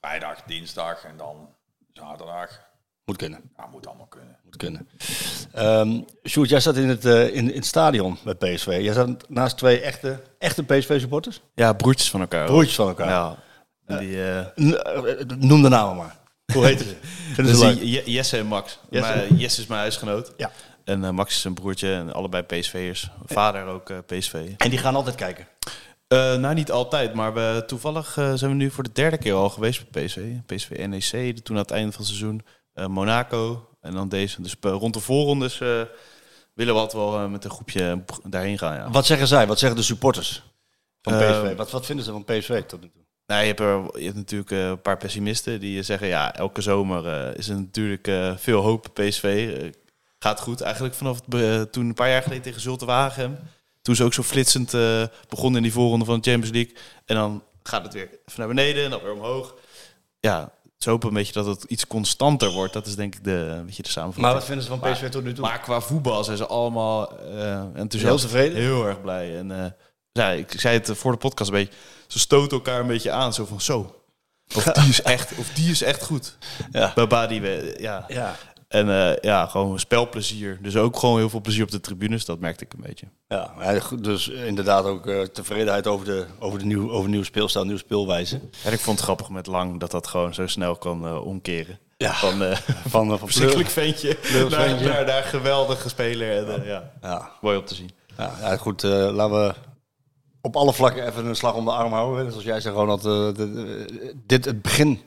[0.00, 1.48] vrijdag, dinsdag en dan
[1.92, 2.64] zaterdag.
[3.04, 3.40] Moet kunnen.
[3.56, 4.36] Ja, moet allemaal kunnen.
[4.44, 4.88] Moet kunnen.
[5.52, 8.78] Ehm Sjoerd, jij zat in het, eh, in, in het stadion met PSV.
[8.82, 11.40] Jij zat naast twee echte, echte PSV-supporters?
[11.54, 12.46] Ja, broertjes van elkaar.
[12.46, 13.08] Broertjes van elkaar.
[13.08, 13.36] Ja.
[13.98, 16.16] Die, eh, eh, Noem de namen maar.
[16.52, 16.96] Hoe heet ze?
[17.34, 17.78] Vinden ze leuk?
[17.78, 18.78] die Je- Jesse en Max.
[18.90, 19.14] Jesse.
[19.14, 20.32] Maar Jesse is mijn huisgenoot.
[20.36, 20.50] Ja.
[20.86, 23.10] En eh, Max is een broertje en allebei PSV'ers.
[23.24, 24.52] Vader ook eh, PSV.
[24.56, 25.48] En die gaan altijd kijken.
[26.08, 29.50] Eh, nou, niet altijd, maar we, toevallig zijn we nu voor de derde keer al
[29.50, 30.20] geweest bij PSV.
[30.46, 32.42] PSV NEC, toen aan het einde van het seizoen.
[32.74, 34.42] Monaco en dan deze.
[34.42, 35.58] Dus rond de voorrondes
[36.54, 38.74] willen we altijd wel met een groepje daarheen gaan.
[38.74, 38.90] Ja.
[38.90, 39.46] Wat zeggen zij?
[39.46, 40.42] Wat zeggen de supporters
[41.02, 41.56] van PSV?
[41.56, 43.02] Wat, wat vinden ze van PSV tot nu toe?
[43.26, 46.08] Nou, je hebt, er, je hebt natuurlijk een paar pessimisten die zeggen...
[46.08, 48.88] ja, elke zomer is er natuurlijk veel hoop.
[48.92, 49.54] PSV
[50.26, 50.60] gaat goed.
[50.60, 53.38] Eigenlijk vanaf het, eh, toen een paar jaar geleden tegen Zulte Waregem...
[53.82, 56.76] toen ze ook zo flitsend eh, begonnen in die voorronde van de Champions League.
[57.04, 59.54] En dan gaat het weer even naar beneden en dan weer omhoog.
[60.20, 62.72] Ja, ze hopen een beetje dat het iets constanter wordt.
[62.72, 64.26] Dat is denk ik de, beetje de samenvatting.
[64.26, 65.44] Maar wat vinden ze van PSV tot nu toe?
[65.44, 68.04] Maar qua voetbal zijn ze allemaal eh enthousiast.
[68.04, 68.58] Heel tevreden?
[68.58, 69.38] Heel erg blij.
[69.38, 69.76] En
[70.12, 71.78] ja, ik zei het voor de podcast een beetje.
[72.06, 73.34] Ze stoten elkaar een beetje aan.
[73.34, 74.00] Zo van zo.
[74.54, 76.36] Of die is echt, of die is echt goed.
[76.70, 76.92] Ja.
[76.94, 78.04] Baba die we, ja.
[78.08, 78.36] Ja.
[78.68, 80.58] En eh, ja, gewoon spelplezier.
[80.62, 82.24] Dus ook gewoon heel veel plezier op de tribunes.
[82.24, 83.06] Dat merkte ik een beetje.
[83.28, 83.52] Ja,
[84.00, 88.40] dus inderdaad ook eh, tevredenheid over de, over de nieuw, over nieuw speelstijl, nieuwe speelwijze.
[88.64, 91.78] En ik vond het grappig met Lang dat dat gewoon zo snel kan eh, omkeren.
[91.96, 92.12] Ja.
[92.12, 92.56] Van
[92.88, 94.16] Van, verschrikkelijk ventje
[94.50, 96.48] naar, naar, naar geweldige speler.
[96.48, 97.90] En, ja, Ja, mooi om te zien.
[98.16, 99.54] ja, ja, goed, laten we
[100.40, 102.30] op alle vlakken even een slag om de arm houden.
[102.30, 103.02] Zoals jij zegt, Ronald,
[104.26, 105.00] dit, het begin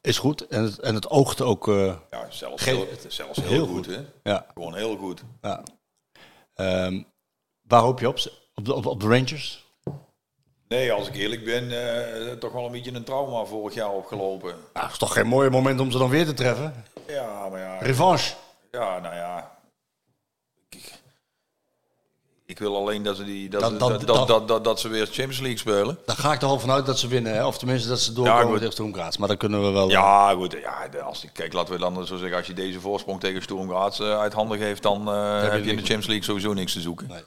[0.00, 3.66] is goed en het, en het oogt ook, eh, Ja, zelfs, heel, zelfs heel, heel
[3.66, 3.94] goed, goed.
[3.94, 4.02] hè?
[4.22, 4.46] ja.
[4.54, 5.22] Gewoon heel goed.
[5.42, 5.62] ja.
[6.54, 7.02] Ehm,
[7.62, 8.18] waar hoop je op?
[8.54, 9.66] Op de, op, op de Rangers?
[10.68, 14.54] Nee, als ik eerlijk ben, eh, toch wel een beetje een trauma vorig jaar opgelopen.
[14.72, 16.84] Dat is toch geen mooi moment om ze dan weer te treffen?
[17.06, 17.78] Ja, maar ja.
[17.78, 18.34] Revanche.
[18.70, 19.58] Ja, nou ja.
[20.68, 20.92] Ik,
[22.58, 23.70] ik wil alleen dat ze, die, dat, Dat-
[24.00, 25.98] ze- dat- dat, dat- ze weer Champions League spelen.
[26.06, 27.34] Daar ga ik toch al vanuit dat ze winnen.
[27.34, 27.46] Hè?
[27.46, 28.56] Of tenminste dat ze doorkomen goed.
[28.56, 29.16] tegen Sturm Graz.
[29.16, 29.88] Maar dan kunnen we wel...
[29.90, 30.52] Ja, goed.
[30.62, 33.68] Ja, als, ik- kijk, laten we dan zo zeggen, als je deze voorsprong tegen Sturm
[33.68, 35.72] Graz eh, uit handen geeft, dan eh, heb je in de.
[35.76, 37.08] Champions League sowieso niks te zoeken.
[37.08, 37.22] Nee.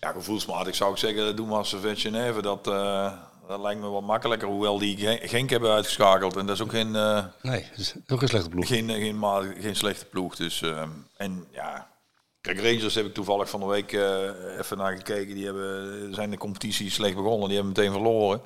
[0.00, 2.42] Ja, gevoelsmatig zou ik zeggen, doe maar Servet Genève.
[2.42, 3.12] Dat, eh,
[3.48, 6.36] Dat lijkt me wat makkelijker, hoewel die Gen- Genk hebben uitgeschakeld.
[6.36, 8.66] En dat is ook geen, eh, Nee, dat is ook een slechte ploeg.
[8.66, 10.36] geen, geen, ma- geen slechte ploeg.
[10.36, 11.88] Dus, ehm, en ja,
[12.42, 15.34] kijk, Rangers heb ik toevallig van de week eh, even naar gekeken.
[15.34, 17.48] Die hebben, zijn de competitie slecht begonnen.
[17.48, 18.40] Die hebben meteen verloren.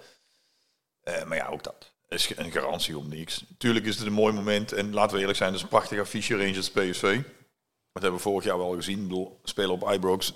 [1.00, 3.44] Eh, maar ja, ook dat is een garantie om niks.
[3.58, 4.72] Tuurlijk is het een mooi moment.
[4.72, 7.20] En laten we eerlijk zijn, dat is een prachtig affiche Rangers PSV.
[7.92, 8.98] Dat hebben we vorig jaar wel gezien.
[8.98, 10.32] Ik bedoel, spelen op Ibrox.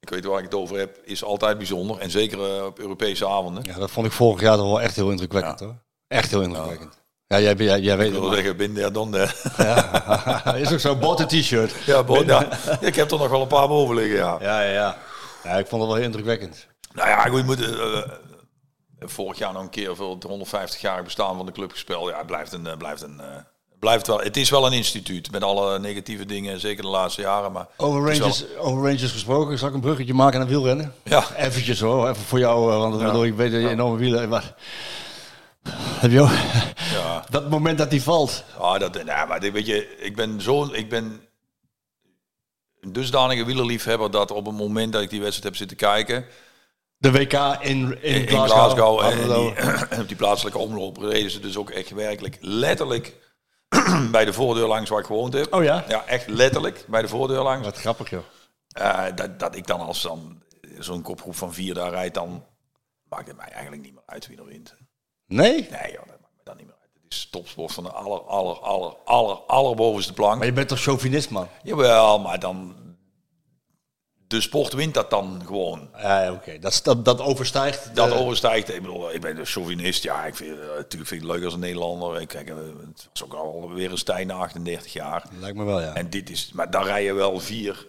[0.00, 1.00] Ik weet waar ik het over heb.
[1.04, 1.98] Is altijd bijzonder.
[1.98, 3.64] En zeker eh, op Europese avonden.
[3.64, 5.82] Ja, dat vond ik vorig jaar toch wel echt heel indrukwekkend hoor.
[6.06, 6.94] Echt heel indrukwekkend.
[6.94, 9.28] Ja, jij, jij, jij weet Ik wil zeggen, binnen ja, dan de.
[9.58, 10.58] maar.
[10.60, 11.72] Is ook zo'n botte t-shirt.
[11.86, 12.48] Ja, bo- ja,
[12.80, 14.36] ik heb er nog wel een paar boven liggen, ja.
[14.40, 14.96] Ja, ja, ja.
[15.44, 16.66] Ja, ik vond het wel heel indrukwekkend.
[16.92, 18.02] Nou ja, goed, je moet, eh, eh,
[19.00, 22.08] vorig jaar nog een keer voor het 150-jarig bestaan van de club gespeeld.
[22.10, 23.20] Ja, het blijft een, eh, blijft een,
[23.78, 24.18] blijft wel.
[24.20, 27.52] Het is wel een instituut met alle negatieve dingen, zeker de laatste jaren.
[27.52, 30.94] Maar Over wel- Rangers, over Rangers gesproken, zal ik een bruggetje maken naar wielrennen?
[31.02, 31.24] Ja.
[31.36, 33.22] Eventjes hoor, even voor jou, want ik Ja.
[33.24, 34.28] ik weet dat je enorme wielen...
[34.28, 34.54] Maar...
[35.72, 36.30] Heb je ook...
[36.92, 38.44] ja, Dat moment dat die valt.
[38.58, 41.20] ah, dat, nou, maar weet je, ik ben zo, ik ben
[42.80, 46.26] een dusdanige wielerliefhebber dat op het moment dat ik die wedstrijd heb zitten kijken,
[46.96, 48.48] De WK in, in, in Glasgow.
[48.48, 49.54] Glasgow, en, die,
[49.88, 53.14] en op die plaatselijke omloop reden ze dus ook echt werkelijk letterlijk
[54.10, 55.54] bij de voordeur langs waar ik gewoond heb.
[55.54, 55.84] Oh ja?
[55.88, 57.66] Ja, echt letterlijk bij de voordeur langs.
[57.66, 58.24] Wat grappig joh.
[58.68, 60.42] Eh, dat, dat ik dan als dan
[60.78, 62.44] zo'n kopgroep van vier daar rijd, dan
[63.08, 64.74] maakt het mij eigenlijk niet meer uit wie er wint.
[65.34, 65.52] Nee?
[65.52, 66.90] Nee, joh, dat maakt me dan niet meer uit.
[67.02, 70.36] Het is topsport van de aller, aller, aller, aller, allerbovenste plank.
[70.36, 71.48] Maar je bent toch chauvinist man?
[71.62, 72.74] Jawel, maar dan...
[74.26, 75.88] De sport wint dat dan gewoon.
[75.96, 76.58] Ja, oké.
[76.58, 77.94] Dat, dat, dat overstijgt.
[77.94, 78.74] Dat overstijgt.
[78.74, 80.02] Ik bedoel, ik ben een chauvinist.
[80.02, 82.20] Ja, ik vind, eh, natuurlijk vind ik het leuk als een Nederlander.
[82.20, 85.24] Ik, kijk, eh, het was ook alweer een Stijn na 38 jaar.
[85.38, 85.94] Lijkt me wel, ja.
[85.94, 87.86] En dit is, maar daar rijden wel vier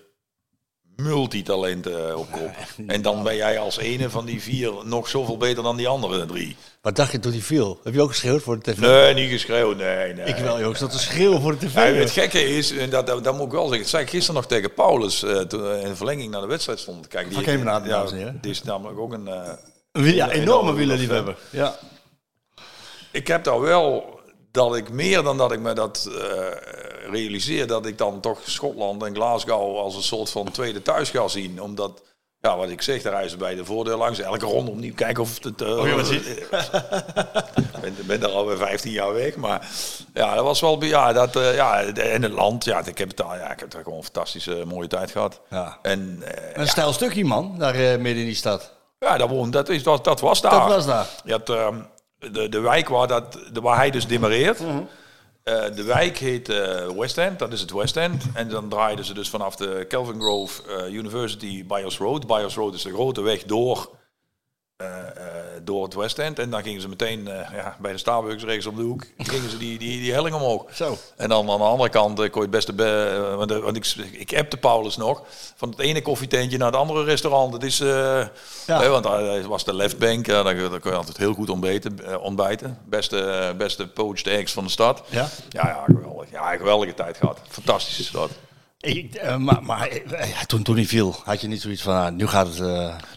[0.95, 2.51] multitalenten op kop.
[2.87, 6.25] En dan ben jij als ene van die vier nog zoveel beter dan die andere
[6.25, 6.55] drie.
[6.81, 7.79] Wat dacht je toen hij viel?
[7.83, 8.79] Heb je ook geschreeuwd voor de tv?
[8.79, 9.77] Nee, niet geschreeuwd.
[9.77, 10.25] Nee, nee.
[10.25, 10.69] Ik wel, joh.
[10.69, 11.75] Ik zat te schreeuwen voor de tv.
[11.75, 14.09] Ja, het gekke is, en dat, dat, dat moet ik wel zeggen, dat zei ik
[14.09, 17.33] gisteren nog tegen Paulus, eh, toen in de verlenging naar de wedstrijd kijken.
[17.33, 18.05] Ga ik even naar ja.
[18.41, 19.27] Die is namelijk ook een...
[19.27, 21.37] eh, ja, enorme wielerliefhebber.
[21.49, 21.75] Ja.
[23.11, 24.14] ik heb daar wel
[24.55, 29.03] dat ik meer dan dat ik me dat eh, realiseer, dat ik dan toch Schotland
[29.03, 31.61] en Glasgow als een soort van tweede thuis ga zien.
[31.61, 32.01] Omdat,
[32.41, 34.19] ja, wat ik zeg, daar reizen bij de voordeur langs.
[34.19, 35.61] Elke ronde opnieuw kijken of het...
[35.61, 36.27] eh wat ziet?
[36.27, 39.67] Ik ben, ben daar alweer 15 jaar weg, maar
[40.13, 40.83] ja, dat was wel...
[40.83, 43.71] Ja, dat, eh, ja, en het land, ja, ik heb, het daar, ja, ik heb
[43.71, 45.41] daar gewoon een fantastische mooie tijd gehad.
[45.49, 45.77] Ja.
[45.81, 46.23] En
[46.53, 47.55] Een stijl stukje, man.
[47.59, 48.73] Daar midden in die stad.
[48.99, 50.51] ja, dat, woon- dat, is, dat, dat was daar.
[50.51, 51.07] Dat was daar.
[51.23, 51.75] Je had, ehm,
[52.19, 54.59] de, de wijk waar, dat, de, waar hij dus demereert.
[55.45, 58.23] Eh, de wijk heet eh, West End, dat is het West End.
[58.33, 62.27] En dan draaiden ze dus vanaf de Kelvin Grove eh, University Bios Road.
[62.27, 63.89] Bios Road is de grote weg door,
[65.63, 66.39] door het West End.
[66.39, 69.49] En dan gingen ze meteen eh, ja, bij de Starbucks rechts op de hoek, gingen
[69.49, 70.65] ze die, die, die helling omhoog.
[70.75, 70.97] Zo.
[71.15, 72.73] En dan aan de andere kant eh, kon je het beste...
[72.73, 72.83] Be
[73.29, 75.23] eh, want, eh, want ik, ik appte Paulus nog.
[75.55, 77.53] Van het ene koffietentje naar het andere restaurant.
[77.53, 77.79] Het is...
[77.79, 77.87] eh,
[78.67, 78.79] Ja.
[78.81, 80.27] hè, want daar was de leftbank.
[80.27, 82.05] eh, daar, daar kon je altijd heel goed ontbeten.
[82.05, 82.77] eh, ontbijten.
[82.85, 85.03] Beste, eh, beste poached eggs van de stad.
[85.09, 85.29] Ja?
[85.49, 86.31] Ja, ja, geweldig.
[86.31, 87.39] Ja, geweldige tijd gehad.
[87.49, 88.29] Fantastische stad.
[88.79, 92.11] Ik, eh, maar maar eh, toen, toen hij viel, had je niet zoiets van, ah,
[92.11, 92.59] nu gaat het...
[92.59, 92.65] eh,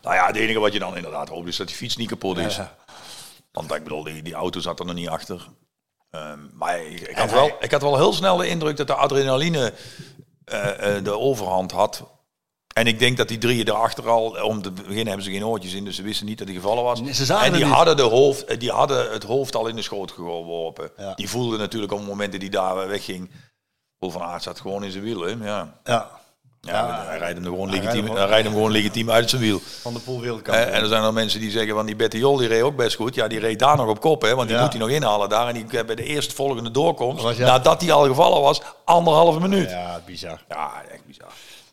[0.02, 2.38] Nou ja, het enige wat je dan inderdaad hoopt is dat die fiets niet kapot
[2.38, 2.56] is.
[2.56, 2.76] Ja.
[3.52, 5.48] Want ik bedoel, die, die auto zat er nog niet achter.
[6.10, 8.94] Ehm, maar ik, ik, had wel, ik had wel heel snel de indruk dat de
[8.94, 9.72] adrenaline
[10.44, 12.04] eh, eh, de overhand had.
[12.74, 15.72] En ik denk dat die drieën erachter al, om te beginnen hebben ze geen oortjes
[15.72, 17.00] in, dus ze wisten niet dat hij gevallen was.
[17.00, 19.76] Nee, ze zagen en die hadden, de hoofd, eh, die hadden het hoofd al in
[19.76, 20.90] de schoot geworpen.
[20.96, 21.14] Ja.
[21.14, 23.30] Die voelden natuurlijk op het moment dat hij daar wegging.
[23.98, 25.20] Paul van Aert zat gewoon in zijn wiel.
[25.20, 25.34] Hè?
[25.40, 25.72] Ja.
[25.84, 26.10] ja,
[26.60, 29.10] Ja, hij rijdt hem er gewoon hij legitiem, rijdt hem hij rijdt hem gewoon legitiem
[29.10, 29.60] uit zijn wiel.
[29.82, 30.66] van de pool wereldkampioen.
[30.72, 32.96] en er zijn er mensen die zeggen van die Betty Jol die reed ook best
[32.96, 33.14] goed.
[33.14, 34.62] Ja, die reed daar nog op kop, hè, want die Ja.
[34.62, 35.48] moet hij nog inhalen daar.
[35.48, 39.70] En die bij de eerste volgende doorkomst, ja- nadat hij al gevallen was, anderhalve minuut.
[39.70, 40.44] Ja, ja, bizar.
[40.92, 41.28] echt bizar.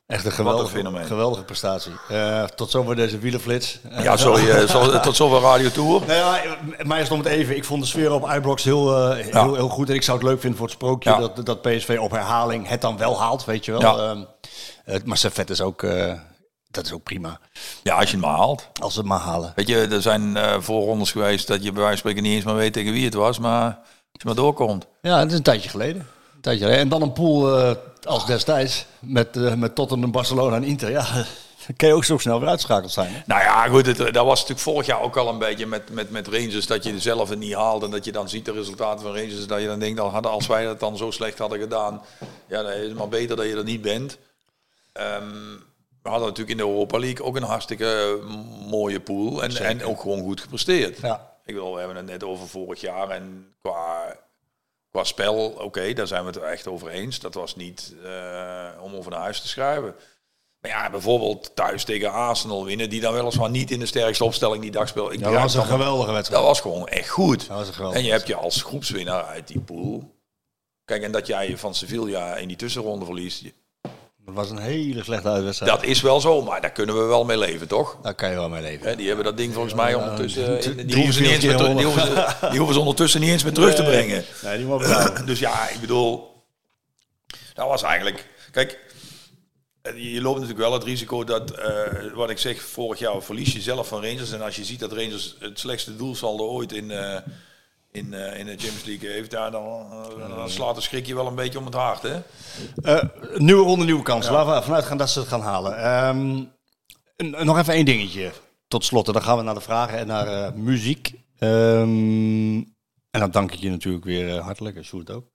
[0.08, 1.06] Echt een geweldige, fenomeen.
[1.06, 1.92] geweldige prestatie.
[2.10, 3.80] Eh, tot zover deze wielerflits.
[3.90, 6.02] Eh, Ja, sorry, eh, zo- tot zover Radio Tour.
[6.08, 7.56] Nou ja, mij is het om het even.
[7.56, 9.90] Ik vond de sfeer op Ibrox heel, eh, heel, heel goed.
[9.90, 11.18] En ik zou het leuk vinden voor het sprookje Ja.
[11.20, 14.02] dat, dat PSV op herhaling het dan wel haalt, weet je wel.
[14.02, 14.24] Ehm,
[14.86, 15.82] eh, maar Servet is ook,
[16.70, 17.40] dat is ook prima.
[17.84, 18.68] Ja, als je het maar haalt.
[18.82, 19.52] Als ze het maar halen.
[19.56, 22.56] Weet je, er zijn voorrondes geweest dat je bij wijze van spreken niet eens meer
[22.56, 23.40] weet tegen wie het was.
[23.40, 23.78] Maar als
[24.12, 24.88] je maar doorkomt.
[25.02, 26.08] Ja, het is een tijdje geleden.
[26.46, 26.68] Tijdje.
[26.68, 30.90] En dan een pool eh, als destijds met, eh, met Tottenham, Barcelona en Inter.
[30.90, 31.14] Ja,
[31.68, 33.14] dan kan je ook zo snel weer uitschakeld zijn.
[33.14, 33.20] Hè?
[33.26, 36.10] Nou ja, goed, het, dat was natuurlijk vorig jaar ook al een beetje met, met,
[36.10, 36.68] met Rangers.
[36.68, 39.48] Dat je zelf het niet haalt en dat je dan ziet de resultaten van Rangers.
[39.48, 42.02] Dat je dan denkt, hadden- als wij dat dan zo slecht hadden gedaan.
[42.48, 44.18] Ja, dan is het maar beter dat je er niet bent.
[44.94, 45.30] Ehm,
[46.02, 48.20] we hadden natuurlijk in de Europa League ook een hartstikke
[48.70, 49.44] mooie pool.
[49.44, 51.00] En, en ook gewoon goed gepresteerd.
[51.02, 51.34] Ja.
[51.46, 53.10] Ik wil, we hebben het net over vorig jaar.
[53.10, 54.16] En qua,
[54.96, 57.20] qua spel, oké, daar zijn we het echt over eens.
[57.20, 59.96] Dat was niet eh, om over naar huis te schrijven.
[60.60, 64.62] Maar ja, bijvoorbeeld thuis tegen Arsenal winnen, die dan weliswaar niet in de sterkste opstelling
[64.62, 65.14] die dag speelt.
[65.14, 66.42] Ik Dat was een geweldige wedstrijd.
[66.42, 67.48] Dat was gewoon echt goed.
[67.48, 70.14] Dat was een geweldige En je hebt je als groepswinnaar uit die pool.
[70.86, 73.44] Kijk, en dat jij van Sevilla in die tussenronde verliest,
[74.26, 75.72] Dat was een hele slechte uitwedstrijd.
[75.72, 77.98] dat is wel zo, maar daar kunnen we wel mee leven, toch?
[78.02, 78.98] Daar kan je wel mee leven.
[78.98, 80.60] Die hebben dat ding volgens mij ondertussen.
[80.60, 83.30] drie- Die hoeven, ze niet eens meer, die, hoeven ze, die hoeven ze ondertussen niet
[83.30, 84.24] eens meer terug te brengen.
[84.44, 85.26] Nee, die mogen.
[85.26, 86.44] Dus ja, ik bedoel,
[87.54, 88.26] dat was eigenlijk.
[88.52, 88.80] Kijk,
[89.82, 91.82] eh, je loopt natuurlijk wel het risico dat, eh,
[92.14, 94.32] wat ik zeg, vorig jaar verlies je zelf van Rangers.
[94.32, 97.18] En als je ziet dat Rangers het slechtste doelsaldo ooit in, eh,
[97.96, 99.86] in, eh, in de Champions League heeft, ja, dan,
[100.36, 102.02] dan slaat de schrik je wel een beetje om het hart.
[102.02, 102.22] Hè?
[102.76, 103.04] Eh,
[103.38, 104.34] nieuwe ronde, nieuwe kansen.
[104.34, 105.78] Laten we vanuit gaan dat ze het gaan halen.
[105.78, 106.44] Ehm,
[107.46, 108.32] nog even één dingetje.
[108.68, 111.14] Tot slot, en dan gaan we naar de vragen en naar muziek.
[111.38, 112.56] Ehm,
[113.12, 115.26] en dan dank ik je natuurlijk weer hartelijk, en Sjoerd ook.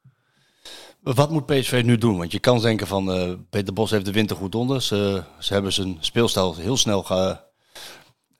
[1.00, 2.18] Wat moet PSV nu doen?
[2.18, 4.82] Want je kan denken van Peter Bos heeft de winter goed onder.
[4.82, 7.40] Ze, ze hebben zijn speelstijl heel snel ge,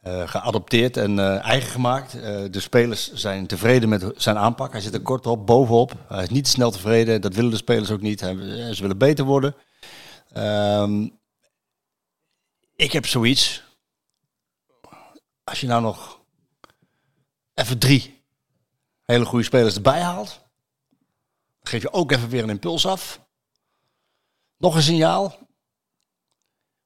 [0.01, 2.15] eh, geadopteerd en eh, eigen gemaakt.
[2.15, 4.73] Eh, de spelers zijn tevreden met zijn aanpak.
[4.73, 5.93] Hij zit er kort op, bovenop.
[6.09, 7.21] Hij is niet snel tevreden.
[7.21, 8.21] Dat willen de spelers ook niet.
[8.21, 9.55] Ze willen beter worden.
[10.33, 11.09] Ehm,
[12.77, 13.63] ik heb zoiets.
[15.45, 16.21] Als je nou nog
[17.55, 18.23] even drie
[19.05, 20.41] hele goede spelers erbij haalt,
[21.63, 23.21] geef je ook even weer een impuls af.
[24.57, 25.49] Nog een signaal.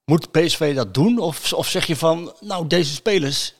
[0.05, 1.19] Moet PSV dat doen?
[1.19, 3.55] Of, of zeg je van, nou deze spelers,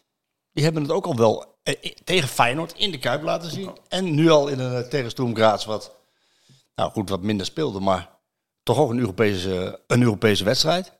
[0.51, 3.77] die hebben het ook al wel eh, eh, tegen Feyenoord in de Kuip laten zien.
[3.88, 5.95] En nu al in een eh, tegen Graz wat,
[6.76, 8.09] nou goed, wat minder speelde, maar
[8.63, 10.91] toch ook een Europese, een Europese wedstrijd.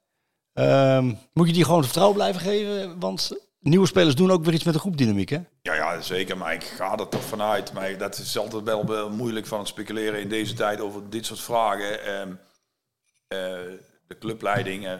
[0.54, 3.00] Ehm, moet je die gewoon vertrouwen blijven geven?
[3.00, 5.40] Want nieuwe spelers doen ook weer iets met de groepdynamiek, hè?
[5.62, 6.38] Ja, ja, zeker.
[6.38, 7.74] Maar ik ga er toch vanuit.
[7.74, 11.26] Maar dat is altijd wel, wel moeilijk van het speculeren in deze tijd over dit
[11.26, 12.00] soort vragen.
[13.28, 13.38] Eh,
[14.08, 14.94] de clubleiding, eh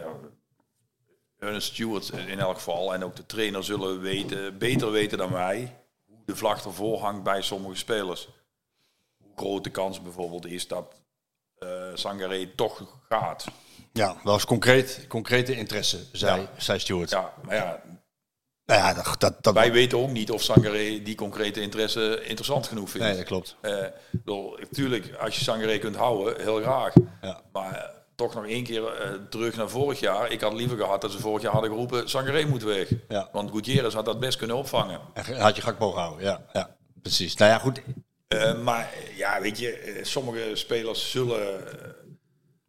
[1.38, 5.76] Ernest Stewart in elk geval, en ook de trainer zullen weten, beter weten dan wij,
[6.06, 8.28] hoe de vlag ervoor hangt bij sommige spelers.
[9.18, 10.94] Hoe groot de kans bijvoorbeeld is dat
[11.58, 13.44] eh Sangaré toch gaat.
[13.92, 16.48] Ja, wel eens concreet, concrete interesse, zei, Ja.
[16.56, 17.10] zei Stuart.
[17.10, 17.82] Ja, maar ja,
[18.66, 22.66] Nou ja, dat, dat, dat wij weten ook niet of Sangaré die concrete interesse interessant
[22.66, 23.06] genoeg vindt.
[23.06, 23.56] Nee, dat klopt.
[23.62, 26.92] Ik bedoel, natuurlijk, als je Sangaré kunt houden, heel graag.
[27.22, 27.40] Ja.
[27.52, 30.30] Maar toch nog één keer eh, terug naar vorig jaar.
[30.32, 32.88] Ik had liever gehad dat ze vorig jaar hadden geroepen, Sangaré moet weg.
[33.08, 33.28] Ja.
[33.32, 35.00] Want Gutierrez had dat best kunnen opvangen.
[35.12, 36.76] En had je Gakpo gehouden, ja, ja.
[37.02, 37.36] Precies.
[37.36, 37.80] Nou ja, goed.
[38.28, 41.64] Eh, maar ja, weet je, eh, sommige spelers zullen...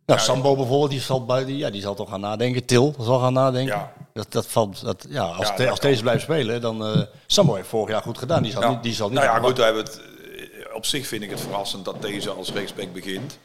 [0.05, 2.65] Nou, Sambo bijvoorbeeld, die zal, buiten, ja, die zal toch gaan nadenken.
[2.65, 3.75] Til zal gaan nadenken.
[3.75, 3.93] Ja.
[4.13, 6.85] Dat, dat valt, dat, ja, als, Ja, de- dat als deze blijft spelen, dan...
[6.85, 8.43] eh Sambo heeft vorig jaar goed gedaan.
[8.43, 8.83] Die zal niet...
[8.83, 10.01] Die zal niet nou ja, goed, we hebben het,
[10.73, 13.37] op zich vind ik het verrassend dat deze als rechtsback begint.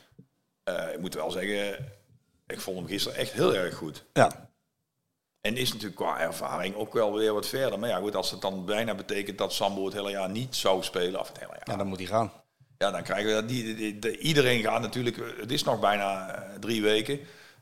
[0.92, 1.92] Ik moet wel zeggen,
[2.46, 4.04] ik vond hem gisteren echt heel erg goed.
[4.12, 4.50] Ja.
[5.40, 7.78] En is natuurlijk qua ervaring ook wel weer wat verder.
[7.78, 10.82] Maar ja, goed, als het dan bijna betekent dat Sambo het hele jaar niet zou
[10.82, 12.32] spelen, of het hele jaar, ja, dan moet hij gaan.
[12.78, 13.48] ja, dan krijgen we dat.
[13.48, 17.20] Die, die- die- iedereen gaat natuurlijk, het is nog bijna eh, drie weken,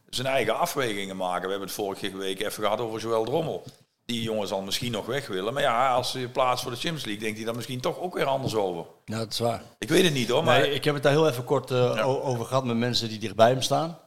[0.08, 1.42] zijn eigen afwegingen maken.
[1.44, 3.64] We hebben het vorige week even gehad over Joël Drommel.
[4.10, 5.52] Die jongen zal misschien nog weg willen.
[5.52, 8.14] Maar ja, als je plaats voor de Champions League, denkt hij dan misschien toch ook
[8.14, 8.84] weer anders over.
[9.04, 9.62] Ja, dat is waar.
[9.78, 12.06] Ik weet het niet hoor, maar Nee, ik heb het daar heel even kort eh,
[12.26, 13.98] over gehad met mensen die dichtbij hem staan.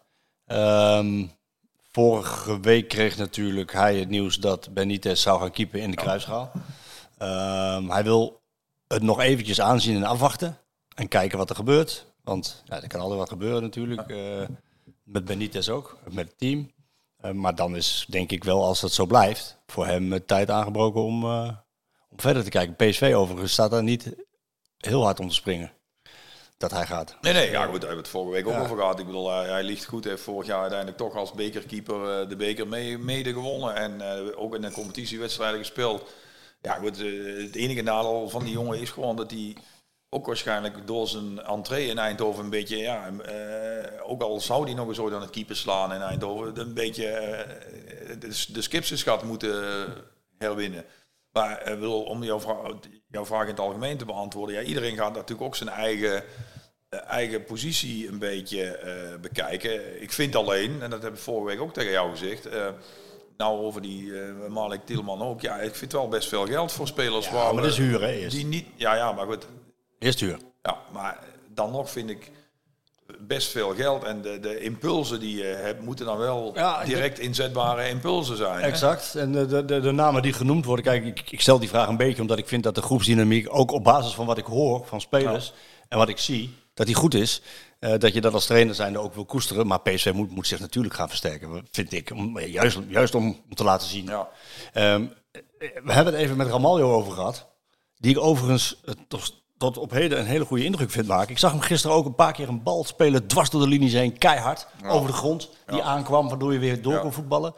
[0.45, 1.25] Ehm,
[1.91, 6.51] vorige week kreeg natuurlijk hij het nieuws dat Benitez zou gaan keepen in de kruisschaal.
[7.17, 8.41] Ehm, hij wil
[8.87, 10.57] het nog eventjes aanzien en afwachten.
[10.95, 12.05] En kijken wat er gebeurt.
[12.23, 14.09] Want ja, er kan altijd wat gebeuren natuurlijk.
[14.09, 14.47] eh,
[15.03, 16.71] met Benitez ook, met het team.
[17.23, 20.49] Eh, maar dan is denk ik wel, als dat zo blijft, voor hem het tijd
[20.49, 21.49] aangebroken om, eh,
[22.09, 22.75] om verder te kijken.
[22.75, 24.15] PSV overigens staat daar niet
[24.77, 25.71] heel hard om te springen.
[26.57, 27.17] Dat hij gaat.
[27.21, 28.61] Nee, nee, ja goed, daar hebben we het vorige week ook Ja.
[28.61, 28.99] over gehad.
[28.99, 30.03] Ik bedoel, hij, hij ligt goed.
[30.03, 33.75] Hij heeft vorig jaar uiteindelijk toch als bekerkeeper eh, de beker mee, mede gewonnen.
[33.75, 36.11] En eh, ook in de competitiewedstrijden gespeeld.
[36.61, 39.55] Ja goed, eh, het enige nadeel van die jongen is gewoon dat hij
[40.13, 44.73] ook waarschijnlijk door zijn entree in Eindhoven een beetje, ja, eh, ook al zou hij
[44.73, 49.03] nog eens ooit aan het keeper slaan in Eindhoven, een beetje eh, de, de skipses
[49.03, 49.85] gaat moeten
[50.37, 50.85] herwinnen.
[51.33, 52.57] Maar eh, wil, om jouw vraag,
[53.07, 56.23] jouw vraag in het algemeen te beantwoorden, ja, iedereen gaat natuurlijk ook zijn eigen,
[56.89, 60.01] eh, eigen positie een beetje eh, bekijken.
[60.01, 62.67] Ik vind alleen, en dat heb ik vorige week ook tegen jou gezegd, eh,
[63.37, 66.87] nou over die eh Malik Tielman ook, ja, ik vind wel best veel geld voor
[66.87, 67.25] spelers.
[67.25, 68.35] Ja, waar maar dat is huur, hè, eerst.
[68.35, 69.47] Die niet, ja, ja, maar goed,
[70.03, 70.37] Eerst huur.
[70.61, 71.19] ja, maar
[71.53, 72.31] dan nog vind ik
[73.19, 74.03] best veel geld.
[74.03, 78.61] En de, de impulsen die je hebt, moeten dan wel Ja, direct inzetbare impulsen zijn.
[78.61, 78.67] hè?
[78.67, 79.15] Exact.
[79.15, 81.87] En de, de, de, de namen die genoemd worden, kijk, ik, ik stel die vraag
[81.87, 84.85] een beetje omdat ik vind dat de groepsdynamiek, ook op basis van wat ik hoor
[84.85, 85.53] van spelers
[85.89, 87.41] en wat ik zie, dat die goed is.
[87.79, 89.67] Eh, dat je dat als trainer zijnde ook wil koesteren.
[89.67, 92.11] Maar PSV moet, moet zich natuurlijk gaan versterken, vind ik.
[92.15, 94.05] Om, juist, juist om, om te laten zien.
[94.05, 94.29] Ja.
[94.73, 95.05] Ehm,
[95.83, 97.49] we hebben het even met Ramaljo over gehad.
[97.97, 101.29] Die ik overigens eh, toch tot op heden een hele goede indruk vind maken.
[101.31, 103.93] Ik zag hem gisteren ook een paar keer een bal spelen dwars door de linies
[103.93, 104.17] heen.
[104.17, 105.49] Keihard over de grond.
[105.67, 107.53] Die aankwam waardoor je weer door kon voetballen.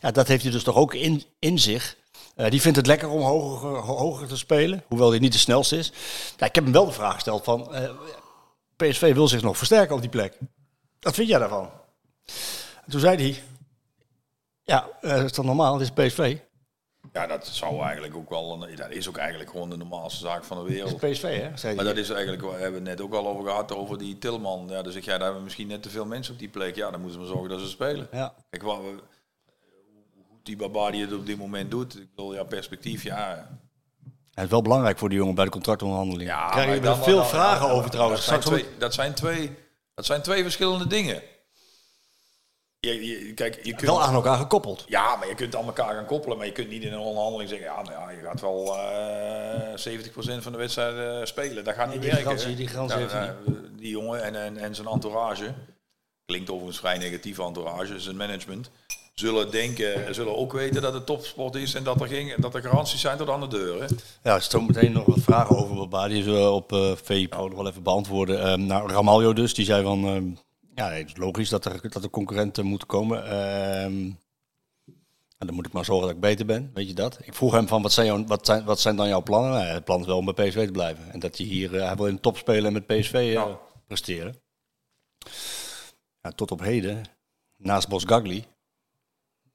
[0.00, 1.96] Ja, dat heeft hij dus toch ook in, in zich.
[2.34, 4.84] Eh, die vindt het lekker om hoger, ho- hoger te spelen.
[4.88, 5.92] Hoewel hij niet de snelste is.
[6.36, 7.74] Ja, ik heb hem wel de vraag gesteld van...
[7.74, 7.90] eh,
[8.76, 10.38] PSV wil zich nog versterken op die plek.
[11.00, 11.70] Wat vind jij daarvan?
[12.84, 13.42] En toen zei hij...
[14.64, 15.78] Ja, eh, is dat normaal?
[15.78, 16.36] Het is PSV.
[17.14, 18.62] Ja, dat zou eigenlijk ook wel.
[18.62, 20.96] Een, dat is ook eigenlijk gewoon de normaalste zaak van de wereld.
[20.96, 21.56] PSV, hè?
[21.56, 24.18] Zei Maar dat is eigenlijk, we hebben het net ook al over gehad, over die
[24.18, 24.66] Tilman.
[24.68, 26.74] Ja, dan zeg jij, daar hebben we misschien net te veel mensen op die plek.
[26.76, 28.08] Ja, dan moeten we zorgen dat ze spelen.
[28.12, 28.34] Ja.
[28.50, 28.82] Kijk, wat we,
[30.28, 33.48] hoe die Babadi het op dit moment doet, ik bedoel, ja, perspectief, ja.
[34.34, 36.28] Het is wel belangrijk voor die jongen bij de contractonderhandeling.
[36.30, 38.26] ja Krijg je er veel dan- vragen dan- over trouwens.
[38.26, 39.56] Dat zijn, twee, dat, zijn twee,
[39.94, 41.22] dat zijn twee verschillende dingen.
[42.84, 44.84] Je, je, kijk, je kunt, wel aan elkaar gekoppeld.
[44.88, 46.36] Ja, maar je kunt aan elkaar gaan koppelen.
[46.36, 47.66] Maar je kunt niet in een onderhandeling zeggen...
[47.66, 51.64] ja, maar ja, je gaat wel eh 70% van de wedstrijden spelen.
[51.64, 52.26] Dat gaat niet die werken.
[52.26, 53.28] garantie- die garantie eh,
[53.76, 55.54] Die jongen en, en, en zijn entourage...
[56.26, 58.70] klinkt overigens vrij negatief entourage, zijn management...
[59.14, 61.74] zullen denken, zullen ook weten dat het topsport is...
[61.74, 63.80] en dat er, geen, dat er garanties zijn tot aan de deur.
[63.82, 63.86] Hè.
[64.22, 66.08] Ja, zo meteen nog wat vragen over Baba.
[66.08, 68.42] Die zullen we op eh VIPro nog wel even beantwoorden.
[68.42, 70.38] Ehm nou, Ramaljo dus, die zei van...
[70.74, 73.24] ja, het is logisch dat er, dat er concurrenten moeten komen.
[73.24, 74.12] Ehm,
[75.38, 77.18] en dan moet ik maar zorgen dat ik beter ben, weet je dat?
[77.22, 79.50] Ik vroeg hem van, wat zijn, wat zijn, wat zijn dan jouw plannen?
[79.50, 81.12] Nou, het plan is wel om bij PSV te blijven.
[81.12, 83.54] En dat hij hier, eh, hij wil in de top spelen en met PSV eh,
[83.86, 84.42] presteren.
[86.20, 87.02] Ja, tot op heden,
[87.56, 88.44] naast Bos Gagli,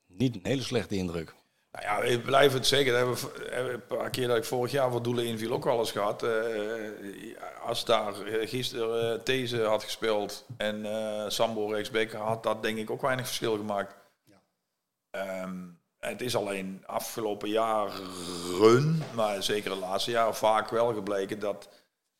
[0.07, 1.35] niet een hele slechte indruk.
[1.83, 2.91] Nou ja, ik blijf het zeggen.
[2.91, 5.79] Dat hebben we, een paar keer dat ik vorig jaar voor doelen inviel ook wel
[5.79, 6.23] eens gehad.
[6.23, 6.29] Eh,
[7.69, 12.77] als daar eh, gisteren uh, These had gespeeld en eh, Sambo rechtsback had dat denk
[12.77, 13.95] ik ook weinig verschil gemaakt.
[15.09, 15.57] Ehm,
[15.99, 21.69] het is alleen afgelopen jaren, maar zeker de laatste jaren, vaak wel gebleken dat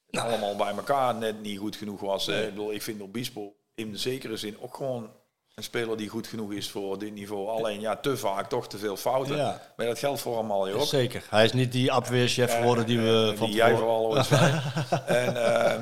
[0.09, 2.27] het allemaal bij elkaar net niet goed genoeg was.
[2.27, 5.11] Ik, bedoel, ik vind Obispo in de zekere zin ook gewoon
[5.59, 7.47] een speler die goed genoeg is voor dit niveau.
[7.49, 9.35] Alleen ja, te vaak toch te veel fouten.
[9.35, 9.61] Ja.
[9.75, 10.85] Maar dat geldt voor allemaal ook.
[10.85, 11.23] Zeker.
[11.29, 14.51] Hij is niet die afweerchef geworden die we Eh, van die jij vooral ooit zei.
[15.05, 15.81] en, ehm,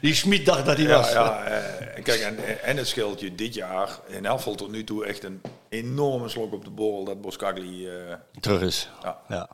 [0.00, 1.12] Die Schmid dacht dat hij ja, was.
[1.12, 5.04] ja, eh, kijk, en, en het scheelt je dit jaar in geval tot nu toe
[5.06, 7.88] echt een enorme slok op de borrel dat Boskagli...
[7.88, 7.92] eh
[8.40, 8.88] Terug is.
[9.02, 9.18] Ja.
[9.28, 9.48] Ja.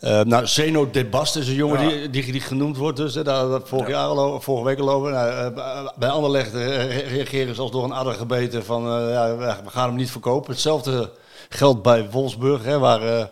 [0.00, 1.88] Eh, nou, Zeno de Bast is een jongen Ja.
[1.88, 2.96] die, die, die genoemd wordt.
[2.96, 5.10] Dus, hè, daar daar vorig jaar al vorige week al over.
[5.10, 9.12] Nou, eh, bij Anderlecht eh, re- reageren ze als door een adder gebeten van eh,
[9.12, 10.52] ja, we gaan hem niet verkopen.
[10.52, 11.12] Hetzelfde
[11.48, 13.24] geldt bij Wolfsburg, hè, waar, eh,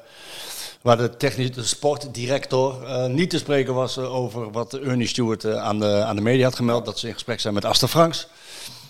[0.83, 6.03] waar de technische sportdirector eh, niet te spreken was over wat Ernie Stewart aan, de,
[6.05, 6.85] aan de media had gemeld.
[6.85, 8.29] Dat ze in gesprek zijn met Aster Franks.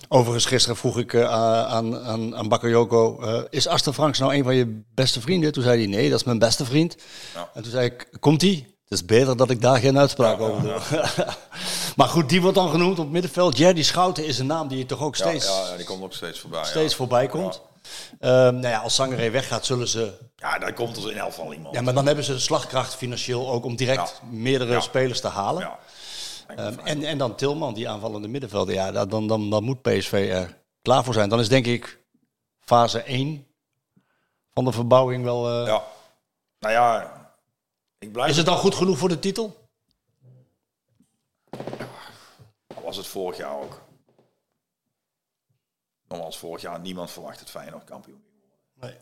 [0.09, 3.20] Overigens, gisteren vroeg ik aan, aan, aan Bakayoko,
[3.51, 5.53] is Aster Franks nou een van je beste vrienden?
[5.53, 6.97] Toen zei hij, nee, dat is mijn beste vriend.
[7.35, 7.51] Ja.
[7.55, 8.76] En toen zei ik, komt die?
[8.89, 10.81] Het is beter dat ik daar geen uitspraak over doe.
[11.97, 13.57] maar goed, die wordt dan genoemd op het middenveld.
[13.59, 16.13] Jerry Schouten is een naam die je toch ook steeds, ja, ja, die komt ook
[16.13, 16.65] steeds voorbij.
[16.65, 17.61] steeds voorbij komt.
[18.21, 20.13] Ehm, nou ja, als Sangaré weggaat, zullen ze...
[20.37, 21.75] Ja, daar komt er in elk geval iemand.
[21.75, 24.29] Ja, maar dan hebben ze de slagkracht financieel ook om direct Ja.
[24.31, 24.81] meerdere Ja.
[24.81, 25.63] spelers te halen.
[25.63, 25.79] Ja.
[26.57, 28.75] Ehm, en, en dan Tilman, die aanvallende middenvelder.
[28.75, 31.29] Ja, dan, dan, dan moet PSV er klaar voor zijn.
[31.29, 32.01] Dan is denk ik
[32.61, 33.47] fase 1
[34.55, 35.49] van de verbouwing wel...
[35.61, 35.83] eh, ja.
[36.61, 37.13] Nou ja,
[37.98, 38.31] ik blijf...
[38.31, 39.64] Is het dan goed genoeg voor de titel?
[42.86, 43.82] was het vorig jaar ook.
[46.09, 48.24] Nogmaals, vorig jaar niemand verwacht het Feyenoord kampioen.
[48.74, 48.98] Nee.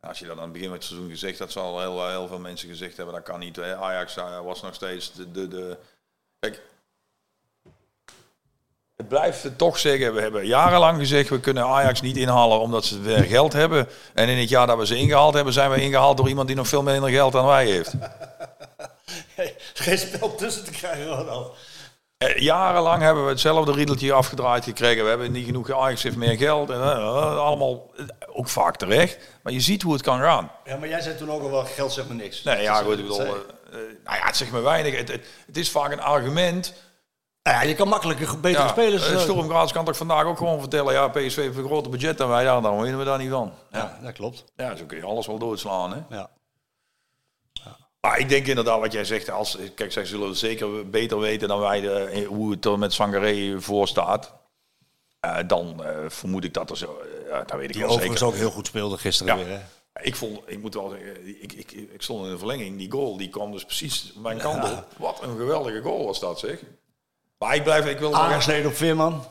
[0.00, 2.38] Als je dat aan het begin van het seizoen gezegd had, zal heel, heel veel
[2.38, 3.60] mensen gezegd hebben, dat kan niet.
[3.60, 5.78] Ajax eh, was nog steeds de, de, de...
[6.38, 6.62] Kijk,
[8.96, 13.00] het blijft toch zeggen, we hebben jarenlang gezegd, we kunnen Ajax niet inhalen omdat ze
[13.00, 13.88] weer geld hebben.
[14.14, 16.56] En in het jaar dat we ze ingehaald hebben, zijn we ingehaald door iemand die
[16.56, 17.92] nog veel minder geld dan wij heeft.
[19.74, 21.56] Geen spel tussen te krijgen, Ronald.
[22.18, 25.02] Eh, Jarenlang hebben we hetzelfde riedeltje afgedraaid gekregen.
[25.02, 25.72] We hebben niet genoeg.
[25.72, 26.70] Ajax heeft meer geld.
[26.70, 29.18] En, eh, allemaal eh, ook vaak terecht.
[29.42, 30.50] Maar je ziet hoe het kan gaan.
[30.64, 32.42] Ja, maar jij zei toen ook al wel, geld zegt me niks.
[32.42, 32.98] Nee, ja, goed.
[32.98, 33.18] Ik bedoel,
[34.04, 34.96] nou ja, het zegt me weinig.
[34.96, 36.74] Het, het, het is vaak een argument.
[37.50, 39.06] Ja, je kan makkelijker betere Ja, spelers...
[39.08, 40.92] eh, eh, Storm Graz kan toch vandaag ook gewoon vertellen.
[40.92, 42.42] Ja, PSV heeft een groter budget dan wij.
[42.42, 43.52] Ja, dan winnen we daar niet van.
[43.70, 44.44] ja, dat klopt.
[44.56, 45.92] Ja, zo kun je alles wel doodslaan.
[45.92, 46.16] Hè?
[46.16, 46.30] Ja.
[48.00, 49.30] Maar ik denk inderdaad wat jij zegt.
[49.30, 53.60] Als, kijk, zij zullen zeker beter weten dan wij de, hoe het er met Sangaré
[53.60, 54.32] voor staat.
[55.20, 56.98] Eh, dan eh, vermoed ik dat er zo.
[57.02, 58.34] eh, ja, dat weet ik Die wel overigens zeker.
[58.34, 59.44] ook heel goed speelde gisteren Ja.
[59.44, 59.52] weer.
[59.92, 60.02] Hè?
[60.02, 62.78] Ik vond, ik moet wel zeggen, ik, ik, ik stond in de verlenging.
[62.78, 64.86] Die goal die kwam dus precies mijn kant op.
[64.96, 66.58] Wat een geweldige goal was dat, zeg.
[67.44, 69.24] Maar ik blijf, ik wil nog Aangesneden op Veerman.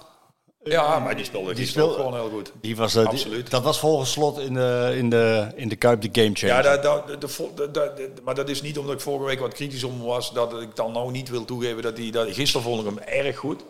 [0.63, 2.51] Ja, maar die speelde, die Die speelde gewoon heel goed.
[2.61, 3.49] Die was, eh, die- Absoluut.
[3.49, 6.55] dat was volgens slot in de, in de, in de Kuip de game changer.
[6.55, 7.21] Ja, dat, dat,
[7.57, 10.61] de, de, maar dat is niet omdat ik vorige week wat kritisch om was, dat
[10.61, 12.09] ik dan nou niet wil toegeven dat hij...
[12.11, 13.61] Dat, gisteren vond ik hem erg goed.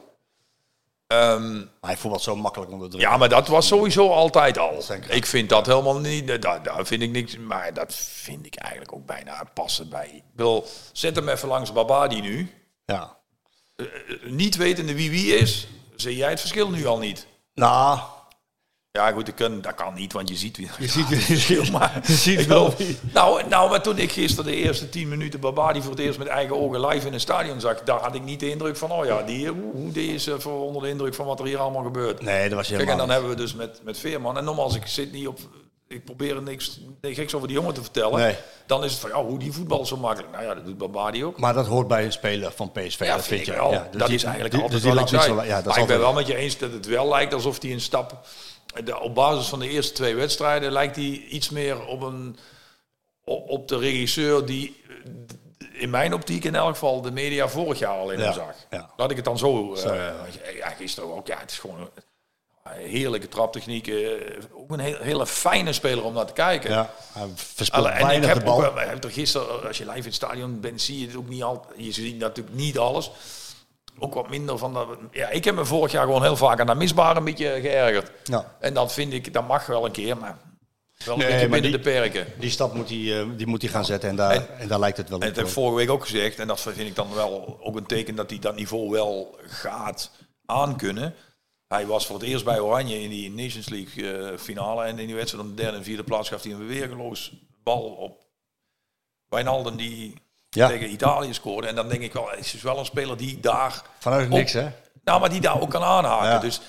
[1.07, 3.01] Ehm, Maar hij voetbalt zo makkelijk onder druk.
[3.01, 4.83] ja, maar dat was sowieso altijd al.
[5.09, 6.41] Ik vind dat helemaal niet...
[6.41, 7.37] Daar, daar vind ik niks...
[7.37, 10.09] Maar dat vind ik eigenlijk ook bijna passen bij.
[10.15, 12.51] Ik wil, zet hem even langs Babadi nu.
[12.85, 13.17] Ja.
[14.23, 17.27] Niet wetende wie wie is, zie jij het verschil nu al niet.
[17.53, 17.99] Nou,
[18.91, 20.69] Ja, goed, dat kan, dat kan niet, want je ziet wie.
[20.79, 22.73] je ziet, je ziet, Maar, je ziet wel
[23.13, 26.27] nou, nou, maar toen ik gisteren de eerste tien minuten Babadi voor het eerst met
[26.27, 29.05] eigen ogen live in een stadion zag, daar had ik niet de indruk van, oh
[29.05, 32.21] ja, die, die is even onder de indruk van wat er hier allemaal gebeurt.
[32.21, 34.75] Nee, dat was je Kijk, en dan hebben we dus met, met Veerman, en nogmaals,
[34.75, 35.39] ik zit niet op,
[35.93, 38.19] ik probeer er niks, niks geks over die jongen te vertellen.
[38.19, 38.35] Nee.
[38.65, 40.31] Dan is het van, ja, hoe die voetbal zo makkelijk.
[40.33, 41.39] Nou ja, dat doet Babadi ook.
[41.39, 42.99] Maar dat hoort bij een speler van PSV.
[42.99, 43.71] Ja, dat vind je wel.
[43.71, 44.91] Ja, dus dat die- is eigenlijk die- altijd dus
[45.25, 47.33] zo- ja, dat is maar ik ben wel met je eens dat het wel lijkt
[47.33, 48.25] alsof hij een stap...
[48.83, 52.37] De, op basis van de eerste twee wedstrijden lijkt hij iets meer op, een,
[53.25, 54.81] op, de regisseur die
[55.73, 58.55] in mijn optiek in elk geval de media vorig jaar al in Ja, hem zag.
[58.69, 58.89] ja.
[58.97, 59.75] Laat ik het dan zo...
[59.83, 59.93] ja.
[60.57, 61.27] ja, gisteren ook.
[61.27, 61.89] Ja, het is gewoon
[62.69, 63.87] heerlijke traptechniek.
[63.87, 63.95] eh,
[64.53, 66.71] ook een heel, hele fijne speler om naar te kijken.
[66.71, 67.27] Ja, hij
[67.71, 68.65] Alle- en ik heb de bal.
[68.65, 71.29] ook heb er gisteren, als je live in het stadion bent, zie je het ook
[71.29, 71.65] niet al.
[71.75, 73.11] Je ziet natuurlijk niet alles.
[73.99, 74.87] Ook wat minder van dat.
[75.11, 78.11] Ja, ik heb me vorig jaar gewoon heel vaak aan dat misbaar een beetje geërgerd.
[78.23, 78.55] Ja.
[78.59, 80.37] En dat vind ik, dat mag wel een keer, maar
[81.05, 82.27] wel een Nee, beetje maar binnen die- de perken.
[82.39, 84.79] Die stap moet hij, eh, die moet hij gaan zetten en daar, en, En- daar
[84.79, 85.29] lijkt het wel En op.
[85.29, 87.85] dat heb ik vorige week ook gezegd, en dat vind ik dan wel ook een
[87.85, 90.11] teken dat hij dat niveau wel gaat
[90.45, 91.15] aankunnen.
[91.73, 94.83] Hij was voor het eerst bij Oranje in die Nations League eh, finale.
[94.83, 97.33] En in die wedstrijd om de derde en vierde plaats gaf hij een weergeloos
[97.63, 98.21] bal op
[99.29, 100.13] Wijnaldum die
[100.49, 100.67] Ja.
[100.67, 101.67] tegen Italië scoorde.
[101.67, 103.81] En dan denk ik wel, het is dus wel een speler die daar...
[103.99, 104.67] Vanuit niks, hè?
[105.03, 106.29] Nou, maar die daar ook kan aanhaken.
[106.29, 106.39] Ja.
[106.39, 106.61] Dus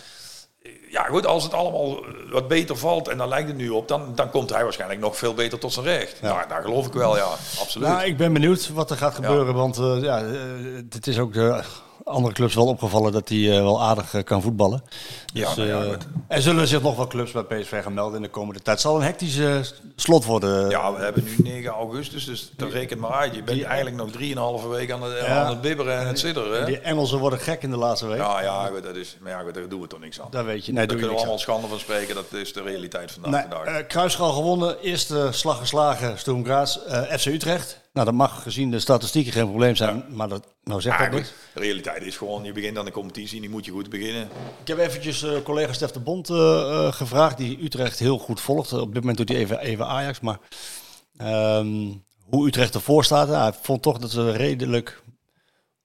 [0.89, 4.15] ja, goed, als het allemaal wat beter valt, en daar lijkt het nu op, dan,
[4.15, 6.19] dan komt hij waarschijnlijk nog veel beter tot zijn recht.
[6.21, 6.29] Ja.
[6.29, 7.29] Daar, daar geloof ik wel, ja,
[7.61, 7.89] absoluut.
[7.89, 9.55] Nou, ik ben benieuwd wat er gaat gebeuren.
[9.55, 10.41] Want eh, ja, eh,
[10.91, 11.63] het is ook de
[12.05, 14.83] andere clubs wel opgevallen dat hij eh, wel aardig eh, kan voetballen.
[15.35, 18.17] Ja, Dus, nou ja, eh, er zullen zich nog wel clubs bij PSV gaan melden
[18.17, 18.77] in de komende tijd.
[18.77, 20.69] Het zal een hectische eh, slot worden.
[20.71, 23.35] Ja, we hebben nu 9 augustus, dus dat rekent maar uit.
[23.35, 24.11] Je bent eigenlijk nog
[24.63, 25.27] 3,5 weken aan, Ja.
[25.45, 26.67] aan het bibberen en het?
[26.67, 28.17] Die Engelsen worden gek in de laatste week.
[28.19, 30.29] Ja, ja, goed, dat is, maar ja, goed, daar doen we toch niks aan.
[30.31, 30.73] Daar weet je.
[30.73, 31.41] Nee, Daar kunnen we allemaal aan.
[31.41, 33.65] schande van spreken, dat is de realiteit vandaag Nee, de dag.
[33.81, 34.79] eh, Kruisgal gewonnen.
[34.81, 36.77] Eerste slag geslagen, Sturm Graz.
[36.77, 37.83] eh, FC Utrecht.
[37.93, 40.05] Nou, dat mag gezien de statistieken geen probleem zijn.
[40.09, 41.33] Maar dat, nou zegt Ja, dat goed, niks.
[41.55, 44.29] de realiteit is gewoon, je begint aan de competitie, die moet je goed beginnen.
[44.61, 48.41] Ik heb eventjes eh, collega Stef de Bond eh, eh, gevraagd, die Utrecht heel goed
[48.41, 48.73] volgt.
[48.73, 50.39] Op dit moment doet hij even, even Ajax, maar
[51.17, 51.93] ehm,
[52.31, 53.29] hoe Utrecht ervoor staat.
[53.29, 55.03] Hij vond toch dat ze redelijk,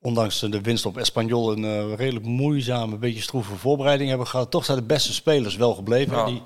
[0.02, 4.52] ondanks de winst op Espanyol, een redelijk moeizame, beetje stroeve voorbereiding hebben gehad.
[4.52, 6.18] Toch zijn de beste spelers wel gebleven.
[6.18, 6.26] Ja.
[6.26, 6.42] Die,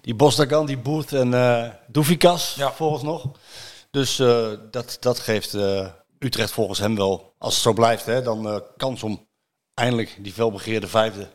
[0.00, 1.30] die Bosdagan, die Booth en
[1.88, 2.72] Doufikas Ja.
[2.72, 3.30] volgens nog.
[3.90, 4.16] Dus
[4.70, 5.56] dat, dat geeft
[6.18, 9.26] Utrecht volgens hem wel, als het zo blijft, hè, dan kans om
[9.74, 11.28] eindelijk die felbegeerde vijfde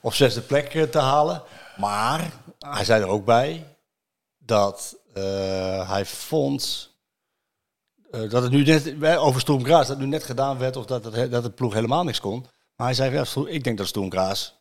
[0.00, 1.42] of zesde plek eh, te halen.
[1.76, 3.66] Maar hij zei er ook bij
[4.38, 6.90] dat eh, hij vond
[8.10, 11.04] eh, dat het nu net over Stoem Graas dat nu net gedaan werd of dat
[11.04, 12.46] het, dat het ploeg helemaal niks kon.
[12.76, 14.60] Maar hij zei ja, ik denk dat Stoem Graas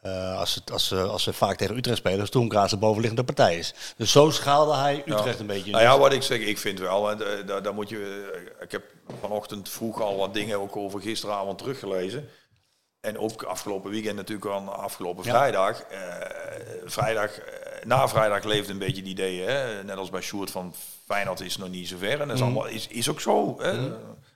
[0.00, 3.24] eh, als, het, als, ze, als ze vaak tegen Utrecht spelen, Stoem Graas de bovenliggende
[3.24, 3.74] partij is.
[3.96, 5.40] Dus zo schaalde hij Utrecht Ja.
[5.40, 5.70] een beetje.
[5.70, 8.82] Nou ja, wat ik zeg, ik vind wel, daar, daar moet je, ik heb
[9.20, 12.28] vanochtend vroeg al wat dingen ook over gisteravond teruggelezen.
[13.00, 15.30] En ook afgelopen weekend natuurlijk al afgelopen Ja.
[15.30, 15.80] vrijdag.
[15.80, 16.00] Eh,
[16.84, 19.84] vrijdag eh, na vrijdag leefde een beetje het idee, hè?
[19.84, 20.74] net als bij Sjoerd van
[21.06, 22.20] Feyenoord is nog niet zover.
[22.20, 22.42] En dat is, Mhm.
[22.42, 23.60] allemaal, is, is ook zo.
[23.60, 23.88] Hè?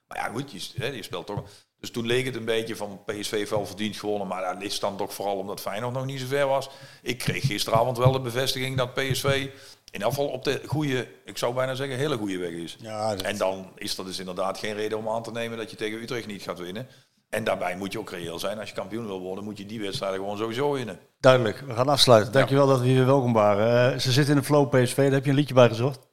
[0.08, 1.42] Maar ja, goed, je, speelt toch.
[1.78, 4.96] Dus toen leek het een beetje van PSV wel verdiend gewonnen, maar dat is dan
[4.96, 6.70] toch vooral omdat Feyenoord nog niet zo ver was.
[7.02, 9.48] Ik kreeg gisteravond wel de bevestiging dat PSV
[9.90, 12.76] in geval op de goede, ik zou bijna zeggen, hele goede weg is.
[12.80, 15.70] Ja, dat- En dan is er dus inderdaad geen reden om aan te nemen dat
[15.70, 16.88] je tegen Utrecht niet gaat winnen.
[17.32, 18.58] En daarbij moet je ook reëel zijn.
[18.58, 20.98] Als je kampioen wil worden, moet je die wedstrijden gewoon sowieso winnen.
[21.20, 22.32] Duidelijk, we gaan afsluiten.
[22.32, 23.92] Dankjewel dat we hier welkom waren.
[23.92, 26.08] Eh, ze zitten in de flow PSV, daar heb je een liedje bij gezocht.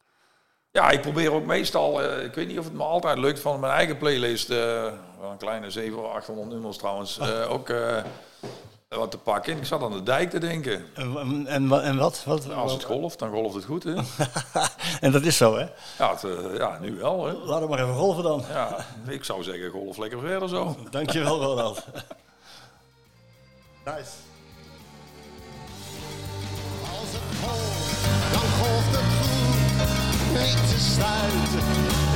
[0.72, 3.60] Ja, ik probeer ook meestal, eh, ik weet niet of het me altijd lukt, van
[3.60, 7.20] mijn eigen playlist, wel een kleine 700, 800 nummers trouwens,
[7.56, 7.74] ook,
[8.98, 9.54] wat te pakken.
[9.54, 10.86] En ik zat aan de dijk te denken.
[10.96, 12.24] En, en, en, wa- en wat?
[12.26, 13.94] wat Nou, als het golft, dan golft het goed, hè?
[15.06, 15.66] en dat is zo, hè?
[15.98, 17.34] Ja, het, eh, ja nu wel, hè?
[17.34, 18.44] Laat het maar even golven dan.
[18.50, 20.76] Ja, ik zou zeggen, golf lekker verder zo.
[20.92, 21.86] Dankjewel, Ronald.
[23.86, 24.12] nice.
[27.00, 28.04] Als het golft,
[28.34, 30.40] dan golft het goed.
[30.40, 31.68] Niet te stuiten,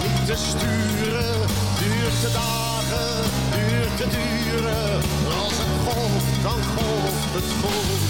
[0.01, 1.39] niet te sturen.
[1.79, 5.01] Duurt te dagen, duurt te duren.
[6.43, 8.01] Dan golft het goed.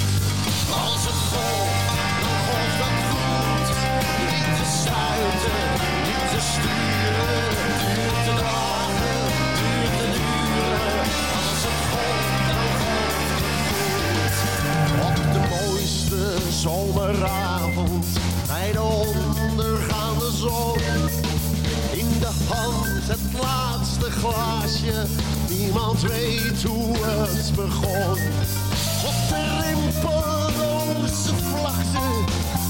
[0.84, 1.88] Als het golft,
[2.22, 3.68] dan golft het goed.
[4.30, 5.62] Niet te stuiten,
[6.08, 7.46] niet te sturen.
[7.82, 9.20] Duurt te dagen,
[9.60, 11.00] duurt te duren.
[11.42, 14.36] Als het golft, dan golft het goed.
[15.08, 16.22] Op de mooiste
[16.62, 18.06] zomeravond
[18.48, 21.03] bij de ondergaande zon.
[22.56, 25.06] Hand het laatste glaasje,
[25.50, 28.18] niemand weet hoe het begon.
[29.10, 32.08] Op de rimpelloze vlakte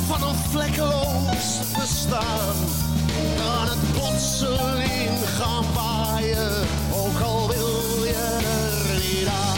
[0.07, 2.55] van een vlekkeloos bestaan.
[3.37, 9.52] Kan het plotseling gaan waaien, ook al wil je er niet aan.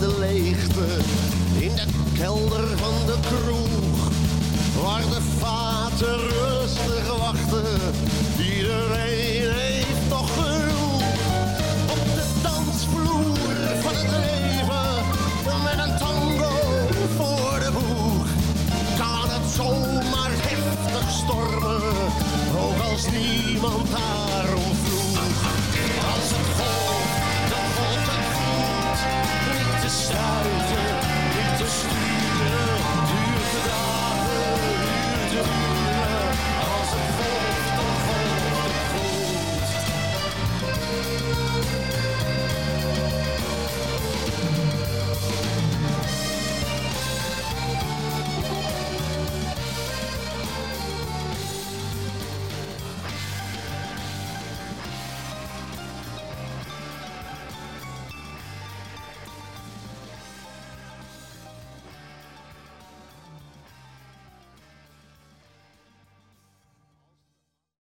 [0.00, 0.86] De leegte,
[1.58, 1.86] in de
[2.18, 4.10] kelder van de kroeg,
[4.82, 7.80] waar de vaten rustig wachten.
[8.38, 11.02] Iedereen heeft nog genoeg.
[11.90, 13.36] Op de dansvloer
[13.82, 15.04] van het leven,
[15.64, 16.54] met een tango
[17.16, 18.26] voor de boeg,
[18.98, 21.82] kan het zomaar heftig stormen,
[22.56, 24.48] ook als niemand daar